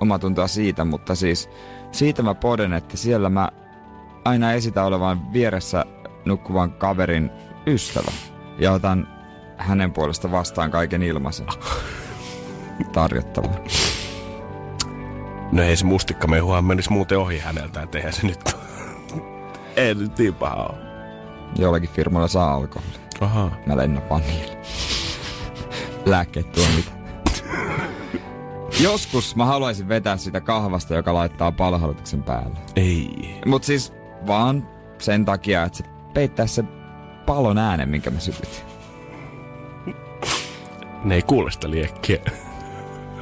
omatuntoa 0.00 0.46
siitä, 0.46 0.84
mutta 0.84 1.14
siis 1.14 1.50
siitä 1.92 2.22
mä 2.22 2.34
poden, 2.34 2.72
että 2.72 2.96
siellä 2.96 3.28
mä 3.28 3.48
aina 4.24 4.52
esitän 4.52 4.84
olevan 4.84 5.32
vieressä 5.32 5.84
nukkuvan 6.24 6.72
kaverin 6.72 7.30
ystävä. 7.66 8.12
Ja 8.58 8.72
otan 8.72 9.08
hänen 9.56 9.92
puolesta 9.92 10.30
vastaan 10.30 10.70
kaiken 10.70 11.02
ilmaisen 11.02 11.46
tarjottavan. 12.84 13.54
No 15.52 15.62
ei 15.62 15.76
se 15.76 15.84
mustikkamehuhan 15.84 16.64
menisi 16.64 16.92
muuten 16.92 17.18
ohi 17.18 17.38
häneltä, 17.38 17.82
et 17.82 17.94
eihän 17.94 18.12
se 18.12 18.26
nyt... 18.26 18.40
ei 19.76 19.94
nyt 19.94 20.18
niin 20.18 20.34
paha 20.34 20.64
ole. 20.64 20.78
Jollakin 21.58 21.90
firmalla 21.90 22.28
saa 22.28 22.54
alkoholia. 22.54 22.98
Aha. 23.20 23.50
Mä 23.66 23.76
lennän 23.76 24.08
vaan. 24.10 24.22
Lääkkeet 26.06 26.52
tuo 26.52 26.64
mitä. 26.76 26.92
Joskus 28.80 29.36
mä 29.36 29.44
haluaisin 29.44 29.88
vetää 29.88 30.16
sitä 30.16 30.40
kahvasta, 30.40 30.94
joka 30.94 31.14
laittaa 31.14 31.52
palhalutuksen 31.52 32.22
päälle. 32.22 32.58
Ei. 32.76 33.40
Mut 33.46 33.64
siis 33.64 33.92
vaan 34.26 34.68
sen 34.98 35.24
takia, 35.24 35.64
että 35.64 35.78
se 35.78 35.84
peittää 36.14 36.46
se 36.46 36.64
palon 37.26 37.58
äänen, 37.58 37.88
minkä 37.88 38.10
mä 38.10 38.20
sytytin. 38.20 38.64
Ne 41.04 41.14
ei 41.14 41.22
kuule 41.22 41.50
sitä 41.50 41.70
liekkiä. 41.70 42.22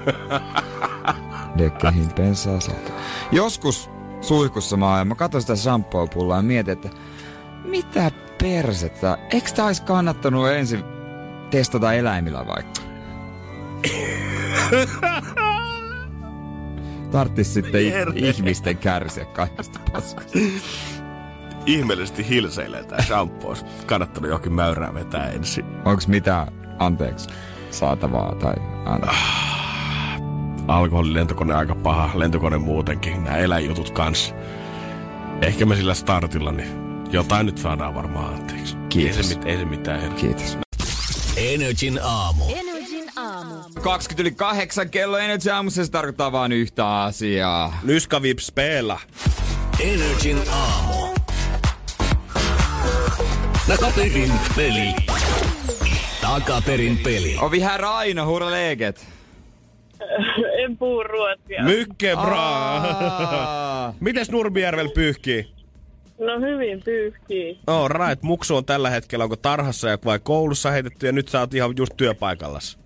Dekkehin 1.58 2.12
pensaa 2.12 2.60
saata. 2.60 2.92
Joskus 3.32 3.90
suihkussa 4.20 4.76
mä 4.76 4.88
oon, 4.90 4.98
ja 4.98 5.04
mä 5.04 5.14
katson 5.14 5.40
sitä 5.40 5.56
shampoo-pullaa 5.56 6.38
ja 6.38 6.42
mietin, 6.42 6.72
että 6.72 6.88
mitä 7.64 8.10
persettä, 8.42 9.18
eikö 9.32 9.50
tää 9.50 9.66
olisi 9.66 9.82
kannattanut 9.82 10.48
ensin 10.48 10.84
testata 11.50 11.92
eläimillä 11.92 12.46
vaikka? 12.46 12.80
Tarttis 17.10 17.54
sitten 17.54 17.80
i- 17.80 17.92
ihmisten 18.14 18.78
kärsiä 18.78 19.24
kaikesta 19.24 19.80
paskasta. 19.92 20.38
Ihmeellisesti 21.66 22.28
hilseilee 22.28 22.84
tää 22.84 23.02
shampoo. 23.02 23.54
Kannattanut 23.86 24.28
johonkin 24.28 24.52
mäyrää 24.52 24.94
vetää 24.94 25.30
ensin. 25.30 25.64
Onks 25.84 26.08
mitään 26.08 26.52
anteeksi 26.78 27.28
saatavaa 27.70 28.34
tai 28.34 28.54
anna? 30.70 30.78
Alkoholilentokone 30.78 31.54
aika 31.54 31.74
paha. 31.74 32.10
Lentokone 32.14 32.58
muutenkin. 32.58 33.24
Nämä 33.24 33.36
eläinjutut 33.36 33.90
kanssa. 33.90 34.34
Ehkä 35.42 35.66
me 35.66 35.76
sillä 35.76 35.94
startilla, 35.94 36.52
niin 36.52 36.68
jotain 37.12 37.46
nyt 37.46 37.58
saadaan 37.58 37.94
varmaan 37.94 38.34
anteeksi. 38.34 38.76
Kiitos. 38.88 39.16
Ei 39.16 39.22
se, 39.22 39.34
mit, 39.34 39.44
ei 39.46 39.56
se 39.56 39.64
mitään 39.64 40.00
helppoa. 40.00 40.20
Kiitos. 40.20 40.58
Energin 41.36 42.00
aamu. 42.02 42.44
Energin 42.48 43.10
aamu. 43.16 43.54
20 43.82 44.22
yli 44.22 44.30
kahdeksan 44.30 44.90
kello 44.90 45.18
Energy 45.18 45.50
aamussa 45.50 45.84
se 45.84 45.90
tarkoittaa 45.90 46.32
vain 46.32 46.52
yhtä 46.52 47.02
asiaa. 47.02 47.78
Nyska 47.82 48.22
Vips 48.22 48.46
speela. 48.46 49.00
Energin 49.80 50.38
aamu. 50.52 51.14
Takaperin 53.68 54.32
peli. 54.56 54.94
Takaperin 56.20 56.98
peli. 56.98 57.36
Ovi 57.40 57.60
här 57.60 57.80
Raino, 57.80 58.26
hurra 58.26 58.50
läget? 58.50 59.19
En 60.64 60.76
puhu 60.78 61.02
ruotsia. 61.02 61.62
Mykke 61.64 62.16
bra. 62.16 62.80
Mites 64.00 64.30
Nurmijärvel 64.30 64.88
pyyhkii? 64.88 65.46
No 66.18 66.40
hyvin 66.40 66.82
pyyhkii. 66.84 67.58
Oh, 67.66 67.88
right. 67.90 68.22
Muksu 68.22 68.56
on 68.56 68.64
tällä 68.64 68.90
hetkellä, 68.90 69.24
onko 69.24 69.36
tarhassa 69.36 69.88
ja 69.88 69.98
vai 70.04 70.18
koulussa 70.18 70.70
heitetty 70.70 71.06
ja 71.06 71.12
nyt 71.12 71.28
sä 71.28 71.40
oot 71.40 71.54
ihan 71.54 71.74
just 71.76 71.92
työpaikallas. 71.96 72.78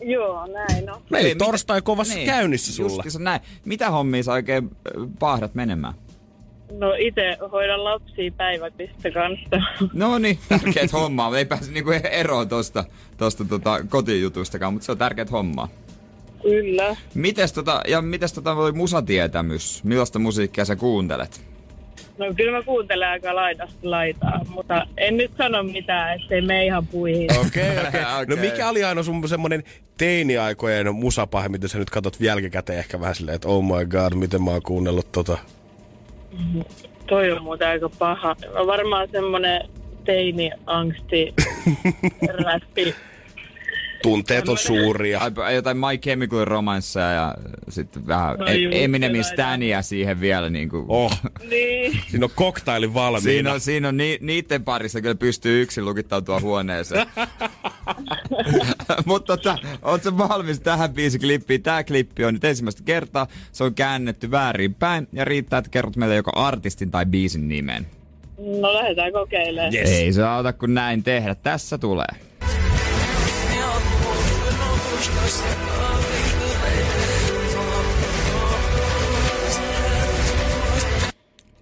Joo, 0.00 0.46
näin 0.46 0.90
on. 0.90 1.00
Eli 1.14 1.28
mitä- 1.28 1.44
torstai 1.44 1.82
kovassa 1.82 2.14
Niin, 2.14 2.26
käynnissä 2.26 2.72
sulla. 2.72 2.88
Justiinsa 2.90 3.18
näin. 3.18 3.40
Mitä 3.64 3.90
hommia 3.90 4.22
sä 4.22 4.32
oikein 4.32 4.70
paahdat 5.18 5.54
menemään? 5.54 5.94
No 6.78 6.94
itse 6.98 7.36
hoidan 7.52 7.84
lapsia 7.84 8.30
päiväkistä 8.36 9.10
kanssa. 9.10 9.56
No 9.92 10.18
niin, 10.18 10.38
tärkeät 10.48 10.92
hommaa. 10.92 11.38
Ei 11.38 11.44
pääse 11.44 11.72
niinku 11.72 11.90
eroon 12.10 12.48
tosta, 12.48 12.84
tosta 13.16 13.44
tota 13.44 13.80
kotijutustakaan, 13.88 14.72
mutta 14.72 14.86
se 14.86 14.92
on 14.92 14.98
tärkeät 14.98 15.30
hommaa. 15.30 15.68
Kyllä. 16.42 16.96
Mites 17.14 17.52
tota, 17.52 17.82
ja 17.88 18.02
mites 18.02 18.32
tota 18.32 18.52
oli 18.52 18.72
musatietämys? 18.72 19.84
Millaista 19.84 20.18
musiikkia 20.18 20.64
sä 20.64 20.76
kuuntelet? 20.76 21.40
No 22.18 22.34
kyllä 22.36 22.52
mä 22.52 22.62
kuuntelen 22.62 23.08
aika 23.08 23.34
laidasta 23.34 23.76
laitaa, 23.82 24.40
mutta 24.48 24.86
en 24.96 25.16
nyt 25.16 25.30
sano 25.38 25.62
mitään, 25.62 26.20
ettei 26.20 26.40
me 26.40 26.64
ihan 26.64 26.86
puihin. 26.86 27.38
Okei, 27.38 27.70
okay, 27.70 27.88
okei. 27.88 28.00
Okay. 28.22 28.36
No 28.36 28.36
mikä 28.36 28.68
oli 28.68 28.84
aina 28.84 29.02
sun 29.02 29.28
semmonen 29.28 29.64
teiniaikojen 29.98 30.94
musapahe, 30.94 31.48
mitä 31.48 31.68
sä 31.68 31.78
nyt 31.78 31.90
katot 31.90 32.20
jälkikäteen 32.20 32.78
ehkä 32.78 33.00
vähän 33.00 33.14
silleen, 33.14 33.36
että 33.36 33.48
oh 33.48 33.64
my 33.64 33.86
god, 33.86 34.14
miten 34.14 34.42
mä 34.42 34.50
oon 34.50 34.62
kuunnellut 34.62 35.12
tota. 35.12 35.38
Toi 37.06 37.32
on 37.32 37.42
muuten 37.42 37.68
aika 37.68 37.88
paha. 37.88 38.36
No 38.54 38.66
varmaan 38.66 39.08
semmonen 39.12 39.68
teini-angsti 40.04 41.34
räppi. 42.44 42.94
Tunteet 44.10 44.48
on 44.48 44.58
suuria. 44.58 45.20
Ai, 45.44 45.54
jotain 45.54 45.76
My 45.76 45.98
Chemical 46.02 46.44
Romance 46.44 47.00
ja 47.00 47.34
sitten 47.68 48.06
vähän 48.06 48.38
No 48.38 48.46
sellainen. 48.46 49.24
Stania 49.24 49.82
siihen 49.82 50.20
vielä 50.20 50.50
niinku. 50.50 50.84
Oh, 50.88 51.18
Niin. 51.50 52.00
siinä 52.10 52.24
on 52.26 52.30
koktaili 52.34 52.94
valmiina. 52.94 53.20
Siinä 53.22 53.52
on, 53.52 53.60
siinä 53.60 53.88
on 53.88 53.96
ni, 53.96 54.18
niiden 54.20 54.64
parissa 54.64 55.00
kyllä 55.00 55.14
pystyy 55.14 55.62
yksin 55.62 55.84
lukittautua 55.84 56.40
huoneeseen. 56.40 57.06
Mutta 59.06 59.36
tota, 59.36 59.58
oot 59.82 60.02
sä 60.02 60.18
valmis 60.18 60.60
tähän 60.60 60.92
biisiklippiin? 60.92 61.62
Tää 61.62 61.84
klippi 61.84 62.24
on 62.24 62.34
nyt 62.34 62.44
ensimmäistä 62.44 62.82
kertaa. 62.84 63.26
Se 63.52 63.64
on 63.64 63.74
käännetty 63.74 64.30
väärin 64.30 64.74
päin 64.74 65.08
ja 65.12 65.24
riittää, 65.24 65.58
että 65.58 65.70
kerrot 65.70 65.96
meille 65.96 66.16
joko 66.16 66.30
artistin 66.34 66.90
tai 66.90 67.06
biisin 67.06 67.48
nimen. 67.48 67.86
No 68.60 68.74
lähdetään 68.74 69.12
kokeilemaan. 69.12 69.74
Yes. 69.74 69.90
Ei 69.90 70.12
se 70.12 70.22
auta 70.24 70.52
kuin 70.52 70.74
näin 70.74 71.02
tehdä. 71.02 71.34
Tässä 71.34 71.78
tulee. 71.78 72.25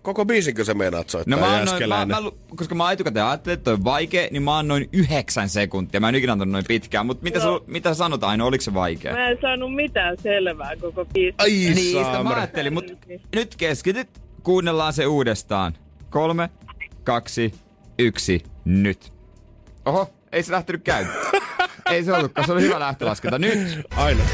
Koko 0.02 0.24
biisinkö 0.24 0.64
sä 0.64 0.74
meinaat 0.74 1.10
soittaa 1.10 1.38
No 1.38 1.46
mä 1.46 1.64
no, 1.64 1.72
annoin, 1.72 1.88
mä, 1.88 2.06
mä, 2.06 2.30
koska 2.56 2.74
mä 2.74 2.92
etukäteen 2.92 3.26
ajattelin, 3.26 3.54
että 3.54 3.64
toi 3.64 3.74
on 3.74 3.84
vaikea, 3.84 4.28
niin 4.30 4.42
mä 4.42 4.58
annoin 4.58 4.88
yhdeksän 4.92 5.48
sekuntia. 5.48 6.00
Mä 6.00 6.08
en 6.08 6.14
ikinä 6.14 6.32
antanut 6.32 6.52
noin 6.52 6.64
pitkään, 6.68 7.06
mutta 7.06 7.22
mitä, 7.24 7.38
No. 7.38 7.50
no. 7.50 7.64
mitä 7.66 7.90
sä 7.90 7.94
sanot 7.98 8.24
aina, 8.24 8.44
oliko 8.44 8.62
se 8.62 8.74
vaikea? 8.74 9.12
Mä 9.12 9.28
en 9.28 9.38
saanut 9.40 9.74
mitään 9.74 10.16
selvää 10.22 10.76
koko 10.76 11.04
biisi. 11.04 11.34
Ai 11.38 11.50
Niin, 11.50 11.76
sitä 11.76 11.98
mä 12.00 12.04
saamari. 12.12 12.40
ajattelin, 12.40 12.72
mutta 12.74 12.92
nyt 13.34 13.56
keskityt, 13.56 14.08
kuunnellaan 14.42 14.92
se 14.92 15.06
uudestaan. 15.06 15.74
Kolme, 16.10 16.48
kaksi, 17.04 17.54
yksi, 17.98 18.42
nyt. 18.64 19.12
Oho, 19.84 20.10
ei 20.32 20.42
se 20.42 20.52
lähtenyt 20.52 20.82
käyntiin. 20.84 21.16
Ei 21.90 22.04
se 22.04 22.12
ollutkaan, 22.12 22.46
se 22.46 22.52
oli 22.52 22.62
hyvä 22.62 22.80
lähtölaskenta. 22.80 23.38
Nyt! 23.38 23.86
Aina. 23.96 24.24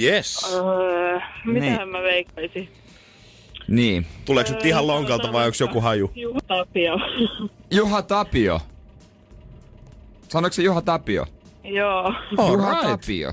Yes. 0.00 0.46
Öö, 0.54 1.18
mitähän 1.44 1.78
Niin. 1.78 1.88
mä 1.88 2.02
veikkaisin? 2.02 2.68
Niin. 3.68 4.06
Tuleeko 4.24 4.50
nyt 4.52 4.64
ihan 4.66 4.86
lonkalta 4.86 5.32
vai 5.32 5.46
onko 5.46 5.56
joku 5.60 5.80
haju? 5.80 6.10
Juha 6.14 6.40
Tapio. 6.46 6.96
Juha 7.70 8.02
Tapio. 8.02 8.60
Sanoiko 10.28 10.54
se 10.54 10.62
Juha 10.62 10.82
Tapio? 10.82 11.26
Joo. 11.64 12.12
All 12.38 12.52
Juha 12.52 12.70
right. 12.70 12.90
Tapio. 12.90 13.32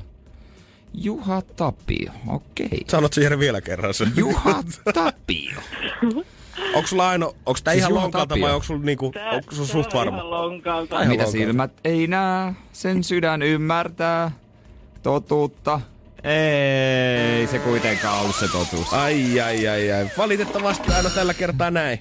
Juha 0.94 1.42
Tapio, 1.42 2.12
okei. 2.28 2.82
Sanot 2.88 3.14
se 3.14 3.22
Jere 3.24 3.40
vielä 3.40 3.62
kerran 3.62 3.94
sen. 3.94 4.12
Juha 4.16 4.64
Tapio. 4.94 5.60
Onko 6.74 6.88
sulla 6.88 7.10
aina, 7.10 7.26
onko 7.26 7.60
tää 7.64 7.74
Siis 7.74 7.82
ihan 7.82 7.90
Juha 7.92 8.02
lonkalta 8.04 8.28
Tapio. 8.28 8.44
vai 8.46 8.54
onko 8.54 8.64
sulla 8.66 8.84
niinku, 8.84 9.12
Tää, 9.14 9.30
onko 9.30 9.52
sulla 9.56 9.68
tää 9.68 9.74
suht 9.74 9.94
varma? 9.94 10.18
Ihan 10.18 10.32
lonkalta. 10.32 10.96
Ihan 10.96 11.08
Mitä 11.08 11.24
lonkalta. 11.24 11.32
silmät 11.32 11.72
ei 11.84 12.08
näe, 12.08 12.54
sen 12.72 13.04
sydän 13.04 13.42
ymmärtää 13.42 14.32
totuutta. 15.04 15.82
Ei 16.24 17.48
se 17.48 17.60
kuitenkaan 17.60 18.22
ollut 18.22 18.36
se 18.36 18.48
totuus. 18.48 18.94
Ai, 18.94 19.42
ai, 19.42 19.68
ai, 19.68 19.92
ai. 19.92 20.10
Valitettavasti 20.18 20.94
aina 20.94 21.10
tällä 21.10 21.34
kertaa 21.34 21.72
näin. 21.72 22.00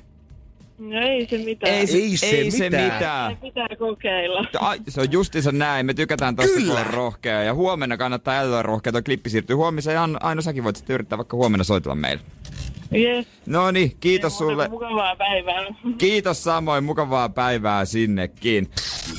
No 0.78 1.00
ei 1.00 1.26
se 1.26 1.38
mitään. 1.38 1.74
Ei 1.74 1.86
se, 1.86 1.96
ei 1.96 2.16
se, 2.16 2.26
ei 2.26 2.50
se 2.50 2.64
mitään. 2.64 2.92
mitään. 2.92 3.36
Pitää 3.36 3.68
kokeilla. 3.78 4.44
Ai, 4.60 4.78
se 4.88 5.00
on 5.00 5.12
justiinsa 5.12 5.52
näin. 5.52 5.86
Me 5.86 5.94
tykätään 5.94 6.36
tosta, 6.36 6.60
kun 6.60 6.78
on 6.78 6.86
rohkea. 6.86 7.42
Ja 7.42 7.54
huomenna 7.54 7.96
kannattaa 7.96 8.34
jälleen 8.34 8.52
olla 8.52 8.62
rohkea. 8.62 8.92
Tuo 8.92 9.02
klippi 9.02 9.30
siirtyy 9.30 9.56
huomiseen. 9.56 9.94
Ja 9.94 10.08
Aino, 10.20 10.42
säkin 10.42 10.64
voit 10.64 10.76
sitten 10.76 10.94
yrittää 10.94 11.18
vaikka 11.18 11.36
huomenna 11.36 11.64
soitella 11.64 11.94
meille. 11.94 12.22
Yes. 12.94 13.26
No 13.46 13.70
niin, 13.70 13.96
kiitos 14.00 14.32
Ei 14.32 14.38
sulle. 14.38 14.68
Mukavaa 14.68 15.16
päivää. 15.16 15.64
Kiitos 15.98 16.44
samoin, 16.44 16.84
mukavaa 16.84 17.28
päivää 17.28 17.84
sinnekin. 17.84 18.70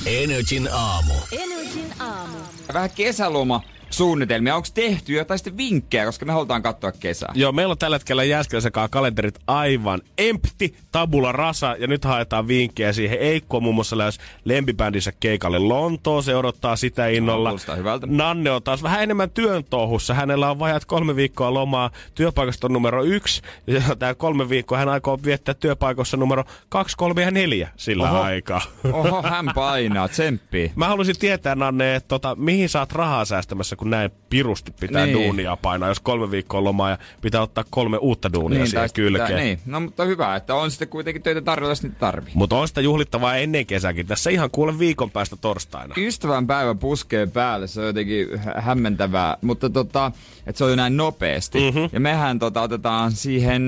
Energin 0.06 0.68
aamu. 0.72 1.14
Energin 1.32 1.92
aamu. 2.00 2.38
Vähän 2.74 2.90
kesäloma 2.94 3.60
suunnitelmia. 3.98 4.56
Onko 4.56 4.68
tehty 4.74 5.12
jotain 5.12 5.38
sitten 5.38 5.56
vinkkejä, 5.56 6.04
koska 6.04 6.26
me 6.26 6.32
halutaan 6.32 6.62
katsoa 6.62 6.92
kesää? 6.92 7.32
Joo, 7.34 7.52
meillä 7.52 7.72
on 7.72 7.78
tällä 7.78 7.94
hetkellä 7.94 8.24
Jääskeläisen 8.24 8.72
kanssa 8.72 8.88
kalenterit 8.88 9.38
aivan 9.46 10.00
empty, 10.18 10.74
tabula 10.92 11.32
rasa, 11.32 11.76
ja 11.78 11.86
nyt 11.86 12.04
haetaan 12.04 12.48
vinkkejä 12.48 12.92
siihen. 12.92 13.18
Eikko 13.18 13.56
on 13.56 13.62
muun 13.62 13.74
muassa 13.74 13.98
lähes 13.98 14.18
lempibändissä 14.44 15.12
keikalle 15.20 15.58
Lontoon, 15.58 16.22
se 16.22 16.36
odottaa 16.36 16.76
sitä 16.76 17.08
innolla. 17.08 17.48
kuulostaa 17.48 17.76
hyvältä. 17.76 18.06
Nanne 18.10 18.50
on 18.50 18.62
taas 18.62 18.82
vähän 18.82 19.02
enemmän 19.02 19.30
työn 19.30 19.64
touhussa. 19.64 20.14
Hänellä 20.14 20.50
on 20.50 20.58
vajat 20.58 20.84
kolme 20.84 21.16
viikkoa 21.16 21.54
lomaa 21.54 21.90
työpaikasta 22.14 22.66
on 22.66 22.72
numero 22.72 23.02
yksi. 23.02 23.42
Ja 23.66 23.82
tämä 23.98 24.14
kolme 24.14 24.48
viikkoa 24.48 24.78
hän 24.78 24.88
aikoo 24.88 25.18
viettää 25.24 25.54
työpaikassa 25.54 26.16
numero 26.16 26.44
kaksi, 26.68 26.96
kolme 26.96 27.22
ja 27.22 27.30
neljä 27.30 27.68
sillä 27.76 28.10
Oho. 28.10 28.20
aikaa. 28.20 28.60
Oho, 28.92 29.22
hän 29.22 29.50
painaa, 29.54 30.08
tsemppii. 30.08 30.72
Mä 30.76 30.88
haluaisin 30.88 31.18
tietää, 31.18 31.54
Nanne, 31.54 31.94
että 31.94 32.08
tota, 32.08 32.34
mihin 32.34 32.68
saat 32.68 32.92
rahaa 32.92 33.24
säästämässä, 33.24 33.76
kun 33.76 33.87
näin 33.90 34.10
pirusti 34.30 34.70
pitää 34.80 35.06
Niin. 35.06 35.14
duunia 35.18 35.56
painaa, 35.56 35.88
jos 35.88 36.00
kolme 36.00 36.30
viikkoa 36.30 36.64
lomaa 36.64 36.90
ja 36.90 36.98
pitää 37.20 37.42
ottaa 37.42 37.64
kolme 37.70 37.96
uutta 37.96 38.32
duunia 38.32 38.58
niin, 38.58 38.70
siihen 38.70 38.88
kylkeen. 38.94 39.36
Niin, 39.44 39.58
no 39.66 39.80
mutta 39.80 40.04
hyvä, 40.04 40.36
että 40.36 40.54
on 40.54 40.70
sitten 40.70 40.88
kuitenkin 40.88 41.22
töitä 41.22 41.40
tarjolla, 41.40 41.70
jos 41.70 41.82
niitä 41.82 41.96
tarvii. 41.98 42.32
Mutta 42.34 42.56
on 42.56 42.68
sitä 42.68 42.80
juhlittavaa 42.80 43.36
ennen 43.36 43.66
kesäkin. 43.66 44.06
Tässä 44.06 44.30
ihan 44.30 44.50
kuule 44.50 44.78
viikon 44.78 45.10
päästä 45.10 45.36
torstaina. 45.36 45.94
Ystävän 45.96 46.46
päivä 46.46 46.74
puskee 46.74 47.26
päälle, 47.26 47.66
se 47.66 47.80
on 47.80 47.86
jotenkin 47.86 48.38
hä- 48.38 48.54
hämmentävää, 48.60 49.36
mutta 49.42 49.70
tota, 49.70 50.12
että 50.46 50.58
se 50.58 50.64
on 50.64 50.70
jo 50.70 50.76
näin 50.76 50.96
nopeasti. 50.96 51.60
Mm-hmm. 51.60 51.88
Ja 51.92 52.00
mehän 52.00 52.38
tota, 52.38 52.62
otetaan 52.62 53.12
siihen, 53.12 53.62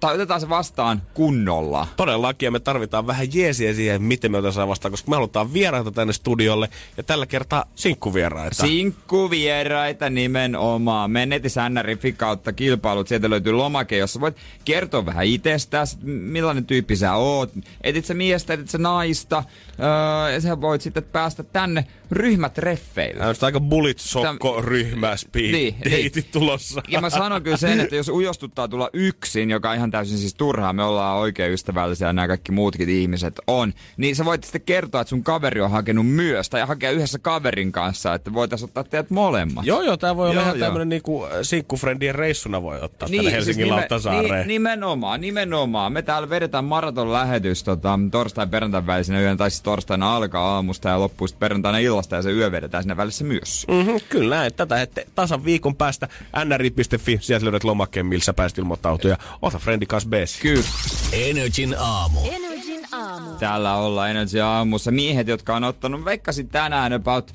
tai 0.00 0.14
otetaan 0.14 0.40
se 0.40 0.48
vastaan 0.48 1.02
kunnolla. 1.14 1.86
Todellakin, 1.96 2.46
ja 2.46 2.50
me 2.50 2.60
tarvitaan 2.60 3.06
vähän 3.06 3.26
jeesiä 3.34 3.74
siihen, 3.74 4.02
miten 4.02 4.30
me 4.32 4.38
otetaan 4.38 4.68
vastaan, 4.68 4.92
koska 4.92 5.10
me 5.10 5.16
halutaan 5.16 5.52
vieraita 5.52 5.90
tänne 5.92 6.12
studiolle, 6.12 6.68
ja 6.96 7.02
tällä 7.02 7.26
kertaa 7.26 7.64
sinkkuvieraita. 7.74 8.54
Sinkkuvieraita 8.94 10.10
nimenomaan. 10.10 11.10
Mene 11.10 11.26
netissä 11.26 11.68
NRFi 11.68 12.12
kautta 12.12 12.52
kilpailut. 12.52 13.08
Sieltä 13.08 13.30
löytyy 13.30 13.52
lomake, 13.52 13.96
jossa 13.96 14.20
voit 14.20 14.36
kertoa 14.64 15.06
vähän 15.06 15.26
itsestäsi, 15.26 15.96
millainen 16.02 16.66
tyyppi 16.66 16.96
sä 16.96 17.14
oot. 17.14 17.52
Etit 17.80 18.04
sä 18.04 18.14
miestä, 18.14 18.54
etit 18.54 18.70
sä 18.70 18.78
naista. 18.78 19.44
Öö, 19.80 20.30
ja 20.32 20.40
sä 20.40 20.60
voit 20.60 20.80
sitten 20.82 21.02
päästä 21.02 21.42
tänne 21.42 21.84
ryhmätreffeille. 22.10 23.18
Tämä 23.18 23.28
on 23.30 23.34
aika 23.42 23.60
bullet 23.60 23.98
sokko 23.98 24.60
ryhmä 24.62 25.16
speed 25.16 25.52
Niin, 25.52 25.74
niin, 25.84 26.12
niin. 26.14 26.24
tulossa. 26.32 26.82
Ja 26.88 27.00
mä 27.00 27.10
sanon 27.10 27.42
kyllä 27.42 27.56
sen, 27.56 27.80
että 27.80 27.96
jos 27.96 28.08
ujostuttaa 28.08 28.68
tulla 28.68 28.90
yksin, 28.92 29.50
joka 29.50 29.70
on 29.70 29.76
ihan 29.76 29.90
täysin 29.90 30.18
siis 30.18 30.34
turhaa, 30.34 30.72
me 30.72 30.82
ollaan 30.84 31.16
oikein 31.16 31.52
ystävällisiä 31.52 32.06
ja 32.06 32.12
nämä 32.12 32.28
kaikki 32.28 32.52
muutkin 32.52 32.88
ihmiset 32.88 33.34
on, 33.46 33.72
niin 33.96 34.16
sä 34.16 34.24
voit 34.24 34.44
sitten 34.44 34.60
kertoa, 34.60 35.00
että 35.00 35.08
sun 35.08 35.24
kaveri 35.24 35.60
on 35.60 35.70
hakenut 35.70 36.06
myös, 36.06 36.50
tai 36.50 36.60
hakea 36.66 36.90
yhdessä 36.90 37.18
kaverin 37.18 37.72
kanssa, 37.72 38.14
että 38.14 38.34
voitaisiin 38.34 38.68
ottaa 38.68 38.84
teidät 38.84 39.10
molemmat. 39.10 39.66
Joo, 39.66 39.82
joo, 39.82 39.96
tämä 39.96 40.16
voi 40.16 40.30
olla 40.30 40.34
Joo, 40.40 40.42
ihan 40.44 40.58
joo. 40.58 40.66
tämmöinen 40.66 40.88
niinku 40.88 41.26
sinkkufriendien 41.42 42.14
reissuna 42.14 42.62
voi 42.62 42.80
ottaa 42.80 43.08
niin, 43.08 43.18
tänne 43.18 43.32
Helsingin 43.32 43.54
siis 43.54 43.66
nime- 43.66 43.74
Lauttasaareen. 43.74 44.34
Niin, 44.34 44.48
nimenomaan, 44.48 45.20
nimenomaan. 45.20 45.92
Me 45.92 46.02
täällä 46.02 46.30
vedetään 46.30 46.64
maraton 46.64 47.12
lähetys 47.12 47.64
tota, 47.64 47.98
torstai 48.10 48.46
perjantain 48.46 48.86
välisenä 48.86 49.20
yön, 49.20 49.36
tai 49.36 49.50
siis 49.50 49.62
torstaina 49.64 50.16
alkaa 50.16 50.54
aamusta 50.54 50.88
ja 50.88 51.00
loppuu 51.00 51.26
sitten 51.26 51.40
perjantaina 51.40 51.78
illasta 51.78 52.16
ja 52.16 52.22
se 52.22 52.30
yö 52.30 52.52
vedetään 52.52 52.82
siinä 52.82 52.96
välissä 52.96 53.24
myös. 53.24 53.66
Mm-hmm, 53.68 54.00
kyllä 54.08 54.36
näin. 54.36 54.54
Tätä 54.54 54.76
hette 54.76 55.06
tasan 55.14 55.44
viikon 55.44 55.76
päästä 55.76 56.08
nri.fi. 56.44 57.18
Sieltä 57.20 57.44
löydät 57.44 57.64
lomakkeen, 57.64 58.06
millä 58.06 58.24
sä 58.24 58.32
pääset 58.32 58.58
ilmoittautua 58.58 59.10
ja 59.10 59.18
ota 59.42 59.58
friendi 59.58 59.86
kanssa 59.86 60.08
beesi. 60.08 60.40
Kyllä. 60.40 60.64
Energin 61.12 61.74
aamu. 61.78 62.20
Energin 62.30 62.82
aamu. 62.92 63.30
Täällä 63.30 63.76
ollaan 63.76 64.10
Energy 64.10 64.40
aamussa. 64.40 64.90
Miehet, 64.90 65.28
jotka 65.28 65.56
on 65.56 65.64
ottanut, 65.64 66.04
veikkasin 66.04 66.48
tänään 66.48 66.92
about, 66.92 67.30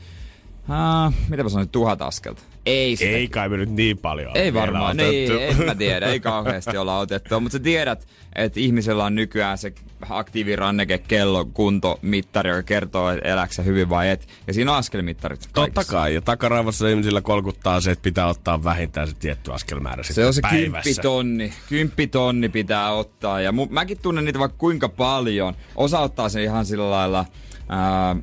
uh, 0.69 1.13
mitä 1.29 1.43
mä 1.43 1.49
sanoin, 1.49 1.69
tuhat 1.69 2.01
askelta. 2.01 2.41
Ei 2.69 2.95
sitä. 2.95 3.11
Ei 3.11 3.27
kai 3.27 3.49
me 3.49 3.57
nyt 3.57 3.69
niin 3.69 3.97
paljon 3.97 4.31
Ei 4.37 4.53
varmaan, 4.53 4.97
niin, 4.97 5.31
en 5.41 5.65
mä 5.65 5.75
tiedä, 5.75 6.05
ei 6.07 6.19
kauheasti 6.29 6.77
olla 6.77 6.99
otettu. 6.99 7.39
Mutta 7.39 7.57
sä 7.57 7.63
tiedät, 7.63 8.07
että 8.35 8.59
ihmisellä 8.59 9.05
on 9.05 9.15
nykyään 9.15 9.57
se 9.57 9.73
aktiiviranneke, 10.09 10.97
kello, 10.97 11.45
kuntomittari, 11.45 12.49
joka 12.49 12.63
kertoo, 12.63 13.09
että 13.11 13.29
elääkö 13.29 13.53
sä 13.53 13.63
hyvin 13.63 13.89
vai 13.89 14.09
et. 14.09 14.27
Ja 14.47 14.53
siinä 14.53 14.71
on 14.71 14.77
askelmittarit 14.77 15.39
Totta 15.39 15.61
kaikissa. 15.61 15.91
kai, 15.93 16.13
ja 16.13 16.21
takaraivossa 16.21 16.87
ihmisillä 16.89 17.21
kolkuttaa 17.21 17.81
se, 17.81 17.91
että 17.91 18.03
pitää 18.03 18.27
ottaa 18.27 18.63
vähintään 18.63 19.07
se 19.07 19.13
tietty 19.19 19.53
askelmäärä 19.53 20.03
Se 20.03 20.25
on 20.25 20.33
se 20.33 20.41
päivässä. 20.41 20.83
kymppitonni. 20.83 21.53
Kymppitonni 21.69 22.49
pitää 22.49 22.91
ottaa. 22.93 23.41
Ja 23.41 23.51
mu- 23.51 23.69
mäkin 23.69 23.97
tunnen 24.01 24.25
niitä 24.25 24.39
vaikka 24.39 24.57
kuinka 24.57 24.89
paljon. 24.89 25.53
Osa 25.75 25.99
ottaa 25.99 26.29
sen 26.29 26.43
ihan 26.43 26.65
sillä 26.65 26.89
lailla, 26.89 27.25
ää, 27.69 28.15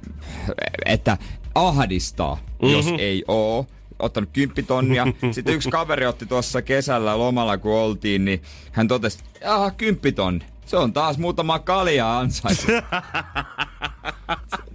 että 0.86 1.18
ahdistaa, 1.54 2.34
mm-hmm. 2.34 2.70
jos 2.76 2.86
ei 2.98 3.24
oo 3.28 3.66
ottanut 3.98 4.30
kymppitonnia. 4.32 5.06
Sitten 5.32 5.54
yksi 5.54 5.70
kaveri 5.70 6.06
otti 6.06 6.26
tuossa 6.26 6.62
kesällä 6.62 7.18
lomalla, 7.18 7.58
kun 7.58 7.72
oltiin, 7.72 8.24
niin 8.24 8.42
hän 8.72 8.88
totesi, 8.88 9.18
aha, 9.44 9.70
kymppitonni. 9.70 10.44
Se 10.66 10.76
on 10.76 10.92
taas 10.92 11.18
muutama 11.18 11.58
kalja 11.58 12.18
ansaitu. 12.18 12.62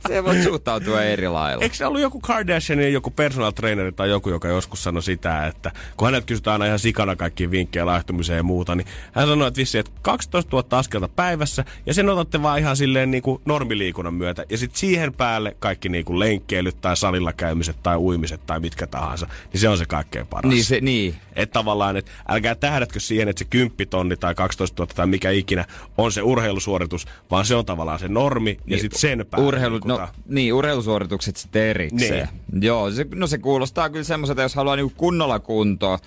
se 0.07 0.23
voi 0.23 0.43
suhtautua 0.43 1.01
eri 1.03 1.27
lailla. 1.27 1.63
Eikö 1.63 1.75
se 1.75 1.85
ollut 1.85 2.01
joku 2.01 2.19
Kardashianin 2.19 2.93
joku 2.93 3.11
personal 3.11 3.51
traineri 3.51 3.91
tai 3.91 4.09
joku, 4.09 4.29
joka 4.29 4.47
joskus 4.47 4.83
sanoi 4.83 5.03
sitä, 5.03 5.47
että 5.47 5.71
kun 5.97 6.07
hänet 6.07 6.25
kysytään 6.25 6.53
aina 6.53 6.65
ihan 6.65 6.79
sikana 6.79 7.15
kaikkia 7.15 7.51
vinkkejä 7.51 7.85
laihtumiseen 7.85 8.37
ja 8.37 8.43
muuta, 8.43 8.75
niin 8.75 8.87
hän 9.11 9.27
sanoi, 9.27 9.47
että 9.47 9.57
vissi, 9.57 9.77
että 9.77 9.91
12 10.01 10.57
000 10.57 10.77
askelta 10.77 11.07
päivässä 11.07 11.65
ja 11.85 11.93
sen 11.93 12.09
otatte 12.09 12.41
vaan 12.41 12.59
ihan 12.59 12.77
silleen 12.77 13.11
niin 13.11 13.23
kuin 13.23 13.41
normiliikunnan 13.45 14.13
myötä. 14.13 14.45
Ja 14.49 14.57
sitten 14.57 14.79
siihen 14.79 15.13
päälle 15.13 15.55
kaikki 15.59 15.89
niin 15.89 16.05
kuin 16.05 16.19
lenkkeilyt 16.19 16.81
tai 16.81 16.97
salilla 16.97 17.33
käymiset 17.33 17.75
tai 17.83 17.97
uimiset 17.97 18.45
tai 18.45 18.59
mitkä 18.59 18.87
tahansa, 18.87 19.27
niin 19.53 19.61
se 19.61 19.69
on 19.69 19.77
se 19.77 19.85
kaikkein 19.85 20.27
paras. 20.27 20.49
Niin 20.49 20.63
se, 20.63 20.81
niin. 20.81 21.15
Että 21.35 21.53
tavallaan, 21.53 21.97
että 21.97 22.11
älkää 22.27 22.55
tähdätkö 22.55 22.99
siihen, 22.99 23.27
että 23.27 23.39
se 23.39 23.45
10 23.49 23.87
tonni 23.89 24.17
tai 24.17 24.35
12 24.35 24.83
000 24.83 24.93
tai 24.95 25.07
mikä 25.07 25.29
ikinä 25.29 25.65
on 25.97 26.11
se 26.11 26.21
urheilusuoritus, 26.21 27.05
vaan 27.31 27.45
se 27.45 27.55
on 27.55 27.65
tavallaan 27.65 27.99
se 27.99 28.07
normi 28.07 28.57
ja 28.67 28.77
sitten 28.79 28.99
sen 28.99 29.25
päälle. 29.29 29.47
Urheilu, 29.47 29.79
no, 29.91 29.97
liikutaan. 29.97 30.23
niin, 30.27 30.53
urheilusuoritukset 30.53 31.37
sitten 31.37 31.61
erikseen. 31.61 32.29
Niin. 32.51 32.63
Joo, 32.63 32.91
se, 32.91 33.05
no 33.15 33.27
se 33.27 33.37
kuulostaa 33.37 33.89
kyllä 33.89 34.03
semmoiselta, 34.03 34.41
jos 34.41 34.55
haluaa 34.55 34.75
niinku 34.75 34.93
kunnolla 34.97 35.39
kuntoa. 35.39 35.99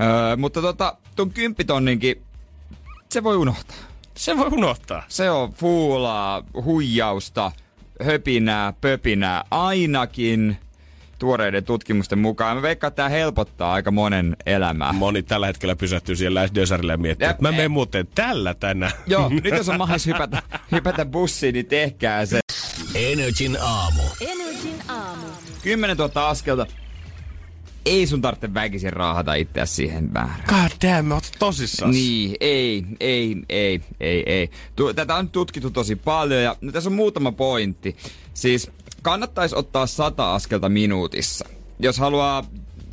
Öö, 0.00 0.36
mutta 0.36 0.62
tota, 0.62 0.96
tuon 1.16 1.30
kymppitonninkin, 1.30 2.22
se 3.08 3.22
voi 3.22 3.36
unohtaa. 3.36 3.76
Se 4.16 4.36
voi 4.36 4.48
unohtaa. 4.52 5.04
Se 5.08 5.30
on 5.30 5.52
fuulaa, 5.52 6.42
huijausta, 6.64 7.52
höpinää, 8.04 8.72
pöpinää, 8.80 9.44
ainakin 9.50 10.56
tuoreiden 11.22 11.64
tutkimusten 11.64 12.18
mukaan. 12.18 12.56
Mä 12.56 12.62
veikkaan, 12.62 12.88
että 12.88 12.96
tämä 12.96 13.08
helpottaa 13.08 13.72
aika 13.72 13.90
monen 13.90 14.36
elämää. 14.46 14.92
Moni 14.92 15.22
tällä 15.22 15.46
hetkellä 15.46 15.76
pysähtyy 15.76 16.16
siellä 16.16 16.48
Dösarille 16.54 16.92
ja 16.92 16.96
miettii, 16.96 17.28
että 17.28 17.42
mä 17.42 17.50
menen 17.50 17.70
muuten 17.70 18.06
tällä 18.14 18.54
tänään. 18.54 18.92
Joo, 19.06 19.28
nyt 19.28 19.56
jos 19.56 19.68
on 19.68 19.78
mahdollisuus 19.78 20.14
hypätä, 20.14 20.42
hypätä 20.72 21.04
bussiin, 21.04 21.52
niin 21.52 21.66
tehkää 21.66 22.26
se. 22.26 22.40
Energin 22.94 23.58
aamu. 23.60 24.02
Energin 24.20 24.82
aamu. 24.88 25.26
10 25.62 25.96
000 25.96 26.28
askelta. 26.28 26.66
Ei 27.86 28.06
sun 28.06 28.22
tarvitse 28.22 28.54
väkisin 28.54 28.92
raahata 28.92 29.34
itseä 29.34 29.66
siihen 29.66 30.10
määrään. 30.12 30.44
God 30.48 30.90
damn, 30.90 31.08
mä 31.08 31.14
oot 31.14 31.32
tosissaan. 31.38 31.90
Niin, 31.90 32.36
ei, 32.40 32.84
ei, 33.00 33.36
ei, 33.48 33.80
ei, 34.00 34.22
ei. 34.26 34.50
Tätä 34.94 35.14
on 35.14 35.30
tutkittu 35.30 35.70
tosi 35.70 35.96
paljon 35.96 36.42
ja 36.42 36.56
no, 36.60 36.72
tässä 36.72 36.90
on 36.90 36.94
muutama 36.94 37.32
pointti. 37.32 37.96
Siis 38.34 38.70
kannattaisi 39.02 39.56
ottaa 39.56 39.86
100 39.86 40.34
askelta 40.34 40.68
minuutissa. 40.68 41.44
Jos 41.78 41.98
haluaa 41.98 42.44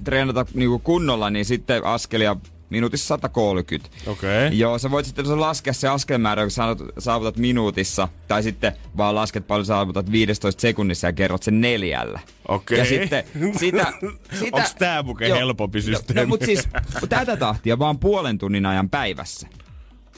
treenata 0.03 0.45
niinku 0.53 0.79
kunnolla, 0.79 1.29
niin 1.29 1.45
sitten 1.45 1.85
askelia 1.85 2.35
minuutissa 2.69 3.07
130. 3.07 3.89
Okei. 4.07 4.47
Okay. 4.47 4.57
Joo, 4.57 4.77
sä 4.79 4.91
voit 4.91 5.05
sitten 5.05 5.39
laskea 5.41 5.73
se 5.73 5.87
askelmäärä, 5.87 6.41
kun 6.41 6.51
saavut- 6.51 6.93
saavutat 6.99 7.37
minuutissa, 7.37 8.07
tai 8.27 8.43
sitten 8.43 8.71
vaan 8.97 9.15
lasket 9.15 9.47
paljon 9.47 9.65
saavutat 9.65 10.11
15 10.11 10.61
sekunnissa 10.61 11.07
ja 11.07 11.13
kerrot 11.13 11.43
sen 11.43 11.61
neljällä. 11.61 12.19
Okei. 12.47 12.77
Ja 12.79 12.85
sitten 12.85 13.23
sitä... 13.59 13.93
sitä 14.39 14.49
Onks 14.57 14.75
tää 14.75 15.03
Joo. 15.27 15.37
helpompi 15.37 15.79
No, 15.79 15.83
systeemi? 15.83 16.21
no, 16.21 16.27
mutta 16.27 16.45
siis 16.45 16.69
tätä 17.09 17.37
tahtia 17.37 17.79
vaan 17.79 17.99
puolen 17.99 18.37
tunnin 18.37 18.65
ajan 18.65 18.89
päivässä. 18.89 19.47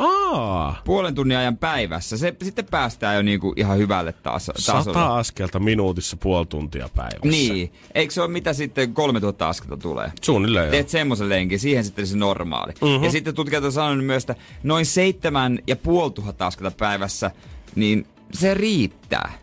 Aa. 0.02 0.82
Puolen 0.86 1.16
tunnin 1.16 1.38
ajan 1.38 1.58
päivässä. 1.58 2.18
Se, 2.18 2.36
sitten 2.44 2.66
päästään 2.66 3.16
jo 3.16 3.22
niinku 3.22 3.54
ihan 3.56 3.78
hyvälle 3.78 4.14
taas, 4.14 4.46
tasolle. 4.46 4.84
Sata 4.84 5.18
askelta 5.18 5.60
minuutissa 5.60 6.18
puoli 6.18 6.46
tuntia 6.46 6.90
päivässä. 6.96 7.30
Niin. 7.30 7.74
Eikö 7.96 8.14
se 8.14 8.22
ole 8.22 8.32
mitä 8.32 8.54
sitten 8.54 8.94
3000 8.94 9.50
askelta 9.50 9.78
tulee? 9.78 10.12
Suunnilleen 10.22 10.66
joo. 10.66 10.72
Teet 10.72 10.90
semmoisen 10.90 11.30
lenkin, 11.30 11.60
siihen 11.60 11.84
sitten 11.84 12.08
se 12.08 12.18
normaali. 12.18 12.74
Mm-hmm. 12.82 13.04
Ja 13.04 13.12
sitten 13.12 13.36
tutkijat 13.36 13.64
on 13.64 13.72
sanonut 13.72 14.06
myös, 14.06 14.24
että 14.24 14.36
noin 14.64 14.86
seitsemän 14.86 15.60
ja 15.68 15.76
puoli 15.76 16.12
tuhatta 16.12 16.48
askelta 16.48 16.78
päivässä, 16.78 17.32
niin 17.76 18.08
se 18.34 18.54
riittää. 18.54 19.41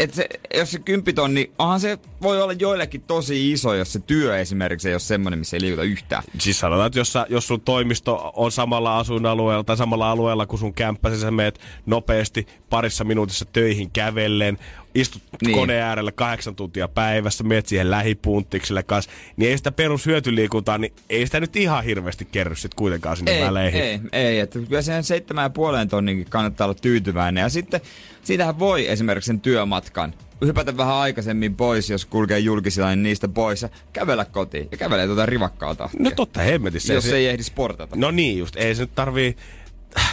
Et 0.00 0.14
se, 0.14 0.28
jos 0.54 0.70
se 0.70 0.78
kymppitonni, 0.78 1.52
onhan 1.58 1.80
se 1.80 1.98
voi 2.22 2.42
olla 2.42 2.52
joillekin 2.52 3.02
tosi 3.02 3.52
iso, 3.52 3.74
jos 3.74 3.92
se 3.92 3.98
työ 3.98 4.38
esimerkiksi 4.38 4.88
ei 4.88 4.94
ole 4.94 5.00
semmoinen, 5.00 5.38
missä 5.38 5.56
ei 5.56 5.60
liikuta 5.60 5.82
yhtään. 5.82 6.22
Siis 6.38 6.60
sanotaan, 6.60 6.86
että 6.86 6.98
jos, 6.98 7.12
sä, 7.12 7.26
jos 7.28 7.46
sun 7.46 7.60
toimisto 7.60 8.32
on 8.36 8.52
samalla 8.52 8.98
asuinalueella 8.98 9.64
tai 9.64 9.76
samalla 9.76 10.10
alueella 10.10 10.46
kuin 10.46 10.60
sun 10.60 10.74
kämppä, 10.74 11.16
sä 11.16 11.30
meet 11.30 11.60
nopeasti 11.86 12.46
parissa 12.70 13.04
minuutissa 13.04 13.44
töihin 13.44 13.90
kävellen, 13.90 14.58
istut 14.94 15.22
Niin. 15.42 15.56
koneen 15.56 15.82
äärellä 15.82 16.12
kahdeksan 16.12 16.54
tuntia 16.56 16.88
päivässä, 16.88 17.44
meet 17.44 17.66
siihen 17.66 17.90
lähipunttikselle 17.90 18.82
kanssa, 18.82 19.10
niin 19.36 19.50
ei 19.50 19.56
sitä 19.56 19.72
perushyötyliikuntaa, 19.72 20.78
niin 20.78 20.92
ei 21.10 21.26
sitä 21.26 21.40
nyt 21.40 21.56
ihan 21.56 21.84
hirveästi 21.84 22.24
kerry 22.32 22.56
sit 22.56 22.74
kuitenkaan 22.74 23.16
sinne 23.16 23.32
Ei, 23.32 23.44
väleihin. 23.44 23.80
ei, 23.82 24.00
ei, 24.12 24.38
että 24.40 24.58
kyllä 24.58 24.82
siihen 24.82 25.04
seitsemän 25.04 25.42
ja 25.42 25.50
puoleen 25.50 25.88
tonninkin 25.88 26.26
kannattaa 26.30 26.64
olla 26.64 26.74
tyytyväinen. 26.74 27.42
Ja 27.42 27.48
sitten 27.48 27.80
siitähän 28.22 28.58
voi 28.58 28.88
esimerkiksi 28.88 29.26
sen 29.26 29.40
työmatkan 29.40 30.14
hypätä 30.44 30.76
vähän 30.76 30.94
aikaisemmin 30.94 31.56
pois, 31.56 31.90
jos 31.90 32.04
kulkee 32.04 32.38
julkisilla, 32.38 32.88
niin 32.88 33.02
niistä 33.02 33.28
pois 33.28 33.62
ja 33.62 33.68
kävellä 33.92 34.24
kotiin. 34.24 34.68
Ja 34.70 34.76
kävelee 34.76 35.06
tuota 35.06 35.26
rivakkaa 35.26 35.74
tahtia. 35.74 36.00
No 36.02 36.10
totta 36.10 36.40
hemmetissä. 36.40 36.92
jos 36.92 37.04
se, 37.04 37.16
ei 37.16 37.26
ehdi 37.26 37.42
sportata. 37.42 37.96
No 37.96 38.10
niin 38.10 38.38
just, 38.38 38.56
ei 38.56 38.74
se 38.74 38.82
nyt 38.82 38.94
tarvii... 38.94 39.36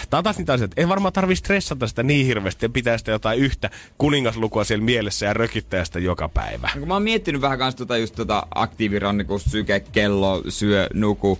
Tämä 0.09 0.17
on 0.17 0.23
taas 0.23 0.37
niitä 0.37 0.53
asioita. 0.53 0.73
Ei 0.77 0.87
varmaan 0.87 1.13
tarvii 1.13 1.35
stressata 1.35 1.87
sitä 1.87 2.03
niin 2.03 2.25
hirveästi 2.25 2.65
ja 2.65 2.69
pitää 2.69 2.97
sitä 2.97 3.11
jotain 3.11 3.39
yhtä 3.39 3.69
kuningaslukua 3.97 4.63
siellä 4.63 4.85
mielessä 4.85 5.25
ja 5.25 5.33
rökittää 5.33 5.85
sitä 5.85 5.99
joka 5.99 6.29
päivä. 6.29 6.69
No, 6.75 6.79
kun 6.79 6.87
mä 6.87 6.93
oon 6.93 7.03
miettinyt 7.03 7.41
vähän 7.41 7.57
kans 7.57 7.75
tota 7.75 7.97
just 7.97 8.15
tota 8.15 8.47
aktiivirannikun 8.55 9.39
syke, 9.39 9.79
kello, 9.79 10.43
syö, 10.49 10.87
nuku, 10.93 11.39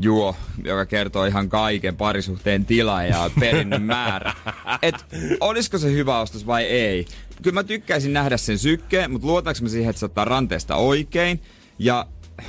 juo, 0.00 0.36
joka 0.64 0.86
kertoo 0.86 1.24
ihan 1.24 1.48
kaiken 1.48 1.96
parisuhteen 1.96 2.64
tila 2.64 3.02
ja 3.02 3.30
perinnön 3.40 3.82
määrä. 3.82 4.34
Et 4.82 4.94
olisiko 5.40 5.78
se 5.78 5.92
hyvä 5.92 6.20
ostos 6.20 6.46
vai 6.46 6.64
ei? 6.64 7.06
Kyllä 7.42 7.54
mä 7.54 7.64
tykkäisin 7.64 8.12
nähdä 8.12 8.36
sen 8.36 8.58
sykkeen, 8.58 9.10
mutta 9.10 9.26
luotaanko 9.26 9.62
mä 9.62 9.68
siihen, 9.68 9.90
että 9.90 10.00
se 10.00 10.06
ottaa 10.06 10.24
ranteesta 10.24 10.76
oikein? 10.76 11.40
Ja 11.78 12.06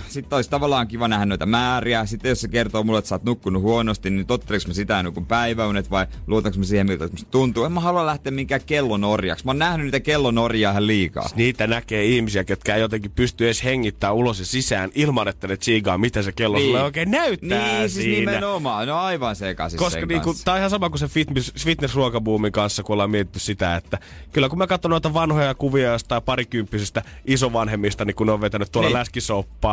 sitten 0.08 0.36
olisi 0.36 0.50
tavallaan 0.50 0.88
kiva 0.88 1.08
nähdä 1.08 1.26
noita 1.26 1.46
määriä. 1.46 2.06
Sitten 2.06 2.30
jos 2.30 2.42
se 2.42 2.48
kertoo 2.48 2.84
mulle, 2.84 3.00
että 3.00 3.10
sä 3.10 3.16
oot 3.16 3.24
nukkunut 3.24 3.62
huonosti, 3.62 4.10
niin 4.10 4.26
totteleks 4.28 4.68
mä 4.68 4.74
sitä 4.74 5.04
nukun 5.04 5.26
päiväunet 5.26 5.92
vai 5.92 6.06
luotaanko 6.28 6.60
mä 6.60 6.66
siihen, 6.66 6.88
miltä 6.88 7.08
musta 7.12 7.32
tuntuu? 7.32 7.64
En 7.66 7.72
mä 7.72 7.80
halua 7.80 8.06
lähteä 8.06 8.32
minkään 8.32 8.62
kellonorjaksi. 8.66 9.46
Mä 9.46 9.50
oon 9.50 9.60
nähnyt 9.60 9.86
niitä 9.86 10.00
kellonorjaa 10.00 10.72
ihan 10.72 10.88
liikaa. 10.88 11.30
Niitä 11.36 11.68
näkee 11.68 12.06
ihmisiä, 12.06 12.44
ketkä 12.44 12.76
ei 12.76 12.82
jotenkin 12.82 13.12
pysty 13.12 13.46
edes 13.46 13.64
hengittämään 13.64 14.16
ulos 14.16 14.40
ja 14.40 14.46
sisään 14.46 14.90
ilman, 14.96 15.28
että 15.28 15.48
ne 15.48 15.58
tsiigaa, 15.58 15.98
mitä 15.98 16.22
se 16.22 16.32
kello 16.32 16.58
Niin. 16.58 16.68
sulle 16.68 16.84
oikein 16.84 17.12
näyttää 17.12 17.68
Niin, 17.80 17.90
siis 17.90 18.04
siinä. 18.04 18.32
nimenomaan. 18.32 18.88
No 18.88 18.98
aivan 19.00 19.36
sekaisin 19.36 19.80
Koska 19.80 20.00
sen 20.00 20.08
niinku, 20.08 20.36
tää 20.46 20.54
on 20.54 20.58
ihan 20.58 20.70
sama 20.70 20.90
kuin 20.90 21.00
se 21.00 21.08
fitness, 21.08 21.54
fitness-ruokabuumin 21.66 22.52
kanssa, 22.52 22.84
kun 22.84 22.94
ollaan 22.94 23.10
mietitty 23.12 23.40
sitä, 23.40 23.76
että 23.76 23.98
kyllä 24.34 24.50
kun 24.50 24.58
mä 24.58 24.68
katson 24.68 24.92
noita 24.92 25.14
vanhoja 25.14 25.56
kuvia 25.56 25.92
jostain 25.92 26.24
parikymppisistä 26.24 27.04
isovanhemmista, 27.26 28.06
niin 28.06 28.16
kun 28.16 28.28
ne 28.28 28.34
on 28.34 28.42
vetänyt 28.42 28.72
tuolla 28.72 28.88
Niin. 28.90 28.94
niin. 28.94 29.00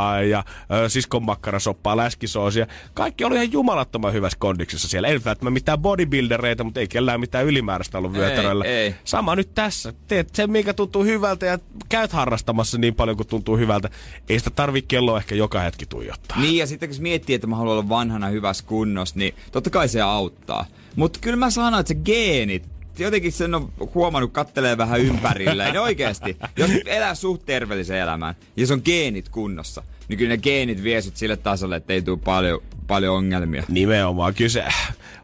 Läskisoppaa 0.07 0.23
ja 0.23 0.45
ö, 0.85 0.89
siskon 0.89 1.25
makkarasoppaa, 1.25 1.97
läskisoosia, 1.97 2.67
kaikki 2.95 3.25
oli 3.25 3.35
ihan 3.35 3.53
jumalattoman 3.53 4.13
hyvässä 4.13 4.39
kondiksessa 4.39 4.89
siellä. 4.89 5.09
Ei 5.09 5.15
välttämättä 5.15 5.51
mitään 5.51 5.79
bodybuildereita, 5.79 6.65
mutta 6.65 6.81
ei 6.81 6.89
kellään 6.89 7.21
mitään 7.21 7.47
ylimääräistä 7.47 7.99
ollut 7.99 8.15
Ei, 8.15 8.21
vyötäröillä. 8.21 8.65
ei. 8.65 8.95
Sama 9.05 9.37
nyt 9.37 9.55
tässä. 9.55 9.93
Teet 10.09 10.35
sen, 10.35 10.51
mikä 10.51 10.75
tuntuu 10.75 11.05
hyvältä 11.05 11.47
ja 11.47 11.59
käyt 11.89 12.13
harrastamassa 12.13 12.79
niin 12.79 12.95
paljon 12.95 13.17
kuin 13.17 13.27
tuntuu 13.27 13.57
hyvältä. 13.57 13.91
Ei 14.29 14.39
sitä 14.39 14.51
tarvi 14.51 14.83
kelloa 14.83 15.19
ehkä 15.19 15.35
joka 15.35 15.61
hetki 15.61 15.87
tuijottaa. 15.87 16.41
Niin, 16.41 16.57
ja 16.57 16.67
sitten 16.67 16.89
kun 16.89 16.99
miettii, 17.01 17.35
että 17.35 17.47
mä 17.47 17.57
haluan 17.57 17.73
olla 17.79 17.89
vanhana 17.89 18.27
hyvässä 18.29 18.65
kunnossa, 18.67 19.19
niin 19.19 19.35
totta 19.53 19.71
kai 19.71 19.89
se 19.89 20.01
auttaa. 20.01 20.67
Mutta 20.97 21.19
kyllä 21.23 21.37
mä 21.37 21.51
sanon, 21.51 21.81
että 21.81 21.89
se 21.89 22.01
geenit, 22.05 22.69
jotenkin 22.99 23.33
sen 23.33 23.55
on 23.55 23.73
huomannut, 23.95 24.33
kattelee 24.33 24.79
vähän 24.79 25.01
ympärillä. 25.01 25.69
Ja 25.69 25.83
oikeasti, 25.83 26.37
jos 26.57 26.71
elää 26.87 27.15
suht 27.15 27.43
terveellisen 27.47 27.97
elämän, 27.99 28.35
ja 28.57 28.63
jos 28.63 28.71
on 28.71 28.83
geenit 28.85 29.29
kunnossa, 29.29 29.83
niin 30.09 30.19
kyllä 30.19 30.31
ne 30.31 30.39
geenit 30.39 30.83
vie 30.83 31.03
sut 31.03 31.17
sille 31.17 31.37
tasolle, 31.37 31.77
että 31.77 31.93
ei 31.93 32.03
tule 32.03 32.19
paljon, 32.25 32.63
paljon 32.87 33.17
ongelmia. 33.17 33.65
Nimenomaan. 33.69 34.35
Kyllä 34.35 34.49
se, 34.49 34.65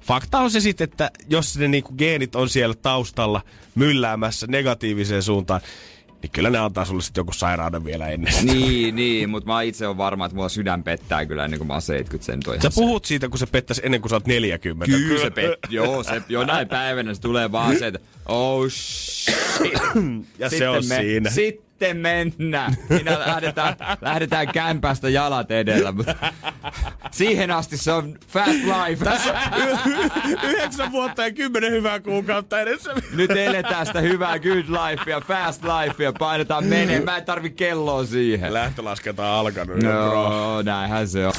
fakta 0.00 0.38
on 0.38 0.50
se 0.50 0.60
sitten, 0.60 0.84
että 0.84 1.10
jos 1.28 1.58
ne 1.58 1.68
niinku 1.68 1.92
geenit 1.92 2.36
on 2.36 2.48
siellä 2.48 2.74
taustalla 2.74 3.42
mylläämässä 3.74 4.46
negatiiviseen 4.46 5.22
suuntaan, 5.22 5.60
niin 6.22 6.30
kyllä 6.30 6.50
ne 6.50 6.58
antaa 6.58 6.84
sulle 6.84 7.02
sitten 7.02 7.20
joku 7.20 7.32
sairauden 7.32 7.84
vielä 7.84 8.08
ennen. 8.08 8.34
Niin, 8.42 8.96
niin, 8.96 9.30
mutta 9.30 9.52
mä 9.52 9.62
itse 9.62 9.86
on 9.86 9.96
varma, 9.96 10.26
että 10.26 10.36
mulla 10.36 10.48
sydän 10.48 10.82
pettää 10.82 11.26
kyllä 11.26 11.44
ennen 11.44 11.58
kuin 11.58 11.66
mä 11.66 11.72
oon 11.72 11.82
70 11.82 12.26
sen 12.26 12.62
Sä 12.62 12.70
puhut 12.74 13.04
siitä, 13.04 13.28
kun 13.28 13.38
se 13.38 13.46
pettäisi 13.46 13.82
ennen 13.84 14.00
kuin 14.00 14.10
sä 14.10 14.16
oot 14.16 14.26
40. 14.26 14.96
Kyllä 14.96 15.20
se 15.20 15.30
pet, 15.30 15.52
joo, 15.68 16.02
se 16.02 16.22
jonain 16.28 16.68
päivänä 16.68 17.14
se 17.14 17.20
tulee 17.20 17.52
vaan 17.52 17.78
se, 17.78 17.86
että 17.86 18.00
oh 18.26 18.68
shit. 18.70 19.72
Ja 20.38 20.50
se 20.50 20.68
on 20.68 20.84
siinä. 20.84 21.30
Sitten 21.30 21.71
mennään. 21.94 22.76
Minä 22.88 23.18
lähdetään, 23.18 23.76
lähdetään 24.00 24.48
kämpästä 24.48 25.08
jalat 25.08 25.50
edellä, 25.50 25.92
mutta 25.92 26.14
siihen 27.10 27.50
asti 27.50 27.76
se 27.76 27.92
on 27.92 28.18
fast 28.28 28.50
life. 28.50 29.04
Tässä 29.04 29.34
yhdeksän 30.42 30.92
vuotta 30.92 31.22
ja 31.22 31.32
kymmenen 31.32 31.72
hyvää 31.72 32.00
kuukautta 32.00 32.60
edessä. 32.60 32.90
Nyt 33.14 33.30
eletään 33.30 33.86
sitä 33.86 34.00
hyvää 34.00 34.38
good 34.38 34.64
life 34.68 35.10
ja 35.10 35.20
fast 35.20 35.62
life 35.62 36.04
ja 36.04 36.12
painetaan 36.18 36.64
menee. 36.64 37.00
Mä 37.00 37.16
en 37.16 37.24
tarvi 37.24 37.50
kelloa 37.50 38.04
siihen. 38.04 38.54
Lähtölaskenta 38.54 39.22
on 39.22 39.38
alkanut. 39.38 39.82
No, 39.82 40.62
näinhän 40.62 41.08
se 41.08 41.26
on. 41.26 41.32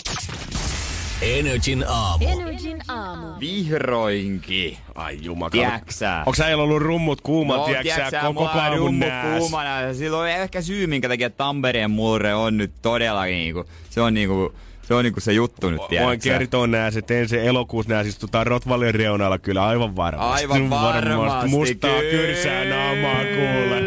Energin 1.24 1.86
aamu. 1.88 2.26
Energin 2.28 2.82
aamu. 2.88 3.28
Vihroinkin. 3.40 4.78
Ai. 4.96 5.18
Tiedäksä? 5.52 6.18
Onko 6.18 6.34
sä 6.36 6.46
ollut 6.58 6.82
rummut 6.82 7.22
kuuman, 7.22 7.58
No, 7.58 7.68
sä, 8.12 8.22
koko 8.22 8.34
mulla 8.34 8.52
on 8.52 8.60
aamun 8.60 8.78
rummu 8.80 9.06
nääs? 9.06 9.38
kuumana. 9.40 9.94
Silloin 9.94 10.32
ehkä 10.32 10.62
syy, 10.62 10.88
minkä 10.88 11.10
takia 11.10 11.30
Tampereen 11.30 11.92
murre 11.92 12.34
on 12.36 12.58
nyt 12.58 12.72
todella 12.82 13.24
niinku, 13.24 13.66
se 13.90 14.02
on 14.02 14.14
niinku, 14.14 14.54
se 14.82 14.94
on 14.94 15.04
niinku 15.04 15.20
se 15.20 15.34
juttu 15.34 15.70
nyt, 15.70 15.80
Voin 15.80 15.90
tiedätkö 15.90 16.24
sä? 16.24 16.30
kertoa 16.30 16.68
nääs, 16.68 16.98
että 16.98 17.14
ensi 17.14 17.40
elokuussa 17.40 17.94
nääs 17.94 18.08
istutaan 18.08 18.48
Rottweilerin 18.48 18.96
reunalla 18.96 19.38
kyllä 19.40 19.66
aivan 19.68 19.96
varmasti. 19.96 20.42
Aivan 20.44 20.70
varmasti, 20.70 21.50
Mustaa 21.50 22.00
kyllä. 22.00 22.12
kyrsää 22.12 22.66
naamaa 22.66 23.24
kuule. 23.24 23.84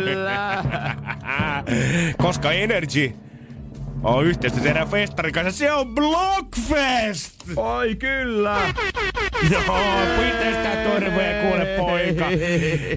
Koska 2.27 2.53
Energy 2.53 3.13
on 4.07 4.27
yhteistyössä 4.27 4.71
erään 4.71 4.89
festarin 4.89 5.33
kanssa, 5.33 5.59
se 5.59 5.73
on 5.73 5.95
Blockfest! 5.95 7.36
Oi 7.57 7.95
kyllä! 7.95 8.75
Joo, 9.51 9.63
piteistä 10.17 10.77
torveja 10.85 11.43
kuule 11.43 11.67
poika. 11.79 12.25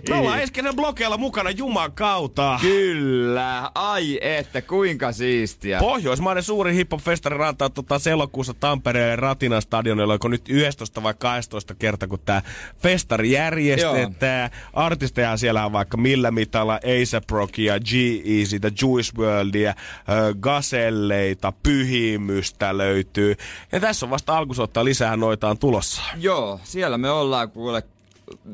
Me 0.09 0.15
ollaan 0.15 0.41
ensi 0.41 0.53
kerran 0.53 0.75
blokeilla 0.75 1.17
mukana 1.17 1.49
Juman 1.49 1.91
kautta. 1.91 2.59
Kyllä! 2.61 3.71
Ai 3.75 4.19
että, 4.21 4.61
kuinka 4.61 5.11
siistiä. 5.11 5.79
Pohjoismaiden 5.79 6.43
suurin 6.43 6.75
hiphop-festari 6.75 7.37
rantaa 7.37 7.69
tota 7.69 7.95
elokuussa 8.11 8.53
Tampereen 8.53 9.19
Ratinan 9.19 9.61
stadionilla, 9.61 10.13
oliko 10.13 10.27
nyt 10.27 10.41
11 10.49 11.03
vai 11.03 11.13
12 11.19 11.75
kerta, 11.75 12.07
kun 12.07 12.19
tämä 12.25 12.41
festari 12.81 13.31
järjestetään. 13.31 14.49
Artisteja 14.73 15.37
siellä 15.37 15.65
on 15.65 15.71
vaikka 15.71 15.97
Millä 15.97 16.31
Mitalla, 16.31 16.73
A$AP 16.73 17.29
Rockia, 17.31 17.79
G-Easytä, 17.79 18.71
Juice 18.81 19.11
Worldia, 19.17 19.73
ö, 20.09 20.35
Gaselleita, 20.39 21.53
Pyhimystä 21.63 22.77
löytyy. 22.77 23.35
Ja 23.71 23.79
tässä 23.79 24.05
on 24.05 24.09
vasta 24.09 24.37
alkusoittaa 24.39 24.85
lisää 24.85 25.17
noita 25.17 25.49
on 25.49 25.57
tulossa. 25.57 26.01
Joo, 26.17 26.59
siellä 26.63 26.97
me 26.97 27.09
ollaan 27.09 27.51
kuule 27.51 27.83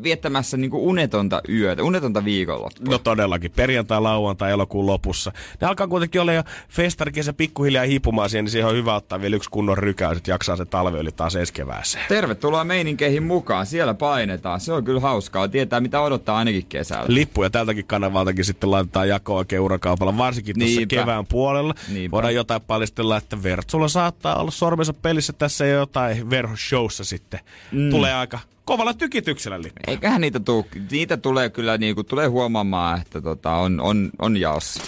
viettämässä 0.04 0.58
niinku 0.58 0.90
unetonta 0.90 1.42
yötä, 1.50 1.84
unetonta 1.84 2.26
viikonloppua. 2.26 2.92
No 2.92 2.98
todellakin, 2.98 3.52
perjantai, 3.52 4.02
lauantai, 4.02 4.52
elokuun 4.52 4.86
lopussa. 4.86 5.32
Ne 5.62 5.68
alkaa 5.68 5.88
kuitenkin 5.88 6.22
olla 6.22 6.34
jo 6.34 6.44
festarikesä 6.70 7.34
pikkuhiljaa 7.34 7.86
hiipumaan 7.86 8.30
siihen, 8.30 8.46
niin 8.46 8.52
siihen 8.52 8.70
on 8.70 8.76
hyvä 8.76 8.96
ottaa 8.96 9.22
vielä 9.22 9.36
yksi 9.36 9.50
kunnon 9.50 9.78
rykäys, 9.78 10.18
että 10.18 10.32
jaksaa 10.32 10.56
se 10.56 10.66
talvi 10.66 10.98
yli 10.98 11.12
taas 11.12 11.36
ensi 11.36 11.54
kevääseen. 11.54 12.06
Tervetuloa 12.08 12.64
meininkeihin 12.64 13.24
mukaan, 13.24 13.66
siellä 13.66 13.94
painetaan. 13.94 14.60
Se 14.60 14.74
on 14.74 14.84
kyllä 14.84 15.00
hauskaa, 15.00 15.48
tietää 15.48 15.80
mitä 15.80 16.02
odottaa 16.02 16.38
ainakin 16.38 16.66
kesällä. 16.66 17.06
Lippuja 17.08 17.50
tältäkin 17.50 17.86
kanavaltakin 17.86 18.46
sitten 18.46 18.72
laitetaan 18.72 19.10
jakoa 19.10 19.38
oikein 19.38 19.62
urakaupalla, 19.62 20.18
varsinkin 20.18 20.60
tuossa 20.60 20.82
kevään 20.88 21.26
puolella. 21.26 21.74
Niinpä. 21.94 22.16
Voidaan 22.16 22.36
jotain 22.36 22.62
paljastella, 22.62 23.18
että 23.18 23.44
Vertsulla 23.44 23.88
saattaa 23.88 24.36
olla 24.36 24.52
sormensa 24.52 24.94
pelissä 24.94 25.34
tässä 25.34 25.66
jotain 25.66 26.30
verhoshowssa 26.30 27.04
sitten. 27.04 27.40
Mm. 27.72 27.90
Tulee 27.90 28.14
aika 28.14 28.40
kovalla 28.66 28.94
tykityksellä 28.94 29.62
lippu. 29.62 29.80
Eiköhän 29.88 30.22
niitä 30.22 30.40
tuu, 30.40 30.66
niitä 30.92 31.18
tulee 31.18 31.50
kyllä 31.50 31.78
niinku, 31.78 32.04
tulee 32.04 32.28
huomaamaan, 32.28 33.02
että 33.02 33.22
tota, 33.22 33.56
on, 33.56 33.82
on, 33.82 34.10
on 34.20 34.38
jaossa. 34.38 34.84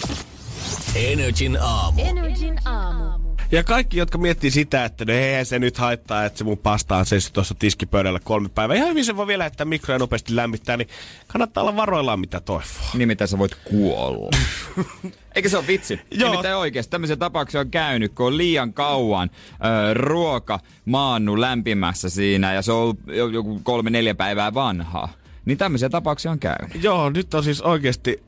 Energin 0.94 1.58
aamu. 1.60 2.02
Energin 2.02 2.58
aamu. 2.64 3.17
Ja 3.52 3.64
kaikki, 3.64 3.98
jotka 3.98 4.18
miettii 4.18 4.50
sitä, 4.50 4.84
että 4.84 5.04
no 5.04 5.12
eihän 5.12 5.46
se 5.46 5.58
nyt 5.58 5.78
haittaa, 5.78 6.24
että 6.24 6.38
se 6.38 6.44
mun 6.44 6.58
pasta 6.58 6.96
on 6.96 7.06
seissyt 7.06 7.32
tuossa 7.32 7.54
tiskipöydällä 7.58 8.20
kolme 8.24 8.48
päivää. 8.48 8.76
Ihan 8.76 8.88
hyvin 8.88 9.04
se 9.04 9.16
voi 9.16 9.26
vielä 9.26 9.38
lähettää 9.38 9.64
mikroja 9.64 9.94
ja 9.94 9.98
nopeasti 9.98 10.36
lämmittää, 10.36 10.76
niin 10.76 10.88
kannattaa 11.26 11.62
olla 11.62 11.76
varoillaan 11.76 12.20
mitä 12.20 12.40
toivoo. 12.40 12.88
Nimittäin 12.94 13.28
sä 13.28 13.38
voit 13.38 13.54
kuolla. 13.64 14.30
Eikä 15.36 15.48
se 15.48 15.56
ole 15.58 15.66
vitsi. 15.66 16.00
Joo. 16.10 16.30
Nimittäin 16.30 16.56
oikeasti 16.56 16.90
tämmöisiä 16.90 17.16
tapauksia 17.16 17.60
on 17.60 17.70
käynyt, 17.70 18.14
kun 18.14 18.26
on 18.26 18.36
liian 18.36 18.72
kauan 18.72 19.30
ö, 19.52 19.94
ruoka 19.94 20.60
maannu 20.84 21.40
lämpimässä 21.40 22.10
siinä 22.10 22.52
ja 22.52 22.62
se 22.62 22.72
on 22.72 22.94
joku 23.32 23.60
kolme 23.62 23.90
neljä 23.90 24.14
päivää 24.14 24.54
vanhaa. 24.54 25.08
Niin 25.48 25.58
tämmöisiä 25.58 25.88
tapauksia 25.88 26.30
on 26.30 26.38
käynyt. 26.38 26.82
Joo, 26.82 27.10
nyt 27.10 27.34
on 27.34 27.44
siis 27.44 27.62
oikeasti, 27.62 28.22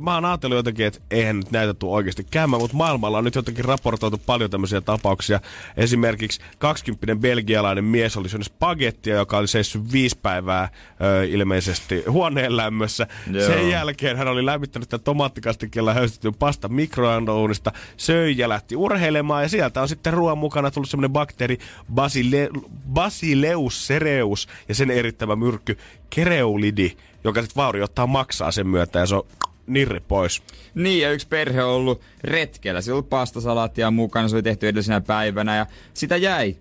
mä 0.00 0.14
oon 0.14 0.24
ajatellut 0.24 0.56
jotenkin, 0.56 0.86
että 0.86 1.00
eihän 1.10 1.36
nyt 1.36 1.50
näitä 1.50 1.74
tule 1.74 1.94
oikeasti 1.94 2.26
käymään, 2.30 2.62
mutta 2.62 2.76
maailmalla 2.76 3.18
on 3.18 3.24
nyt 3.24 3.34
jotenkin 3.34 3.64
raportoitu 3.64 4.20
paljon 4.26 4.50
tämmöisiä 4.50 4.80
tapauksia. 4.80 5.40
Esimerkiksi 5.76 6.40
20 6.58 7.22
belgialainen 7.22 7.84
mies 7.84 8.16
oli 8.16 8.28
syönyt 8.28 8.46
spagettia, 8.46 9.16
joka 9.16 9.38
oli 9.38 9.48
seissyt 9.48 9.92
viisi 9.92 10.18
päivää 10.22 10.68
ö, 11.00 11.24
ilmeisesti 11.26 12.04
huoneen 12.08 12.56
lämmössä. 12.56 13.06
Joo. 13.32 13.46
Sen 13.46 13.70
jälkeen 13.70 14.16
hän 14.16 14.28
oli 14.28 14.46
lämmittänyt 14.46 14.86
sitä 14.86 14.98
tomaattikastikkeella 14.98 15.94
höystetyn 15.94 16.34
pasta 16.34 16.68
mikroandouunista, 16.68 17.72
söi 17.96 18.34
ja 18.38 18.48
lähti 18.48 18.76
urheilemaan 18.76 19.42
ja 19.42 19.48
sieltä 19.48 19.82
on 19.82 19.88
sitten 19.88 20.12
ruoan 20.12 20.38
mukana 20.38 20.70
tullut 20.70 20.90
semmoinen 20.90 21.12
bakteeri 21.12 21.58
Basile, 21.94 22.48
Basileus 22.92 23.86
cereus 23.88 24.48
ja 24.68 24.74
sen 24.74 24.90
erittämä 24.90 25.36
myrkky 25.36 25.78
kereulidi, 26.14 26.96
joka 27.24 27.42
sitten 27.42 27.62
vaurioittaa 27.62 28.06
maksaa 28.06 28.50
sen 28.50 28.66
myötä 28.66 28.98
ja 28.98 29.06
se 29.06 29.14
on 29.14 29.26
nirri 29.66 30.00
pois. 30.00 30.42
Niin, 30.74 31.02
ja 31.02 31.12
yksi 31.12 31.28
perhe 31.28 31.62
on 31.62 31.70
ollut 31.70 32.00
retkellä. 32.24 32.80
Siellä 32.80 32.98
oli 32.98 33.06
pastasalaattia 33.10 33.90
mukana, 33.90 34.28
se 34.28 34.36
oli 34.36 34.42
tehty 34.42 34.68
edellisenä 34.68 35.00
päivänä 35.00 35.56
ja 35.56 35.66
sitä 35.94 36.16
jäi 36.16 36.56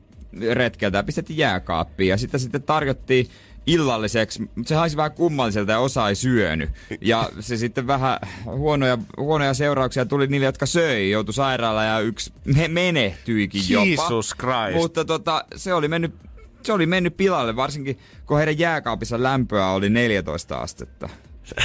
retkeltä 0.52 0.98
ja 0.98 1.04
pistettiin 1.04 1.38
jääkaappiin. 1.38 2.10
Ja 2.10 2.18
sitä 2.18 2.38
sitten 2.38 2.64
tarjottiin 2.64 3.28
illalliseksi, 3.66 4.42
mutta 4.56 4.70
se 4.70 4.76
haisi 4.76 4.98
vähän 4.98 5.12
kummalliselta 5.12 5.72
ja 5.72 5.80
osa 5.80 6.10
ei 6.10 6.16
syönyt. 6.16 6.70
Ja 7.02 7.30
se 7.40 7.58
sitten 7.58 7.88
vähän 7.88 8.20
huonoja, 8.46 8.98
huonoja 9.18 9.54
seurauksia 9.54 10.06
tuli 10.06 10.28
niille, 10.28 10.46
jotka 10.46 10.66
söi, 10.66 11.12
joutui 11.12 11.34
sairaalaan 11.34 11.88
ja 11.88 12.00
yksi 12.00 12.34
me- 12.46 12.68
menehtyikin 12.68 13.62
jopa. 13.70 13.86
Jesus 13.86 14.36
Christ. 14.40 14.76
Mutta 14.76 15.06
tota, 15.06 15.46
se 15.56 15.74
oli 15.74 15.88
mennyt 15.88 16.14
se 16.66 16.74
oli 16.74 16.86
mennyt 16.86 17.18
pilalle, 17.18 17.56
varsinkin 17.56 18.00
kun 18.26 18.38
heidän 18.38 18.60
jääkaapissa 18.60 19.24
lämpöä 19.24 19.68
oli 19.68 19.90
14 19.90 20.58
astetta. 20.58 21.10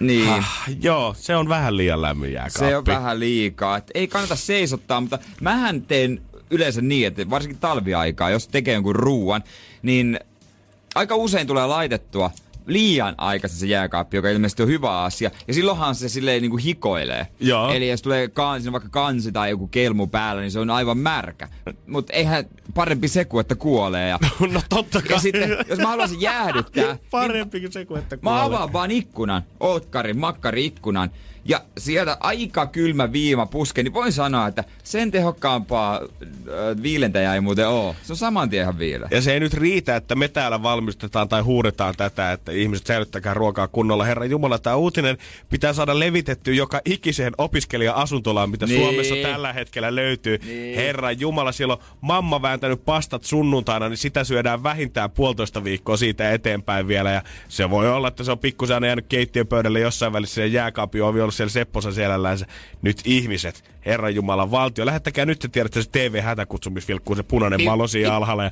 Niin. 0.00 0.28
Ah, 0.28 0.64
joo, 0.80 1.14
se 1.18 1.36
on 1.36 1.48
vähän 1.48 1.76
liian 1.76 2.02
lämmin 2.02 2.32
jääkaappi. 2.32 2.58
Se 2.58 2.76
on 2.76 2.86
vähän 2.86 3.20
liikaa. 3.20 3.76
Et 3.76 3.90
ei 3.94 4.08
kannata 4.08 4.36
seisottaa, 4.36 5.00
mutta 5.00 5.18
mähän 5.40 5.82
teen 5.82 6.22
yleensä 6.50 6.80
niin, 6.80 7.06
että 7.06 7.30
varsinkin 7.30 7.60
talviaikaa, 7.60 8.30
jos 8.30 8.48
tekee 8.48 8.74
jonkun 8.74 8.96
ruuan, 8.96 9.42
niin 9.82 10.20
aika 10.94 11.14
usein 11.16 11.46
tulee 11.46 11.66
laitettua 11.66 12.30
liian 12.68 13.14
aikaisin 13.18 13.58
se 13.58 13.66
jääkaappi, 13.66 14.16
joka 14.16 14.28
ilmeisesti 14.28 14.62
on 14.62 14.68
hyvä 14.68 15.02
asia. 15.02 15.30
Ja 15.48 15.54
silloinhan 15.54 15.94
se 15.94 16.08
silleen 16.08 16.42
niin 16.42 16.50
kuin 16.50 16.62
hikoilee. 16.62 17.26
Joo. 17.40 17.72
Eli 17.72 17.88
jos 17.88 18.02
tulee 18.02 18.28
kan, 18.28 18.60
siinä 18.60 18.68
on 18.68 18.72
vaikka 18.72 18.88
kansi 18.90 19.32
tai 19.32 19.50
joku 19.50 19.66
kelmu 19.66 20.06
päällä, 20.06 20.42
niin 20.42 20.50
se 20.52 20.58
on 20.60 20.70
aivan 20.70 20.98
märkä. 20.98 21.48
Mutta 21.86 22.12
eihän 22.12 22.44
parempi 22.74 23.08
se 23.08 23.24
kuin, 23.24 23.40
että 23.40 23.54
kuolee. 23.54 24.08
Ja, 24.08 24.18
No 24.52 24.60
totta 24.68 25.02
kai. 25.02 25.10
ja 25.10 25.18
sitten, 25.20 25.56
jos 25.68 25.78
mä 25.78 25.86
haluaisin 25.88 26.20
jäädyttää, 26.20 26.96
Parempi 27.10 27.60
kuin 27.60 27.72
se 27.72 27.84
kuin 27.84 27.98
että 27.98 28.16
Mä 28.16 28.20
kuolee. 28.22 28.42
avaan 28.42 28.72
vaan 28.72 28.90
ikkunan, 28.90 29.42
olkkarin, 29.60 30.18
makkari-ikkunan, 30.18 31.10
ja 31.48 31.62
sieltä 31.78 32.16
aika 32.20 32.66
kylmä 32.66 33.12
viima 33.12 33.46
puskee, 33.46 33.84
niin 33.84 33.94
voin 33.94 34.12
sanoa, 34.12 34.46
että 34.46 34.64
sen 34.84 35.10
tehokkaampaa 35.10 36.00
viilentäjää 36.82 37.34
ei 37.34 37.40
muuten 37.40 37.68
oo. 37.68 37.96
Se 38.02 38.12
on 38.12 38.16
saman 38.16 38.50
tien 38.50 38.62
ihan 38.62 38.78
viile. 38.78 39.08
Ja 39.10 39.22
se 39.22 39.32
ei 39.32 39.40
nyt 39.40 39.54
riitä, 39.54 39.96
että 39.96 40.14
me 40.14 40.28
täällä 40.28 40.62
valmistetaan 40.62 41.28
tai 41.28 41.42
huudetaan 41.42 41.94
tätä, 41.96 42.32
että 42.32 42.52
ihmiset 42.52 42.86
säilyttäkää 42.86 43.34
ruokaa 43.34 43.68
kunnolla. 43.68 44.04
Herra 44.04 44.24
Jumala, 44.24 44.58
tämä 44.58 44.76
uutinen 44.76 45.18
pitää 45.50 45.72
saada 45.72 45.98
levitettyä 45.98 46.54
joka 46.54 46.80
ikiseen 46.84 47.32
opiskelija-asuntolaan, 47.38 48.50
mitä 48.50 48.66
Niin. 48.66 48.80
Suomessa 48.80 49.14
tällä 49.22 49.52
hetkellä 49.52 49.94
löytyy. 49.94 50.38
Niin. 50.44 50.76
Herra 50.76 51.12
Jumala, 51.12 51.52
siellä 51.52 51.74
on 51.74 51.80
mamma 52.00 52.42
vääntänyt 52.42 52.84
pastat 52.84 53.24
sunnuntaina, 53.24 53.88
niin 53.88 53.96
sitä 53.96 54.24
syödään 54.24 54.62
vähintään 54.62 55.10
puolitoista 55.10 55.64
viikkoa 55.64 55.96
siitä 55.96 56.32
eteenpäin 56.32 56.88
vielä. 56.88 57.10
Ja 57.10 57.22
se 57.48 57.70
voi 57.70 57.90
olla, 57.90 58.08
että 58.08 58.24
se 58.24 58.32
on 58.32 58.38
pikkusen 58.38 58.84
jäänyt 58.84 59.06
keittiön 59.08 59.46
pöydälle 59.46 59.80
jossain 59.80 60.12
välissä 60.12 60.40
ja 60.40 60.46
jääkaapin 60.46 61.02
ovi 61.02 61.20
ollut 61.20 61.34
siellä 61.38 61.50
Sepposen 61.50 61.92
selällänsä. 61.94 62.46
Nyt 62.82 63.00
ihmiset, 63.04 63.64
Herra 63.86 64.10
Jumala, 64.10 64.50
valtio, 64.50 64.86
lähettäkää 64.86 65.26
nyt 65.26 65.38
te 65.38 65.48
tiedätte 65.48 65.82
se 65.82 65.88
TV-hätäkutsumisvilkkuun 65.92 67.16
se 67.16 67.22
punainen 67.22 67.64
valo 67.64 67.86
siinä 67.86 68.14
alhaalla. 68.14 68.44
Ja. 68.44 68.50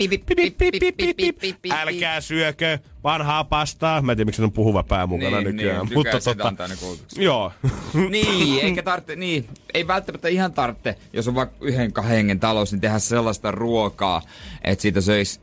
Älkää 1.70 2.20
syökö 2.20 2.78
vanhaa 3.04 3.44
pastaa. 3.44 4.02
Mä 4.02 4.12
en 4.12 4.18
tiedä, 4.18 4.26
miksi 4.26 4.36
se 4.36 4.42
on 4.44 4.52
puhuva 4.52 4.82
pää 4.82 5.06
mukana 5.06 5.40
Niin, 5.40 5.56
nykyään. 5.56 5.86
niin, 5.86 5.94
Mutta 5.94 6.20
tota, 6.20 6.52
joo. 7.16 7.52
niin, 8.10 8.64
eikä 8.64 8.82
tarvitse, 8.82 9.16
niin, 9.16 9.48
ei 9.74 9.86
välttämättä 9.86 10.28
ihan 10.28 10.52
tarvitse, 10.52 10.96
jos 11.12 11.28
on 11.28 11.34
vaikka 11.34 11.56
yhden 11.60 11.92
kahden 11.92 12.16
hengen 12.16 12.40
talous, 12.40 12.72
niin 12.72 12.80
tehdä 12.80 12.98
sellaista 12.98 13.50
ruokaa, 13.50 14.22
että 14.64 14.82
siitä 14.82 15.00
söisi 15.00 15.40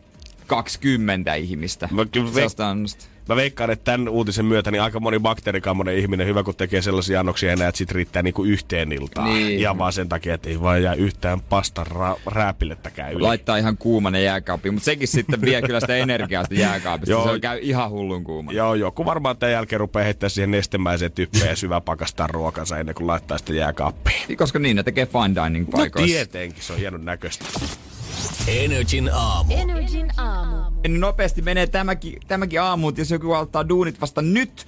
20 0.48 1.34
ihmistä. 1.36 1.90
Mä 1.92 2.06
kyllä 2.06 2.26
veik- 2.28 2.34
Sellaista 2.34 2.70
annosta. 2.70 3.06
Mä 3.30 3.36
veikkaan, 3.36 3.70
että 3.70 3.84
tämän 3.92 4.10
uutisen 4.10 4.46
myötä 4.46 4.72
niin 4.72 4.82
aika 4.82 5.00
moni 5.00 5.20
bakteerikammonen 5.20 5.98
ihminen 5.98 6.28
hyvä, 6.28 6.44
kun 6.44 6.56
tekee 6.56 6.82
sellaisia 6.82 7.20
annoksia 7.20 7.52
enää, 7.54 7.68
että 7.68 7.78
sit 7.78 7.92
riittää 7.92 8.24
niinku 8.24 8.44
yhteen 8.44 8.92
iltaan. 8.92 9.34
Niin. 9.34 9.62
Ja 9.62 9.78
vaan 9.78 9.94
sen 9.94 10.10
takia, 10.10 10.34
että 10.34 10.50
ei 10.50 10.62
vaan 10.62 10.84
jää 10.84 10.94
yhtään 10.94 11.42
pastan 11.42 11.86
ra- 11.88 12.20
rääpilettäkään 12.26 13.14
yli. 13.14 13.22
Laittaa 13.22 13.58
ihan 13.58 13.78
kuumanen 13.78 14.24
jääkaappiin, 14.24 14.74
mutta 14.74 14.86
sekin 14.86 15.08
sitten 15.08 15.42
vie 15.42 15.62
kyllä 15.62 15.80
sitä 15.80 15.96
energiaa 15.96 16.44
sitä 16.44 16.56
jääkaapista. 16.56 17.12
Joo. 17.12 17.34
Se 17.34 17.40
käy 17.40 17.60
ihan 17.62 17.90
hullun 17.90 18.24
kuumana. 18.24 18.58
Joo, 18.58 18.74
joku 18.76 19.06
varmaan 19.06 19.38
tämän 19.38 19.52
jälkeen 19.52 19.80
rupeaa 19.80 20.04
heittää 20.04 20.30
siihen 20.30 20.52
nestemäiseen 20.52 21.12
typpeen 21.12 21.50
ja 21.50 21.56
syvä 21.56 21.82
pakastaa 21.82 22.28
ruokansa 22.28 22.78
ennen 22.78 22.96
kuin 22.96 23.08
laittaa 23.08 23.38
sitä 23.38 23.54
jääkaappiin. 23.54 24.38
Koska 24.38 24.60
niin, 24.60 24.76
ne 24.76 24.84
tekee 24.84 25.06
fine 25.06 25.44
dining 25.46 25.66
No 25.66 25.72
paikoissa. 25.72 26.16
tietenkin, 26.16 26.64
se 26.64 26.74
on 26.74 26.80
hienon 26.80 27.06
näköistä. 27.06 27.46
Energin 28.48 29.10
aamu. 29.14 29.54
Energin 29.58 30.12
aamu. 30.18 30.82
Niin 30.84 31.00
Nopeasti 31.00 31.42
menee 31.42 31.68
tämäkin, 31.68 32.20
tämäkin 32.28 32.62
aamu, 32.62 32.90
että 32.90 33.02
jos 33.02 33.12
joku 33.12 33.34
aloittaa 33.34 33.70
duunit 33.70 34.02
vasta 34.02 34.22
nyt, 34.22 34.66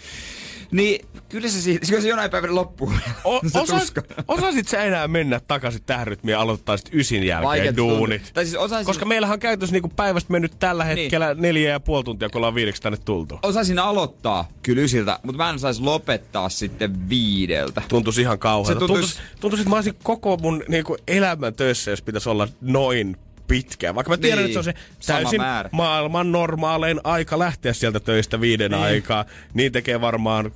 niin 0.72 1.06
kyllä 1.30 1.48
se, 1.50 1.62
siitä, 1.62 1.88
kyllä 1.88 2.02
se 2.02 2.08
jonain 2.08 2.32
päivänä 2.32 2.56
loppuu. 2.56 2.92
O- 3.24 3.42
se 3.48 3.60
tuska. 3.66 4.02
osasit 4.28 4.68
sä 4.68 4.84
enää 4.84 5.08
mennä 5.08 5.40
takaisin 5.48 5.82
tähän 5.86 6.08
rytmiin 6.08 6.32
ja 6.34 6.42
aloittaa 6.42 6.78
sit 6.78 6.90
ysin 6.94 7.24
jälkeen 7.24 7.48
Vaikeet 7.48 7.78
duunit? 7.78 8.32
Tai 8.34 8.46
siis 8.46 8.58
osaisin, 8.58 8.86
Koska 8.86 9.06
meillähän 9.06 9.34
on 9.34 9.40
käytössä 9.40 9.74
niinku 9.74 9.92
päivästä 9.96 10.32
mennyt 10.32 10.54
tällä 10.60 10.84
Niin. 10.84 10.98
hetkellä 10.98 11.34
neljä 11.34 11.70
ja 11.70 11.80
puoli 11.80 12.04
tuntia, 12.04 12.30
kun 12.30 12.40
ollaan 12.40 12.56
viideksi 12.56 12.82
tänne 12.82 12.98
tultu. 13.06 13.40
osaisin 13.44 13.80
aloittaa 13.80 14.48
kyllä 14.64 14.82
ysiltä, 14.82 15.20
mutta 15.24 15.38
mä 15.44 15.50
en 15.50 15.60
saisi 15.60 15.82
lopettaa 15.82 16.50
sitten 16.50 17.10
viideltä. 17.10 17.82
Tuntuisi 17.88 18.22
ihan 18.22 18.40
kauhealta. 18.40 18.80
Se 18.80 18.86
tuntuis- 18.86 19.06
Tuntuisi, 19.16 19.40
tuntuisi, 19.42 19.62
että 19.62 19.70
mä 19.70 19.76
olisin 19.76 19.96
koko 20.04 20.38
mun 20.38 20.64
niinku, 20.68 20.98
elämän 21.08 21.54
töissä, 21.54 21.92
jos 21.92 22.02
pitäisi 22.02 22.30
olla 22.30 22.48
noin 22.62 23.18
pitkään. 23.48 23.96
Vaikka 23.96 24.10
mä 24.12 24.18
tiedän, 24.18 24.38
Niin, 24.38 24.46
että 24.46 24.54
se 24.54 24.60
on 24.60 24.64
se 24.64 24.74
sama 25.00 25.20
täysin 25.20 25.42
maailman 25.72 26.32
normaalein 26.32 27.00
aika 27.04 27.40
lähteä 27.40 27.74
sieltä 27.74 28.00
töistä 28.00 28.42
viiden 28.42 28.72
Niin. 28.72 28.84
aikaa. 28.84 29.26
Niin 29.54 29.72
tekee 29.72 30.02
varmaan, 30.02 30.52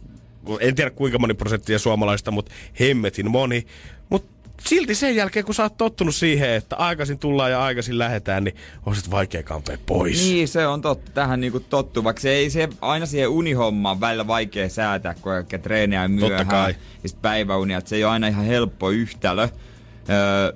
en 0.59 0.75
tiedä 0.75 0.89
kuinka 0.91 1.19
moni 1.19 1.33
prosenttia 1.33 1.79
suomalaista, 1.79 2.31
mutta 2.31 2.51
hemmetin 2.79 3.31
moni. 3.31 3.65
Mutta 4.09 4.31
silti 4.67 4.95
sen 4.95 5.15
jälkeen, 5.15 5.45
kun 5.45 5.55
sä 5.55 5.63
oot 5.63 5.77
tottunut 5.77 6.15
siihen, 6.15 6.49
että 6.49 6.75
aikaisin 6.75 7.19
tullaan 7.19 7.51
ja 7.51 7.63
aikaisin 7.63 7.97
lähetään, 7.99 8.43
niin 8.43 8.55
on 8.85 8.95
sit 8.95 9.11
vaikea 9.11 9.43
kampea 9.43 9.77
pois. 9.85 10.21
Niin, 10.23 10.47
se 10.47 10.67
on 10.67 10.81
totta. 10.81 11.11
Tähän 11.11 11.41
niinku 11.41 11.59
tottu, 11.59 12.03
vaikka 12.03 12.21
se 12.21 12.29
ei 12.29 12.49
se 12.49 12.69
aina 12.81 13.05
siihen 13.05 13.29
unihommaan 13.29 13.99
välillä 13.99 14.27
vaikea 14.27 14.69
säätää, 14.69 15.13
kun 15.13 15.21
kaikkea 15.23 15.59
treenejä 15.59 16.07
myöhään. 16.07 16.47
kai. 16.47 16.75
Ja 17.03 17.09
sit 17.09 17.21
päiväunia, 17.21 17.77
että 17.77 17.89
se 17.89 17.95
ei 17.95 18.03
ole 18.03 18.11
aina 18.11 18.27
ihan 18.27 18.45
helppo 18.45 18.89
yhtälö. 18.89 19.47
Öö, 20.09 20.53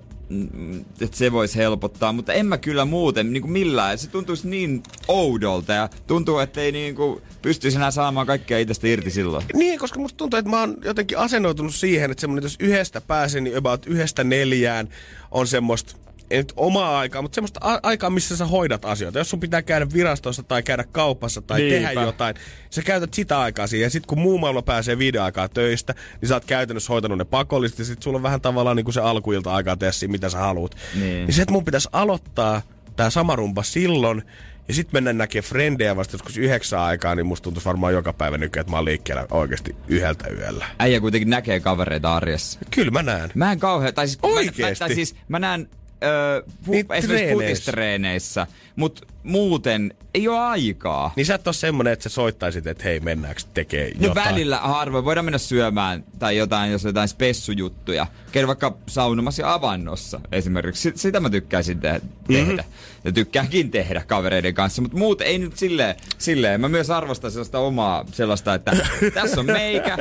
että 1.01 1.17
se 1.17 1.31
voisi 1.31 1.57
helpottaa, 1.57 2.13
mutta 2.13 2.34
en 2.34 2.45
mä 2.45 2.57
kyllä 2.57 2.86
muuten 2.86 3.34
niin 3.34 3.41
kuin 3.41 3.51
millään. 3.51 3.97
Se 3.97 4.09
tuntuisi 4.09 4.47
niin 4.47 4.84
oudolta 5.07 5.73
ja 5.73 5.89
tuntuu, 6.07 6.39
että 6.39 6.61
ei 6.61 6.71
niin 6.71 6.95
kuin 6.95 7.21
pystyisi 7.41 7.77
enää 7.77 7.91
saamaan 7.91 8.27
kaikkea 8.27 8.59
itsestä 8.59 8.88
irti 8.88 9.11
silloin. 9.11 9.45
Niin, 9.53 9.79
koska 9.79 9.99
musta 9.99 10.17
tuntuu, 10.17 10.38
että 10.38 10.51
mä 10.51 10.59
oon 10.59 10.77
jotenkin 10.84 11.17
asennoitunut 11.17 11.75
siihen, 11.75 12.11
että 12.11 12.21
semmonen, 12.21 12.43
jos 12.43 12.55
yhdestä 12.59 13.01
pääsen, 13.01 13.43
niin 13.43 13.57
about 13.57 13.86
yhdestä 13.86 14.23
neljään 14.23 14.89
on 15.31 15.47
semmoista 15.47 15.95
ei 16.34 16.39
nyt 16.39 16.53
omaa 16.55 16.99
aikaa, 16.99 17.21
mutta 17.21 17.36
semmoista 17.36 17.59
a- 17.63 17.79
aikaa, 17.84 18.09
missä 18.09 18.38
sä 18.38 18.45
hoidat 18.45 18.86
asioita. 18.86 19.17
Jos 19.19 19.29
sun 19.29 19.39
pitää 19.39 19.61
käydä 19.61 19.88
virastossa 19.93 20.43
tai 20.43 20.63
käydä 20.63 20.84
kaupassa 20.84 21.41
tai 21.41 21.59
Niinpä. 21.61 21.88
tehdä 21.88 22.01
jotain, 22.01 22.36
sä 22.69 22.81
käytät 22.81 23.13
sitä 23.13 23.39
aikaa 23.39 23.67
siihen. 23.67 23.86
Ja 23.86 23.89
sit 23.89 24.05
kun 24.05 24.19
muu 24.19 24.38
maailma 24.38 24.61
pääsee 24.61 24.97
viiden 24.97 25.21
aikaa 25.21 25.49
töistä, 25.49 25.95
niin 26.21 26.29
sä 26.29 26.36
oot 26.36 26.45
käytännössä 26.45 26.93
hoitanut 26.93 27.17
ne 27.17 27.25
pakollisesti. 27.25 27.81
Ja 27.81 27.86
sit 27.86 28.03
sulla 28.03 28.15
on 28.17 28.23
vähän 28.23 28.41
tavallaan 28.41 28.75
niin 28.77 28.84
kuin 28.86 28.93
se 28.93 29.01
alkuilta 29.01 29.53
aikaa 29.53 29.77
tehdä 29.77 29.91
siinä, 29.91 30.11
mitä 30.11 30.29
sä 30.29 30.38
haluat. 30.38 30.75
Niin. 30.95 31.25
niin 31.25 31.34
se, 31.34 31.41
että 31.41 31.51
mun 31.53 31.65
pitäisi 31.65 31.89
aloittaa 31.91 32.61
tää 32.95 33.09
sama 33.09 33.36
rumpa 33.36 33.63
silloin, 33.63 34.23
Ja 34.67 34.73
sitten 34.73 34.95
mennään 34.95 35.17
näkemään 35.17 35.49
frendejä 35.49 35.95
vasta 35.95 36.13
joskus 36.13 36.38
yhdeksän 36.38 36.79
aikaa, 36.79 37.15
niin 37.15 37.25
musta 37.25 37.43
tuntuisi 37.43 37.65
varmaan 37.65 37.93
joka 37.93 38.13
päivä 38.13 38.38
nykyään, 38.38 38.61
että 38.61 38.71
mä 38.71 38.77
oon 38.77 38.86
liikkeellä 38.86 39.25
oikeasti 39.31 39.75
yhdeltä 39.88 40.27
yöllä. 40.29 40.65
Äijä 40.79 40.99
kuitenkin 41.01 41.29
näkee 41.29 41.59
kavereita 41.59 42.15
arjessa. 42.15 42.59
Kyllä 42.71 42.91
mä 42.91 43.03
näen. 43.03 43.31
Mä 43.36 43.51
en 43.51 43.59
kauhean, 43.59 43.93
tai 43.93 44.07
siis, 44.07 44.21
mä, 44.21 44.29
Oikeesti? 44.29 44.79
tai 44.79 44.95
siis 44.95 45.15
mä 45.27 45.39
näen 45.39 45.69
öö, 46.04 46.41
Niin 46.68 46.86
esimerkiksi 46.93 47.08
treeneissä. 47.08 47.34
futistreeneissä, 47.34 48.47
mutta 48.76 49.08
muuten 49.24 49.93
ei 50.14 50.28
ole 50.28 50.39
aikaa. 50.39 51.14
Niin 51.16 51.26
sä 51.26 51.36
et 51.36 51.47
ole 51.47 51.54
semmonen, 51.54 51.93
että 51.93 52.04
sä 52.04 52.10
soittaisit, 52.10 52.68
että 52.68 52.84
hei, 52.84 52.99
mennäänkö 52.99 53.41
tekee 53.54 53.91
No 53.99 54.08
jotain. 54.08 54.30
välillä 54.30 54.58
harvoin 54.58 55.06
voidaan 55.06 55.26
mennä 55.26 55.38
syömään 55.38 56.04
tai 56.20 56.38
jotain, 56.38 56.72
jos 56.72 56.86
on 56.86 56.89
jotain 56.89 57.08
spessujuttuja. 57.10 58.08
Käydä 58.32 58.47
vaikka 58.47 58.78
saunomassa 58.88 59.41
ja 59.41 59.54
avannossa 59.54 60.20
esimerkiksi. 60.32 60.82
Sit- 60.82 60.97
Sitä 60.97 61.20
mä 61.20 61.30
tykkäisin 61.30 61.80
te- 61.80 62.01
tehdä. 62.28 62.62
Mm-hmm. 62.62 62.74
Ja 63.04 63.12
tykkäänkin 63.12 63.72
tehdä 63.72 64.04
kavereiden 64.08 64.54
kanssa, 64.54 64.82
mutta 64.82 64.97
muut 64.97 65.22
ei 65.22 65.38
nyt 65.38 65.58
silleen, 65.58 65.95
silleen. 66.18 66.62
Mä 66.62 66.70
myös 66.70 66.89
arvostan 66.89 67.32
sellaista 67.32 67.60
omaa 67.60 68.06
sellaista, 68.12 68.54
että 68.54 68.78
tässä 69.14 69.39
on 69.39 69.45
meikä, 69.45 69.97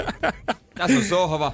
tässä 0.74 0.98
on 0.98 1.04
sohva, 1.04 1.52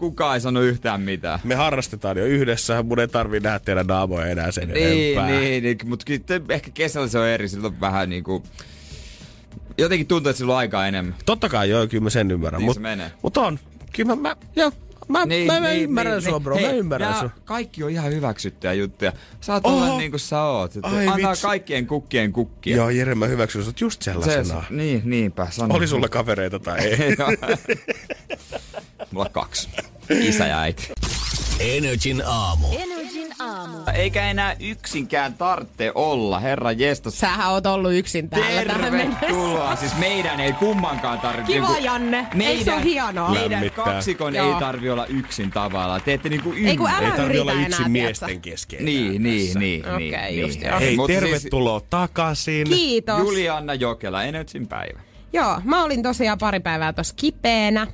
kukaan 0.00 0.34
ei 0.34 0.40
sano 0.40 0.60
yhtään 0.60 1.00
mitään. 1.00 1.38
Me 1.44 1.54
harrastetaan 1.54 2.16
jo 2.16 2.24
yhdessä, 2.24 2.82
mun 2.82 3.00
ei 3.00 3.08
tarvii 3.08 3.40
nähdä 3.40 3.58
teidän 3.58 3.86
naamoja 3.86 4.26
enää 4.26 4.50
sen 4.50 4.68
Niin, 4.68 4.86
enempää. 5.18 5.40
niin, 5.40 5.62
niin 5.62 5.78
mutta 5.84 6.04
ehkä 6.48 6.70
kesällä 6.74 7.08
se 7.08 7.18
on 7.18 7.26
eri, 7.26 7.48
silloin 7.48 7.80
vähän 7.80 8.08
niinku... 8.10 8.42
Jotenkin 9.78 10.06
tuntuu, 10.06 10.30
että 10.30 10.38
sillä 10.38 10.52
on 10.52 10.58
aikaa 10.58 10.86
enemmän. 10.86 11.14
Totta 11.26 11.48
kai 11.48 11.70
joo, 11.70 11.86
kyllä 11.86 12.04
mä 12.04 12.10
sen 12.10 12.30
ymmärrän. 12.30 12.58
Niin 12.58 12.66
Mut, 12.66 12.74
se 12.74 12.80
menee. 12.80 13.12
mut 13.22 13.36
on. 13.36 13.58
Kyllä 13.96 14.16
mä, 14.16 14.22
mä, 14.28 14.36
joo, 14.56 14.72
mä, 15.10 15.26
niin, 15.26 15.46
mä, 15.46 15.60
mä 15.60 15.72
ymmärrän 15.72 16.22
sua, 16.22 16.40
bro. 16.40 16.56
Hei, 16.56 16.64
mä 16.64 16.70
ymmärrän 16.72 17.14
sua. 17.20 17.30
Kaikki 17.44 17.84
on 17.84 17.90
ihan 17.90 18.12
hyväksyttyjä 18.12 18.72
juttuja. 18.72 19.12
Saat 19.40 19.66
Oho. 19.66 19.76
olla 19.84 19.98
niin 19.98 20.10
kuin 20.10 20.20
sä 20.20 20.42
oot. 20.42 20.76
Että 20.76 20.88
Ai 20.88 21.06
Antaa 21.08 21.30
vitsi. 21.30 21.42
kaikkien 21.42 21.86
kukkien 21.86 22.32
kukkia. 22.32 22.76
Joo, 22.76 22.90
Jere, 22.90 23.14
mä 23.14 23.26
hyväksyn 23.26 23.64
sut 23.64 23.80
just 23.80 24.02
se, 24.02 24.12
sellaisena. 24.12 24.64
niin, 24.70 25.02
niinpä. 25.04 25.46
Sano. 25.50 25.74
Oli 25.74 25.86
sulla 25.86 26.08
kavereita 26.08 26.58
tai 26.58 26.78
ei? 26.78 26.98
Mulla 29.10 29.24
on 29.26 29.32
kaksi. 29.32 29.68
Isä 30.10 30.46
ja 30.46 30.60
äiti. 30.60 30.88
Energin 31.60 32.22
aamu. 32.26 32.66
Energin 32.72 32.99
aamu. 33.40 33.78
Eikä 33.94 34.22
enää 34.30 34.56
yksinkään 34.60 35.34
tarvitse 35.34 35.92
olla, 35.94 36.38
herra 36.40 36.72
jestas. 36.72 37.18
Sähän 37.18 37.50
oot 37.52 37.66
ollut 37.66 37.92
yksin 37.92 38.30
täällä 38.30 38.64
tähän 38.64 38.92
mennessä. 38.92 39.20
Tervetuloa. 39.20 39.76
Siis 39.76 39.96
meidän 39.98 40.40
ei 40.40 40.52
kummankaan 40.52 41.20
tarvitse. 41.20 41.52
Kiva, 41.52 41.78
Janne. 41.78 42.26
Eikö 42.40 42.64
se 42.64 42.72
ole 42.72 42.84
hienoa? 42.84 43.30
Meidän 43.30 43.50
Lämmittää. 43.50 43.84
kaksikon 43.84 44.34
Joo. 44.34 44.54
ei 44.54 44.60
tarvi 44.60 44.90
olla 44.90 45.06
yksin 45.06 45.50
tavallaan. 45.50 46.02
Te 46.02 46.12
ette 46.14 46.28
niinku 46.28 46.52
Ei 46.52 46.76
kun 46.76 46.86
ymmärrä. 46.90 46.98
älä 47.06 47.14
ei 47.14 47.20
tarvi 47.20 47.38
olla 47.38 47.52
enää, 47.52 47.66
yksin 47.66 47.92
tiedätkö? 47.92 48.06
miesten 48.06 48.40
kesken. 48.40 48.84
Niin, 48.84 49.22
niin, 49.22 49.58
niin, 49.58 49.88
Okei, 49.94 50.10
niin, 50.10 50.40
just 50.40 50.60
niin. 50.60 50.78
Hei, 50.78 50.96
Mut 50.96 51.06
siis 51.06 51.20
tervetuloa 51.20 51.80
takaisin. 51.90 52.68
Kiitos. 52.68 53.18
Julianna 53.18 53.74
Jokela, 53.74 54.22
Energin 54.22 54.66
päivä. 54.68 55.00
Joo, 55.32 55.60
mä 55.64 55.84
olin 55.84 56.02
tosiaan 56.02 56.38
pari 56.38 56.60
päivää 56.60 56.92
tossa 56.92 57.14
kipeänä. 57.16 57.86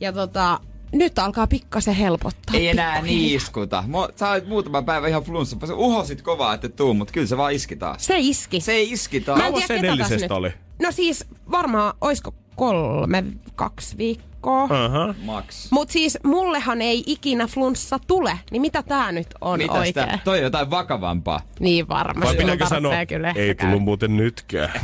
Ja 0.00 0.12
tota, 0.12 0.60
nyt 0.94 1.18
alkaa 1.18 1.46
pikkasen 1.46 1.94
helpottaa. 1.94 2.56
Ei 2.56 2.68
enää 2.68 2.92
pikkuhiljaa. 2.92 3.22
niiskuta. 3.22 3.84
Mo, 3.86 4.08
sä 4.16 4.30
olit 4.30 4.48
muutama 4.48 4.82
päivä 4.82 5.08
ihan 5.08 5.22
flunssa. 5.22 5.56
Sä 5.66 5.74
uhosit 5.74 6.22
kovaa, 6.22 6.54
että 6.54 6.68
tuu, 6.68 6.94
mutta 6.94 7.12
kyllä 7.12 7.26
se 7.26 7.36
vaan 7.36 7.52
iski 7.52 7.76
taas. 7.76 8.06
Se 8.06 8.14
iski. 8.18 8.60
Se 8.60 8.82
iski 8.82 9.20
taas. 9.20 9.38
Mä 9.38 9.46
en 9.46 9.52
tiedä, 9.54 9.66
tässä 9.68 9.74
edellisestä 9.74 10.24
nyt. 10.24 10.30
oli? 10.30 10.52
No 10.82 10.92
siis 10.92 11.24
varmaan, 11.50 11.94
oisko 12.00 12.34
kolme, 12.56 13.24
kaksi 13.54 13.98
viikkoa. 13.98 14.33
Aha. 14.46 15.14
Max. 15.24 15.68
Mut 15.70 15.90
siis 15.90 16.18
mullehan 16.24 16.82
ei 16.82 17.02
ikinä 17.06 17.46
flunssa 17.46 17.98
tule, 18.06 18.38
niin 18.50 18.60
mitä 18.62 18.82
tää 18.82 19.12
nyt 19.12 19.26
on 19.40 19.58
Mitä 19.58 19.72
oikein? 19.72 19.86
sitä? 19.86 20.18
Toi 20.24 20.38
on 20.38 20.42
jotain 20.44 20.70
vakavampaa. 20.70 21.40
Niin 21.60 21.88
varmasti. 21.88 22.36
Vai 22.36 22.44
pitääkö 22.44 22.66
sanoa, 22.66 23.06
kyllä 23.06 23.32
ei 23.36 23.54
tullut 23.54 23.82
muuten 23.82 24.16
nytkään. 24.16 24.70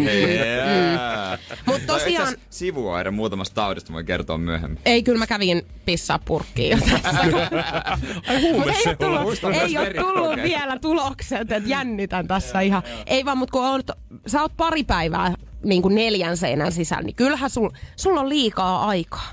Yeah. 0.00 1.38
Mut 1.66 1.86
tosiaan- 1.86 2.36
Sivuoire 2.50 3.10
muutamasta 3.10 3.54
taudista 3.54 3.92
voin 3.92 4.06
kertoa 4.06 4.38
myöhemmin. 4.38 4.78
Ei, 4.84 5.02
kyllä 5.02 5.18
mä 5.18 5.26
kävin 5.26 5.62
pissaa 5.84 6.18
purkkiin 6.18 6.70
jo 6.70 6.78
tässä. 7.02 7.20
Ai 8.28 8.42
Mut 8.42 8.52
huume 8.52 8.72
ei 8.72 8.82
ole 8.86 8.96
tullut, 8.96 9.44
ei 9.62 9.78
ole 9.78 9.94
tullut 9.94 10.36
vielä 10.42 10.78
tulokset, 10.78 11.52
että 11.52 11.68
jännitän 11.68 12.26
tässä 12.28 12.60
ihan. 12.60 12.82
Ei 13.06 13.24
vaan, 13.24 13.38
mutta 13.38 13.52
kun 13.52 13.82
sä 14.26 14.42
oot 14.42 14.52
pari 14.56 14.84
päivää 14.84 15.34
niin 15.64 15.82
kuin 15.82 15.94
neljän 15.94 16.36
seinän 16.36 16.72
sisällä, 16.72 17.02
niin 17.02 17.16
kyllähän 17.16 17.50
sul, 17.50 17.68
sulla 17.96 18.20
on 18.20 18.28
liikaa 18.28 18.86
aikaa. 18.86 19.28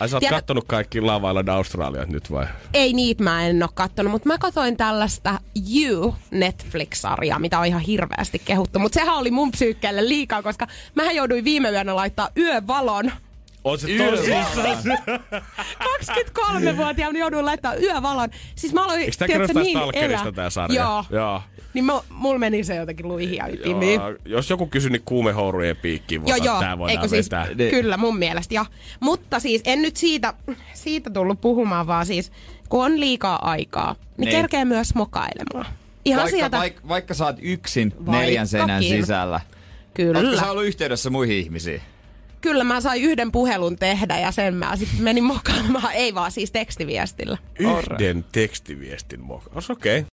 Ai 0.00 0.08
sä 0.08 0.16
oot 0.16 0.20
Tiedät- 0.20 0.36
kattonut 0.36 0.64
kaikki 0.68 1.00
Lava 1.00 1.30
Island 1.30 1.48
Australiat 1.48 2.08
nyt 2.08 2.30
vai? 2.30 2.46
Ei 2.74 2.92
niitä 2.92 3.22
mä 3.24 3.46
en 3.46 3.62
oo 3.62 3.68
kattonut, 3.74 4.12
mutta 4.12 4.28
mä 4.28 4.38
katsoin 4.38 4.76
tällaista 4.76 5.38
You 5.74 6.14
Netflix-sarjaa, 6.30 7.38
mitä 7.38 7.58
on 7.58 7.66
ihan 7.66 7.80
hirveästi 7.80 8.38
kehuttu. 8.44 8.78
Mutta 8.78 9.00
sehän 9.00 9.16
oli 9.16 9.30
mun 9.30 9.50
psyykkeelle 9.50 10.08
liikaa, 10.08 10.42
koska 10.42 10.66
mähän 10.94 11.16
jouduin 11.16 11.44
viime 11.44 11.70
yönä 11.70 11.96
laittaa 11.96 12.28
yövalon. 12.36 13.12
On 13.66 13.78
se 13.78 13.86
tosissaan. 13.86 14.78
23-vuotiaana 15.82 17.18
jouduin 17.18 17.44
laittaa 17.44 17.74
yövalon. 17.76 18.28
Siis 18.56 18.72
mä 18.72 18.84
aloin, 18.84 19.00
Eikö 19.00 19.12
tää 19.18 19.26
tiedätkö, 19.28 19.46
kerro 19.54 19.62
niin 19.62 19.78
Stalkerista 19.78 20.32
tää 20.32 20.50
sarja? 20.50 20.80
Joo. 20.82 21.04
Joo. 21.10 21.42
Niin 21.74 21.84
mä, 21.84 22.00
mulla 22.10 22.38
meni 22.38 22.64
se 22.64 22.76
jotenkin 22.76 23.08
luihin 23.08 23.36
ja 23.36 23.46
ytimiin. 23.48 24.00
Jos 24.24 24.50
joku 24.50 24.66
kysyy, 24.66 24.90
niin 24.90 25.02
kuumehourujen 25.04 25.76
piikkiin 25.76 26.22
voi 26.22 26.30
Joo, 26.30 26.36
joo. 26.44 26.60
tää 26.60 26.78
voidaan 26.78 26.98
Eikö 27.04 27.08
siis, 27.08 27.26
vetää. 27.26 27.46
kyllä 27.70 27.96
mun 27.96 28.18
mielestä. 28.18 28.54
Ja, 28.54 28.66
mutta 29.00 29.40
siis 29.40 29.62
en 29.64 29.82
nyt 29.82 29.96
siitä, 29.96 30.34
siitä 30.74 31.10
tullut 31.10 31.40
puhumaan, 31.40 31.86
vaan 31.86 32.06
siis 32.06 32.32
kun 32.68 32.84
on 32.84 33.00
liikaa 33.00 33.50
aikaa, 33.50 33.92
niin, 33.94 34.26
Niin. 34.26 34.30
kerkee 34.36 34.64
myös 34.64 34.94
mokailemaan. 34.94 35.66
Ihan 36.04 36.22
Vaikka, 36.22 36.36
sieltä, 36.38 36.58
vaikka, 36.58 36.88
vaikka 36.88 37.14
sä 37.14 37.24
oot 37.24 37.36
yksin 37.42 37.92
Vaikkakin. 37.96 38.20
neljän 38.20 38.46
seinän 38.46 38.82
sisällä. 38.82 39.40
Kyllä. 39.94 40.40
sä 40.40 40.50
ollut 40.50 40.64
yhteydessä 40.64 41.10
muihin 41.10 41.36
ihmisiin? 41.36 41.82
Kyllä 42.40 42.64
mä 42.64 42.80
sain 42.80 43.02
yhden 43.02 43.32
puhelun 43.32 43.76
tehdä 43.76 44.18
ja 44.18 44.32
sen 44.32 44.54
mä 44.54 44.76
sitten 44.76 45.02
menin 45.02 45.24
mokailemaan. 45.24 45.92
Ei 45.92 46.14
vaan 46.14 46.32
siis 46.32 46.50
tekstiviestillä. 46.50 47.38
Yhden 47.58 48.24
tekstiviestin 48.32 49.20
mukaan. 49.20 49.62
Okei. 49.70 49.98
Okay. 49.98 50.10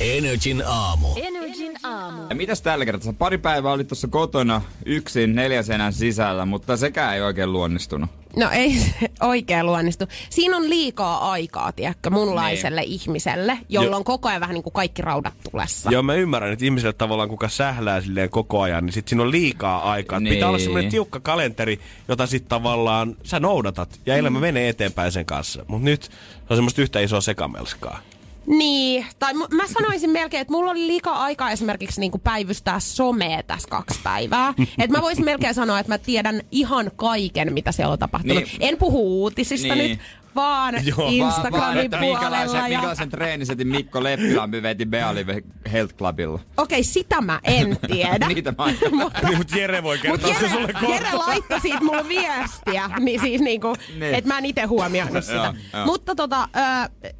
Energin 0.00 0.62
aamu. 0.66 1.08
Energin 1.16 1.72
aamu. 1.82 2.22
Ja 2.28 2.36
mitäs 2.36 2.62
tällä 2.62 2.84
kertaa? 2.84 3.12
Pari 3.12 3.38
päivää 3.38 3.72
olit 3.72 3.88
tuossa 3.88 4.08
kotona 4.08 4.62
yksin 4.86 5.34
neljän 5.34 5.64
seinän 5.64 5.92
sisällä, 5.92 6.44
mutta 6.46 6.76
sekään 6.76 7.14
ei 7.14 7.22
oikein 7.22 7.52
luonnistunut. 7.52 8.19
No 8.36 8.50
ei 8.50 8.74
se 8.78 8.92
oikein 9.20 9.66
luonnistu. 9.66 10.04
Siinä 10.30 10.56
on 10.56 10.70
liikaa 10.70 11.30
aikaa, 11.30 11.72
tiedätkö, 11.72 12.10
munlaiselle 12.10 12.82
ihmiselle, 12.82 13.58
jolla 13.68 13.90
Jo- 13.90 13.96
on 13.96 14.04
koko 14.04 14.28
ajan 14.28 14.40
vähän 14.40 14.54
niin 14.54 14.62
kuin 14.62 14.72
kaikki 14.72 15.02
raudat 15.02 15.34
tulessa. 15.50 15.90
Joo, 15.90 16.02
mä 16.02 16.14
ymmärrän, 16.14 16.52
että 16.52 16.64
ihmiselle 16.64 16.92
tavallaan 16.92 17.28
kuka 17.28 17.48
sählää 17.48 18.00
silleen 18.00 18.30
koko 18.30 18.60
ajan, 18.60 18.86
niin 18.86 18.92
sit 18.92 19.08
siinä 19.08 19.22
on 19.22 19.30
liikaa 19.30 19.90
aikaa. 19.92 20.20
Niin. 20.20 20.34
Pitää 20.34 20.48
olla 20.48 20.58
Niin. 20.58 20.64
semmoinen 20.64 20.90
tiukka 20.90 21.20
kalenteri, 21.20 21.80
jota 22.08 22.26
sit 22.26 22.48
tavallaan 22.48 23.16
sä 23.24 23.40
noudatat 23.40 24.00
ja 24.06 24.16
elämä 24.16 24.40
menee 24.40 24.68
eteenpäin 24.68 25.12
sen 25.12 25.26
kanssa. 25.26 25.64
Mutta 25.68 25.84
nyt 25.84 26.02
se 26.02 26.10
on 26.50 26.56
semmoista 26.56 26.82
yhtä 26.82 27.00
isoa 27.00 27.20
sekamelskaa. 27.20 28.00
Niin, 28.46 29.06
tai 29.18 29.32
mu- 29.32 29.54
mä 29.54 29.62
sanoisin 29.66 30.10
melkein, 30.10 30.40
että 30.40 30.52
mulla 30.52 30.70
oli 30.70 30.86
liikaa 30.86 31.22
aikaa 31.22 31.50
esimerkiksi 31.50 32.00
niinku 32.00 32.18
päivystää 32.18 32.80
somea 32.80 33.42
tässä 33.42 33.68
kaksi 33.68 34.00
päivää. 34.02 34.54
että 34.78 34.96
mä 34.96 35.02
voisin 35.02 35.24
melkein 35.24 35.54
sanoa, 35.54 35.78
että 35.78 35.92
mä 35.92 35.98
tiedän 35.98 36.40
ihan 36.50 36.90
kaiken, 36.96 37.52
mitä 37.52 37.72
siellä 37.72 37.92
on 37.92 37.98
tapahtunut. 37.98 38.36
Niin. 38.44 38.56
En 38.60 38.76
puhu 38.78 39.22
uutisista 39.22 39.74
Niin. 39.74 39.90
nyt, 39.90 39.98
vaan 40.34 40.74
Joo. 40.86 40.96
Vaan, 40.96 41.06
vaan, 41.06 41.12
Instagramin 41.12 41.78
että 41.84 41.96
puolella. 41.98 42.18
minkälaisen, 42.20 42.58
Ja... 42.58 42.68
minkälaisen 42.68 43.10
treenisetin 43.10 43.68
Mikko 43.68 44.02
Leppilampi 44.02 44.62
veti 44.62 44.86
Bealive 44.86 45.42
Health 45.72 45.94
Clubilla. 45.94 46.40
Okei, 46.56 46.84
sitä 46.84 47.20
mä 47.20 47.40
en 47.44 47.76
tiedä. 47.92 48.28
Niitä 48.28 48.54
mä 48.58 48.64
mutta 48.92 49.20
Niin, 49.26 49.38
mutta 49.38 49.58
Jere 49.58 49.82
voi 49.82 49.96
Mut 49.96 50.02
kertoa 50.02 50.28
se 50.34 50.34
Jere, 50.44 50.48
sulle 50.54 50.72
kohta. 50.72 50.88
Jere 50.94 51.12
laittoi 51.12 51.60
siitä 51.60 51.80
mulle 51.84 52.08
viestiä, 52.08 52.90
niin 53.00 53.20
siis 53.20 53.40
niinku, 53.40 53.76
Niin. 53.98 54.14
että 54.14 54.28
mä 54.28 54.38
en 54.38 54.44
itse 54.44 54.62
huomioinut 54.64 55.24
sitä. 55.24 55.34
Joo, 55.36 55.54
joo. 55.74 55.86
Mutta 55.86 56.14
tota, 56.14 56.48
ö, 56.56 57.10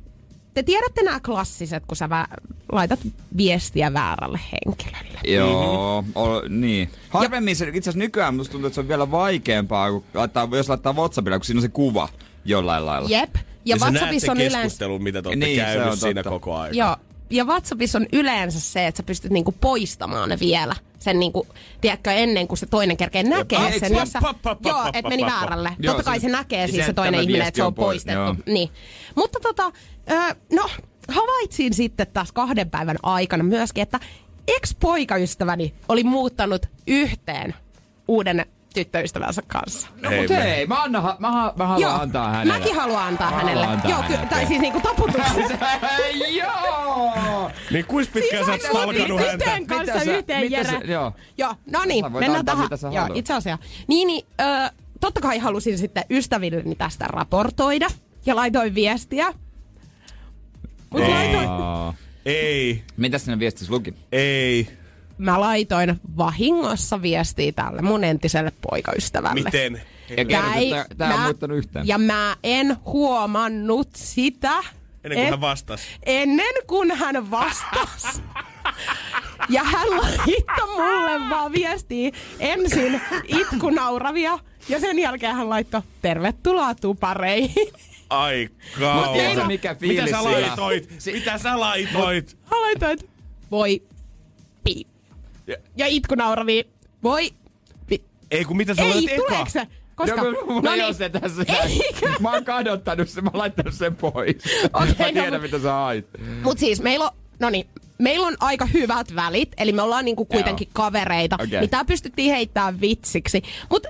te 0.60 0.64
tiedätte 0.64 1.02
nämä 1.02 1.20
klassiset, 1.20 1.82
kun 1.86 1.96
sä 1.96 2.06
vä- 2.06 2.36
laitat 2.72 3.00
viestiä 3.36 3.92
väärälle 3.92 4.40
henkilölle. 4.52 5.20
Joo, 5.24 6.04
o, 6.14 6.42
niin. 6.48 6.90
Harvemmin 7.08 7.56
se, 7.56 7.64
itse 7.68 7.78
asiassa 7.78 7.98
nykyään 7.98 8.34
musta 8.34 8.52
tuntuu, 8.52 8.66
että 8.66 8.74
se 8.74 8.80
on 8.80 8.88
vielä 8.88 9.10
vaikeampaa, 9.10 9.90
kun 9.90 10.04
laittaa, 10.14 10.48
jos 10.52 10.68
laittaa 10.68 10.92
Whatsappilla, 10.92 11.38
kun 11.38 11.44
siinä 11.44 11.58
on 11.58 11.62
se 11.62 11.68
kuva 11.68 12.08
jollain 12.44 12.86
lailla. 12.86 13.08
Jep. 13.08 13.34
Ja, 13.34 13.40
Ja 13.64 13.76
näet 13.76 13.92
WhatsAppissa 13.92 14.32
on 14.32 14.40
yleensä... 14.40 14.84
mitä 14.98 15.22
te 15.22 15.28
olette 15.28 15.46
Niin, 15.46 15.56
se 15.60 15.64
käynyt 15.64 15.98
siinä 16.00 16.22
totta. 16.22 16.30
koko 16.30 16.56
ajan. 16.56 16.76
Joo. 16.76 16.96
Ja 17.30 17.44
WhatsAppissa 17.44 17.98
on 17.98 18.06
yleensä 18.12 18.60
se, 18.60 18.86
että 18.86 18.96
sä 18.96 19.02
pystyt 19.02 19.30
niinku 19.30 19.52
poistamaan 19.52 20.28
ne 20.28 20.36
vielä. 20.40 20.74
Sen 20.98 21.18
niinku, 21.18 21.46
tiedätkö, 21.80 22.12
ennen 22.12 22.48
kuin 22.48 22.58
se 22.58 22.66
toinen 22.66 22.96
kerkee 22.96 23.22
näkee 23.22 23.58
Ai, 23.58 23.78
sen. 23.80 23.92
Jos 23.94 24.12
sä, 24.12 24.18
pa- 24.18 24.22
pa- 24.24 24.54
pa- 24.54 24.68
joo, 24.68 24.84
pa- 24.84 24.90
et 24.92 25.04
pa- 25.04 25.08
meni 25.08 25.22
väärälle. 25.26 25.70
Joo, 25.78 25.94
Totta 25.94 26.10
kai 26.10 26.20
se- 26.20 26.26
se 26.26 26.32
näkee 26.32 26.66
se- 26.66 26.72
siis 26.72 26.86
se 26.86 26.92
toinen 26.92 27.20
ihminen, 27.20 27.46
että 27.46 27.56
se 27.58 27.62
on 27.62 27.66
on 27.66 27.74
pois, 27.74 27.86
poistettu. 27.86 28.20
joo. 28.20 28.34
Niin. 28.46 28.68
Mutta 29.14 29.38
tota, 29.42 29.72
ö, 30.10 30.34
no, 30.52 30.70
havaitsin 31.08 31.74
sitten 31.74 32.06
taas 32.12 32.32
kahden 32.32 32.70
päivän 32.70 32.96
aikana 33.02 33.44
myöskin, 33.44 33.82
että 33.82 34.00
ex-poikaystäväni 34.48 35.74
oli 35.88 36.04
muuttanut 36.04 36.66
yhteen 36.86 37.54
uuden 38.08 38.46
tyttöystävänsä 38.74 39.42
kanssa. 39.46 39.88
No 40.02 40.10
mut 40.10 40.30
hei, 40.30 40.66
mä, 40.66 40.82
anna, 40.82 41.00
mä, 41.02 41.16
mä, 41.30 41.52
mä 41.56 41.66
haluan 41.66 41.80
Joo, 41.80 41.92
antaa 42.00 42.30
hänelle. 42.30 42.58
mäkin 42.58 42.76
haluan 42.76 43.02
antaa 43.06 43.30
Mä 43.30 43.36
hänelle. 43.36 43.66
antaa 43.66 43.90
Joo, 43.90 44.00
ky- 44.02 44.06
hänelle. 44.12 44.26
tai 44.30 44.46
siis 44.46 44.60
niinku 44.60 44.80
taputuksen. 44.80 45.58
Joo! 46.38 47.50
Niin 47.70 47.84
kuis 47.84 48.08
pitkään 48.08 48.44
sä 48.44 48.50
oot 48.52 48.60
Siis 48.60 48.72
stalkannut 48.72 49.20
häntä? 49.20 49.32
yhteen 49.34 49.66
kanssa 49.66 49.92
Mitä 49.94 50.04
sä- 50.04 50.16
yhteen, 50.16 50.40
mitä 50.42 50.56
Jere. 50.56 50.70
sä- 50.70 50.84
joo. 50.92 51.12
Joo, 51.38 51.54
no 51.70 51.80
niin, 51.86 52.12
mennään 52.12 52.44
tähän. 52.44 52.68
Joo, 52.94 53.06
itse 53.14 53.34
asiassa. 53.34 53.66
Niin, 53.88 54.06
niin 54.06 54.26
ö, 54.40 54.44
totta 55.00 55.20
kai 55.20 55.38
halusin 55.38 55.78
sitten 55.78 56.04
ystävilleni 56.10 56.74
tästä 56.74 57.04
raportoida. 57.08 57.88
Ja 58.26 58.36
laitoin 58.36 58.74
viestiä. 58.74 59.32
Mut 60.90 61.02
Ei. 61.02 61.08
laitoin. 61.10 61.94
Ei, 62.26 62.82
Mitä 62.96 63.18
sinne 63.18 63.38
viestissä 63.38 63.72
luki? 63.72 63.94
ei. 64.12 64.68
mä 65.18 65.40
laitoin 65.40 66.00
vahingossa 66.16 67.02
viestiä 67.02 67.52
tälle 67.52 67.82
mun 67.82 68.04
entiselle 68.04 68.52
poikaystävälle. 68.70 69.42
Miten? 69.44 69.82
Ja 70.16 70.24
kerrot, 70.24 70.56
ei- 70.56 70.72
että 70.72 70.94
tää 70.98 71.08
on 71.14 71.18
mä- 71.20 71.24
muuttanut 71.24 71.58
yhteen. 71.58 71.86
Ja 71.88 71.98
mä 71.98 72.36
en 72.44 72.76
huomannut 72.84 73.88
sitä. 73.94 74.52
Ennen 75.04 75.16
kuin 75.16 75.24
en- 75.24 75.30
hän 75.30 75.40
vastasi. 75.40 75.84
Ennen 76.06 76.54
kuin 76.66 76.90
hän 76.90 77.30
vastasi. 77.30 78.22
Ja 79.48 79.64
hän 79.64 79.90
laittoi 79.90 80.66
mulle 80.76 81.30
vaan 81.30 81.52
viestiä 81.52 82.10
ensin 82.38 83.00
itkunauravia 83.26 84.38
ja 84.68 84.80
sen 84.80 84.98
jälkeen 84.98 85.34
hän 85.34 85.50
laittoi 85.50 85.82
tervetuloa 86.02 86.74
tupareihin. 86.74 87.68
Ai 88.10 88.48
Mut 88.94 89.12
tiedätkö 89.12 89.34
kauan. 89.34 89.46
mikä 89.46 89.68
Mitä 89.68 89.80
fiilis 89.80 90.10
sä 90.10 90.16
sillä- 90.16 90.32
laitoit? 90.40 90.94
Si- 90.98 91.12
Mitä 91.12 91.38
sä 91.38 91.60
laitoit? 91.60 92.36
Hän 92.50 92.60
laittoi, 92.60 92.92
että 92.92 93.04
voi 93.50 93.82
pi. 94.64 94.86
Ja- 95.46 95.56
Ja 95.76 95.86
itkunauravia, 95.86 96.62
voi 97.02 97.32
pi. 97.86 98.04
Ei 98.30 98.44
kun 98.44 98.56
mitä 98.56 98.74
sä 98.74 98.82
laitoit 98.82 99.08
Ei, 99.08 99.14
eka? 99.14 99.24
tuleeko 99.28 99.50
se? 99.50 99.66
Koska, 99.94 100.16
no, 100.22 100.30
mä, 100.62 100.70
no 100.70 100.76
niin. 100.76 100.94
se 100.94 101.08
tässä. 101.08 101.44
Eikä. 101.64 102.12
Mä 102.20 102.32
oon 102.32 102.44
kadottanut 102.44 103.08
sen, 103.08 103.24
mä 103.24 103.30
oon 103.30 103.38
laittanut 103.38 103.74
sen 103.74 103.96
pois. 103.96 104.36
Okei, 104.72 104.94
mä 104.98 105.04
no 105.06 105.12
tiedän, 105.12 105.32
mut- 105.32 105.42
mitä 105.42 105.58
sä 105.58 105.72
hait. 105.72 106.06
Mut 106.42 106.58
siis 106.58 106.82
meillä 106.82 107.04
on, 107.04 107.10
no 107.38 107.50
niin, 107.50 107.66
meillä 107.98 108.26
on 108.26 108.36
aika 108.40 108.66
hyvät 108.66 109.14
välit, 109.14 109.52
eli 109.58 109.72
me 109.72 109.82
ollaan 109.82 110.04
niinku 110.04 110.24
kuitenkin 110.24 110.66
Joo. 110.66 110.72
kavereita. 110.72 111.36
Okei. 111.40 111.60
Niin 111.60 111.70
tää 111.70 111.84
pystyttiin 111.84 112.30
heittämään 112.34 112.80
vitsiksi. 112.80 113.42
Mut 113.70 113.86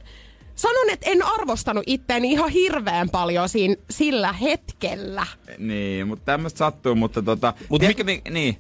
sanon, 0.61 0.91
että 0.91 1.11
en 1.11 1.23
arvostanut 1.27 1.85
itteeni 1.87 2.33
ihan 2.33 2.49
hirveän 2.51 3.11
paljon 3.11 3.49
siinä, 3.49 3.75
sillä 3.91 4.33
hetkellä. 4.33 5.27
Niin, 5.59 6.09
mutta 6.09 6.25
tämmöistä 6.25 6.59
sattuu, 6.59 6.95
mutta 6.95 7.23
tota... 7.23 7.55
Mut 7.69 7.81
tiedätkö, 7.81 8.05
mi- 8.05 8.23
niin, 8.31 8.57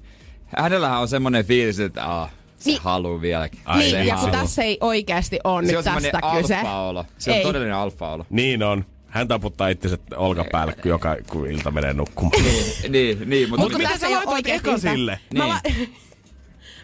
hänellähän 0.47 1.01
on 1.01 1.09
semmonen 1.09 1.45
fiilis, 1.45 1.81
että 1.81 2.05
aah, 2.07 2.31
se 2.59 2.71
Niin. 2.71 2.83
haluu 2.83 3.21
vieläkin. 3.21 3.61
Ai 3.65 3.79
niin, 3.79 3.91
se 3.91 4.05
ja 4.05 4.17
kun 4.17 4.31
tässä 4.31 4.63
ei 4.63 4.79
oikeasti 4.81 5.39
ole 5.45 5.67
se 5.67 5.73
nyt 5.73 5.79
on 5.79 5.85
tästä 5.85 6.21
kyse. 6.41 6.57
alfa-olo. 6.57 7.05
Se 7.19 7.31
on 7.31 7.37
Ei. 7.37 7.43
todellinen 7.43 7.75
alfa-olo. 7.77 8.27
Niin 8.31 8.63
on. 8.63 8.85
Hän 9.07 9.29
taputtaa 9.29 9.69
itsensä 9.69 9.99
olkapäälle, 10.17 10.73
kun 10.73 10.89
joka 10.89 11.17
kun 11.31 11.51
ilta 11.51 11.71
menee 11.71 11.95
nukkumaan. 11.95 12.43
niin, 12.43 12.93
niin, 12.93 13.31
niin, 13.31 13.49
mutta... 13.51 13.63
Mut 13.69 13.79
mitä 13.79 13.99
sä 13.99 14.11
laitoit 14.11 14.47
eka 14.47 14.79
sille? 14.79 15.21
Mä, 15.35 15.49
la- 15.49 15.61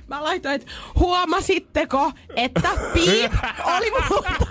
mä 0.08 0.24
laitoin, 0.24 0.54
että 0.54 0.72
huomasitteko, 0.98 2.12
että 2.36 2.68
piip 2.94 3.32
oli 3.76 3.90
muuttanut 3.90 4.48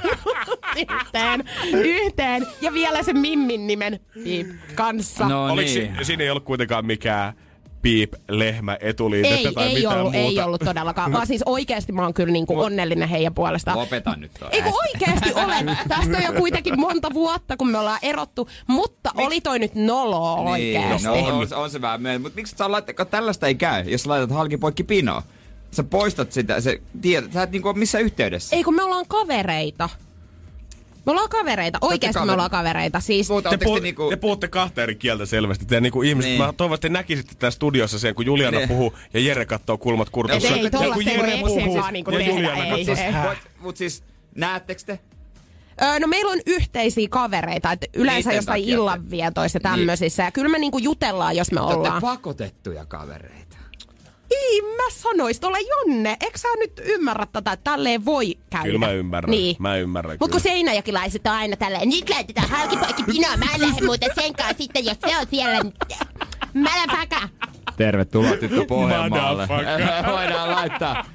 yhteen, 0.77 1.43
yhteen 1.73 2.47
ja 2.61 2.73
vielä 2.73 3.03
sen 3.03 3.17
Mimmin 3.19 3.67
nimen 3.67 3.99
piip 4.23 4.47
kanssa. 4.75 5.29
No 5.29 5.45
Oliko 5.45 5.55
niin. 5.61 5.95
si- 5.97 6.05
siinä 6.05 6.23
ei 6.23 6.29
ollut 6.29 6.43
kuitenkaan 6.43 6.85
mikään 6.85 7.33
piip, 7.81 8.13
lehmä, 8.29 8.77
etuliitettä 8.81 9.49
ei, 9.49 9.53
tai 9.53 9.67
ei 9.67 9.75
mitään 9.75 9.99
ollut, 9.99 10.13
muuta? 10.13 10.27
ei 10.27 10.39
ollut 10.39 10.61
todellakaan. 10.65 11.11
Vaan 11.13 11.27
siis 11.27 11.43
oikeasti 11.45 11.91
mä 11.91 12.01
oon 12.03 12.13
kyllä 12.13 12.31
niinku 12.31 12.59
onnellinen 12.59 13.09
heidän 13.09 13.33
puolestaan. 13.33 13.77
Lopeta 13.77 14.15
nyt 14.15 14.31
toi. 14.39 14.49
Ei 14.51 14.61
kun 14.61 14.73
oikeesti 14.85 15.33
olen. 15.33 15.77
Tästä 15.87 16.17
on 16.17 16.23
jo 16.23 16.33
kuitenkin 16.33 16.79
monta 16.79 17.13
vuotta, 17.13 17.57
kun 17.57 17.71
me 17.71 17.77
ollaan 17.77 17.99
erottu. 18.01 18.49
Mutta 18.67 19.11
oli 19.17 19.41
toi 19.41 19.59
nyt 19.59 19.75
noloa 19.75 20.35
oikeesti. 20.35 21.07
Niin, 21.07 21.25
no, 21.27 21.37
on, 21.37 21.47
on 21.53 21.69
se 21.69 21.81
vähän 21.81 22.01
myöhemmin. 22.01 22.25
Mutta 22.25 22.35
miksi 22.35 22.55
sä 22.57 22.71
laitat, 22.71 23.09
tällaista 23.11 23.47
ei 23.47 23.55
käy, 23.55 23.83
jos 23.83 24.03
sä 24.03 24.09
laitat 24.09 24.31
halki 24.31 24.57
poikki 24.57 24.83
pinoa? 24.83 25.23
Sä 25.75 25.83
poistat 25.83 26.31
sitä, 26.31 26.61
se 26.61 26.81
tiedät, 27.01 27.33
sä 27.33 27.43
et 27.43 27.51
niinku 27.51 27.67
ole 27.67 27.77
missään 27.77 28.03
yhteydessä. 28.03 28.55
Ei 28.55 28.63
kun 28.63 28.75
me 28.75 28.83
ollaan 28.83 29.05
kavereita. 29.07 29.89
Me 31.05 31.11
ollaan 31.11 31.29
kavereita. 31.29 31.77
Oikeesti 31.81 32.19
me 32.19 32.25
kaveri- 32.25 32.33
ollaan 32.33 32.49
kavereita. 32.49 32.99
Siis, 32.99 33.29
Mutta 33.29 33.49
Te, 33.49 33.53
ootteko 33.53 33.69
puhu, 33.69 33.75
te 33.79 33.83
niinku... 33.83 34.09
te 34.09 34.15
puhutte 34.15 34.47
kahta 34.47 34.83
eri 34.83 34.95
kieltä 34.95 35.25
selvästi. 35.25 35.65
Te 35.65 35.81
niinku 35.81 36.01
ihmiset, 36.01 36.29
Niin. 36.31 36.41
mä 36.41 36.53
toivon, 36.57 36.75
että 36.75 36.87
te 36.87 36.93
näkisitte 36.93 37.33
täällä 37.39 37.51
studiossa 37.51 37.99
sen, 37.99 38.15
kun 38.15 38.25
Juliana 38.25 38.57
Niin. 38.57 38.67
puhuu 38.67 38.93
ja 39.13 39.19
Jere 39.19 39.45
katsoo 39.45 39.77
kulmat 39.77 40.09
kurkussa. 40.09 40.55
Ei, 40.55 40.63
ja 40.63 40.69
tollasta 40.69 40.93
kun 40.93 41.07
ei 41.07 41.17
voi 41.17 41.29
Jere 41.29 41.39
puhuu 41.41 41.77
vaan 41.77 41.93
niinku 41.93 42.11
ja 42.11 42.17
tehdä, 42.17 42.31
Juliana 42.31 42.63
ei, 42.65 42.85
katsoo, 42.85 43.05
ei. 43.05 43.11
"Hä?" 43.11 43.23
Mut, 43.29 43.37
mut 43.59 43.77
siis, 43.77 44.03
näettekö 44.35 44.81
te? 44.85 44.99
öö, 45.81 45.99
no 45.99 46.07
meillä 46.07 46.31
on 46.31 46.39
yhteisiä 46.45 47.07
kavereita. 47.09 47.71
Et 47.71 47.85
yleensä 47.95 48.17
Niitten 48.29 48.35
jostain 48.35 48.63
illanvietoissa 48.63 49.55
ja 49.55 49.61
tämmöisissä. 49.61 50.23
Ja 50.23 50.31
kyllä 50.31 50.49
me 50.49 50.59
niinku 50.59 50.77
jutellaan, 50.77 51.35
jos 51.35 51.51
me 51.51 51.55
Te 51.55 51.61
olette 51.61 51.77
ollaan. 51.77 52.01
pakotettuja 52.01 52.85
kavereita. 52.85 53.44
Ei 54.31 54.61
mä 54.61 54.89
sanois, 54.89 55.43
ole 55.43 55.57
Jonne. 55.61 56.17
Eikö 56.21 56.37
sä 56.37 56.47
nyt 56.57 56.81
ymmärrä 56.85 57.25
tätä, 57.25 57.51
että 57.51 57.71
tälleen 57.71 58.05
voi 58.05 58.37
käydä? 58.49 58.65
Kyllä 58.65 58.79
mä 58.79 58.91
ymmärrän. 58.91 59.31
Niin. 59.31 59.55
Mä 59.59 59.77
ymmärrän 59.77 60.11
Mut 60.11 60.19
kun 60.19 60.29
kyllä. 60.29 60.43
seinäjokiläiset 60.43 61.27
on 61.27 61.33
aina 61.33 61.55
tälleen, 61.55 61.89
nyt 61.89 62.09
laitetaan 62.09 62.49
halkipoikki 62.49 63.03
pinoa, 63.03 63.37
mä 63.37 63.45
en 63.55 63.61
lähde 63.61 63.85
muuten 63.85 64.09
sen 64.15 64.33
kanssa 64.33 64.57
sitten, 64.57 64.85
jos 64.85 64.97
se 65.07 65.17
on 65.17 65.27
siellä. 65.29 65.61
Mä 66.53 66.69
päkä. 66.87 67.29
Tervetuloa 67.77 68.37
tyttö 68.37 68.65
Pohjanmaalle. 68.67 69.47
Voidaan 70.13 70.51
laittaa 70.51 71.05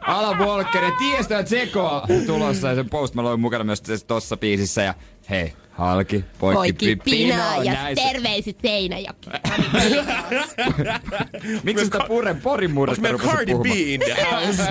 Alan 0.00 0.38
Walkerin 0.38 0.92
Tiestö 0.98 1.42
Tsekoa 1.42 2.06
tulossa 2.26 2.68
ja 2.68 2.74
sen 2.74 2.90
Post 2.90 3.14
Malone 3.14 3.36
mukana 3.36 3.64
myös 3.64 3.80
tässä 3.80 4.06
tossa 4.06 4.36
biisissä. 4.36 4.82
Ja 4.82 4.94
hei, 5.30 5.52
halki, 5.72 6.24
poikki, 6.38 6.56
Poikki 6.56 6.96
pi- 6.96 7.10
pinoa 7.10 7.56
ja 7.64 7.72
näissä. 7.72 8.04
terveisit 8.08 8.58
Seinäjoki. 8.62 9.30
Miksi 11.64 11.84
sitä 11.84 11.98
puren 12.08 12.40
porin 12.40 12.70
murretta 12.70 13.02
Meillä 13.02 13.18
rupesit 13.18 13.36
Cardi 13.36 13.52
B 13.54 13.56
puhumaan? 13.56 13.78
in 13.78 14.00
the 14.00 14.16
house. 14.24 14.62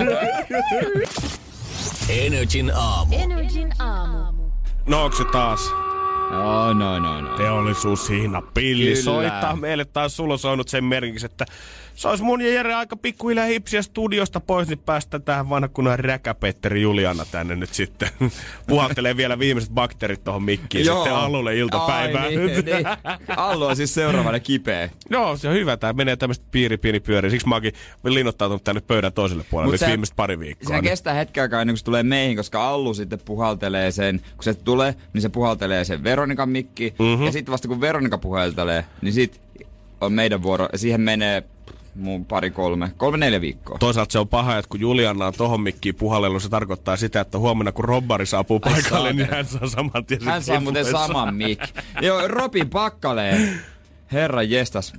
Energin 2.08 2.72
aamu. 2.74 3.14
Energin 3.18 3.72
aamu. 3.78 4.42
No 4.86 5.04
onko 5.04 5.16
se 5.16 5.24
taas? 5.32 5.60
No, 6.30 6.72
no, 6.72 6.98
no, 6.98 7.20
no. 7.20 7.36
Teollisuushihna 7.36 8.42
pilli 8.54 8.84
Kyllä. 8.84 9.02
soittaa 9.02 9.56
meille 9.56 9.84
taas 9.84 10.16
sulla 10.16 10.36
soinut 10.36 10.68
sen 10.68 10.84
merkiksi, 10.84 11.26
että 11.26 11.46
se 11.94 12.08
olisi 12.08 12.24
mun 12.24 12.40
ja 12.42 12.52
Jere 12.52 12.74
aika 12.74 12.96
pikkuhiljaa 12.96 13.46
hipsiä 13.46 13.82
studiosta 13.82 14.40
pois, 14.40 14.68
niin 14.68 14.78
päästä 14.78 15.18
tähän 15.18 15.48
vanha 15.48 15.68
kunnan 15.68 15.98
räkäpetteri 15.98 16.82
Juliana 16.82 17.24
tänne 17.30 17.56
nyt 17.56 17.74
sitten. 17.74 18.08
Puhaltelee 18.68 19.16
vielä 19.16 19.38
viimeiset 19.38 19.70
bakteerit 19.72 20.24
tuohon 20.24 20.42
mikkiin 20.42 20.84
sitten 20.84 21.14
Allulle 21.14 21.56
iltapäivään. 21.56 22.24
Ai, 22.24 22.36
niin, 22.36 22.64
niin. 22.64 22.86
Allu 23.36 23.64
on 23.64 23.76
siis 23.76 23.94
seuraavana 23.94 24.40
kipeä. 24.40 24.90
Joo, 25.10 25.36
se 25.36 25.48
on 25.48 25.54
hyvä. 25.54 25.76
Tämä 25.76 25.92
menee 25.92 26.16
tämmöistä 26.16 26.44
piiri 26.50 26.76
pieni 26.76 27.00
pyöri. 27.00 27.30
Siksi 27.30 27.48
mä 27.48 27.54
oonkin 27.54 27.72
linnoittautunut 28.04 28.64
tänne 28.64 28.80
pöydän 28.80 29.12
toiselle 29.12 29.44
puolelle 29.50 29.66
Mut 29.66 29.72
nyt 29.72 29.80
se- 29.80 29.86
viimeiset 29.86 30.16
pari 30.16 30.38
viikkoa. 30.38 30.68
Sehän 30.68 30.82
niin- 30.82 30.90
kestää 30.90 31.14
hetken 31.14 31.42
aikaa 31.42 31.60
ennen 31.60 31.72
kuin 31.72 31.78
se 31.78 31.84
tulee 31.84 32.02
meihin, 32.02 32.36
koska 32.36 32.68
Allu 32.68 32.94
sitten 32.94 33.18
puhaltelee 33.24 33.90
sen, 33.90 34.20
kun 34.20 34.44
se 34.44 34.54
tulee, 34.54 34.94
niin 35.12 35.22
se 35.22 35.28
puhaltelee 35.28 35.84
sen 35.84 36.04
Veronikan 36.20 36.48
mikki. 36.48 36.94
Mhm. 36.98 37.08
Mm-hmm. 37.08 37.26
Ja 37.26 37.32
sitten 37.32 37.52
vasta 37.52 37.68
kun 37.68 37.80
Veronika 37.80 38.18
puhaltelee, 38.18 38.84
niin 39.02 39.12
sit 39.12 39.40
on 40.00 40.12
meidän 40.12 40.42
vuoro. 40.42 40.68
Ja 40.72 40.78
siihen 40.78 41.00
menee 41.00 41.42
mun 41.94 42.24
pari 42.24 42.50
kolme, 42.50 42.90
kolme 42.96 43.16
neljä 43.16 43.40
viikkoa. 43.40 43.78
Toisaalta 43.78 44.12
se 44.12 44.18
on 44.18 44.28
paha, 44.28 44.58
että 44.58 44.68
kun 44.68 44.80
Juliana 44.80 45.26
on 45.26 45.32
tohon 45.36 45.60
mikkiin 45.60 45.94
puhallellut, 45.94 46.42
se 46.42 46.48
tarkoittaa 46.48 46.96
sitä, 46.96 47.20
että 47.20 47.38
huomenna 47.38 47.72
kun 47.72 47.84
Robbari 47.84 48.26
saapuu 48.26 48.60
Ai 48.62 48.72
paikalle, 48.72 49.12
niin 49.12 49.28
saatana. 49.28 49.36
hän 49.36 49.46
saa 49.46 49.68
saman 49.68 50.04
tien 50.06 50.22
Hän 50.24 50.42
saa 50.42 50.60
muuten 50.60 50.84
saman 50.84 51.34
mik. 51.34 51.60
Joo, 52.02 52.28
Robin 52.28 52.70
Pakkaleen. 52.70 53.60
Herra 54.12 54.42
jestas, 54.42 54.92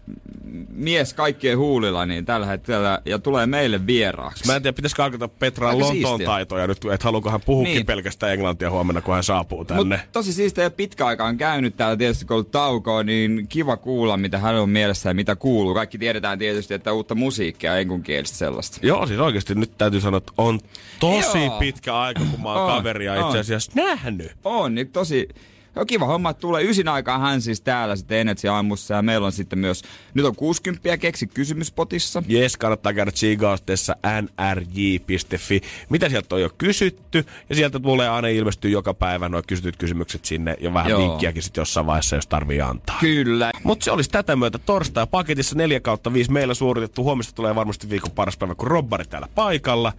mies 0.69 1.13
kaikkien 1.13 1.57
huulilla 1.57 2.05
niin 2.05 2.25
tällä 2.25 2.45
hetkellä 2.45 3.01
ja 3.05 3.19
tulee 3.19 3.45
meille 3.45 3.87
vieraaksi. 3.87 4.47
Mä 4.47 4.55
en 4.55 4.61
tiedä, 4.61 4.75
pitäisikö 4.75 5.03
alkaa 5.03 5.27
Petraa 5.27 5.69
Aika 5.69 5.79
Lontoon 5.79 5.95
siistiä. 6.17 6.25
taitoja 6.25 6.67
nyt, 6.67 6.77
että 6.93 7.03
haluuko 7.03 7.29
hän 7.29 7.41
puhukin 7.41 7.73
Niin. 7.73 7.85
pelkästään 7.85 8.33
englantia 8.33 8.71
huomenna, 8.71 9.01
kun 9.01 9.13
hän 9.13 9.23
saapuu 9.23 9.65
tänne. 9.65 9.97
Mut 9.97 10.11
tosi 10.11 10.33
siistiä 10.33 10.63
ja 10.63 10.71
pitkä 10.71 11.05
aika 11.05 11.25
on 11.25 11.37
käynyt 11.37 11.75
täällä 11.77 11.97
tietysti 11.97 12.25
kun 12.25 12.33
ollut 12.35 12.51
taukoa, 12.51 13.03
niin 13.03 13.45
kiva 13.49 13.77
kuulla 13.77 14.17
mitä 14.17 14.37
hän 14.37 14.55
on 14.55 14.69
mielessä 14.69 15.09
ja 15.09 15.13
mitä 15.13 15.35
kuuluu. 15.35 15.73
Kaikki 15.73 15.97
tiedetään 15.97 16.39
tietysti, 16.39 16.73
että 16.73 16.93
uutta 16.93 17.15
musiikkia, 17.15 17.77
enkunkielistä 17.77 18.37
sellaista. 18.37 18.79
Joo, 18.81 19.07
siis 19.07 19.19
oikeasti 19.19 19.55
nyt 19.55 19.77
täytyy 19.77 20.01
sanoa, 20.01 20.17
että 20.17 20.31
on 20.37 20.59
tosi 20.99 21.45
Joo. 21.45 21.59
pitkä 21.59 21.99
aika, 21.99 22.21
kun 22.31 22.41
mä 22.41 22.53
oon 22.53 22.61
On, 22.61 22.77
kaveria 22.77 23.13
on. 23.13 23.25
itse 23.25 23.39
asiassa 23.39 23.71
nähnyt. 23.75 24.31
On, 24.43 24.75
niin 24.75 24.87
tosi 24.87 25.29
on 25.75 25.87
kiva 25.87 26.05
homma, 26.05 26.29
että 26.29 26.41
tulee 26.41 26.63
ysin 26.63 26.87
aikaan 26.87 27.21
hän 27.21 27.41
siis 27.41 27.61
täällä 27.61 27.95
sitten 27.95 28.17
Energy 28.17 28.47
aamussa 28.47 28.93
ja 28.93 29.01
meillä 29.01 29.25
on 29.25 29.31
sitten 29.31 29.59
myös, 29.59 29.83
nyt 30.13 30.25
on 30.25 30.35
60 30.35 30.97
keksi 30.97 31.27
kysymyspotissa. 31.27 32.23
Jes, 32.27 32.57
kannattaa 32.57 32.93
käydä 32.93 33.11
tsiigaustessa 33.11 33.95
nrj.fi. 34.21 35.61
Mitä 35.89 36.09
sieltä 36.09 36.35
on 36.35 36.41
jo 36.41 36.49
kysytty, 36.57 37.25
ja 37.49 37.55
sieltä 37.55 37.79
tulee 37.79 38.09
aina 38.09 38.27
ilmestyy 38.27 38.71
joka 38.71 38.93
päivä 38.93 39.29
nuo 39.29 39.41
kysytyt 39.47 39.77
kysymykset 39.77 40.25
sinne, 40.25 40.57
ja 40.59 40.73
vähän 40.73 40.89
Joo. 40.89 41.01
vinkkiäkin 41.01 41.43
sitten 41.43 41.61
jossain 41.61 41.85
vaiheessa, 41.85 42.15
jos 42.15 42.27
tarvii 42.27 42.61
antaa. 42.61 42.97
Kyllä. 42.99 43.51
Mutta 43.63 43.83
se 43.83 43.91
olisi 43.91 44.09
tätä 44.09 44.35
myötä 44.35 44.57
torstai 44.57 45.07
paketissa 45.07 45.55
4 45.55 45.79
kautta 45.79 46.13
5 46.13 46.31
meillä 46.31 46.53
suoritettu. 46.53 47.03
Huomista 47.03 47.33
tulee 47.35 47.55
varmasti 47.55 47.89
viikon 47.89 48.11
paras 48.11 48.37
päivä, 48.37 48.55
kun 48.55 48.67
Robbari 48.67 49.05
täällä 49.05 49.27
paikalla. 49.35 49.93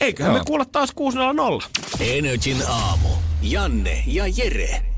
Eiköhän 0.00 0.32
Joo. 0.32 0.38
me 0.38 0.44
kuulla 0.44 0.64
taas 0.64 0.92
600. 0.94 1.58
Energin 2.00 2.56
aamu. 2.68 3.08
Janne 3.42 4.02
ja 4.06 4.24
Jere. 4.36 4.97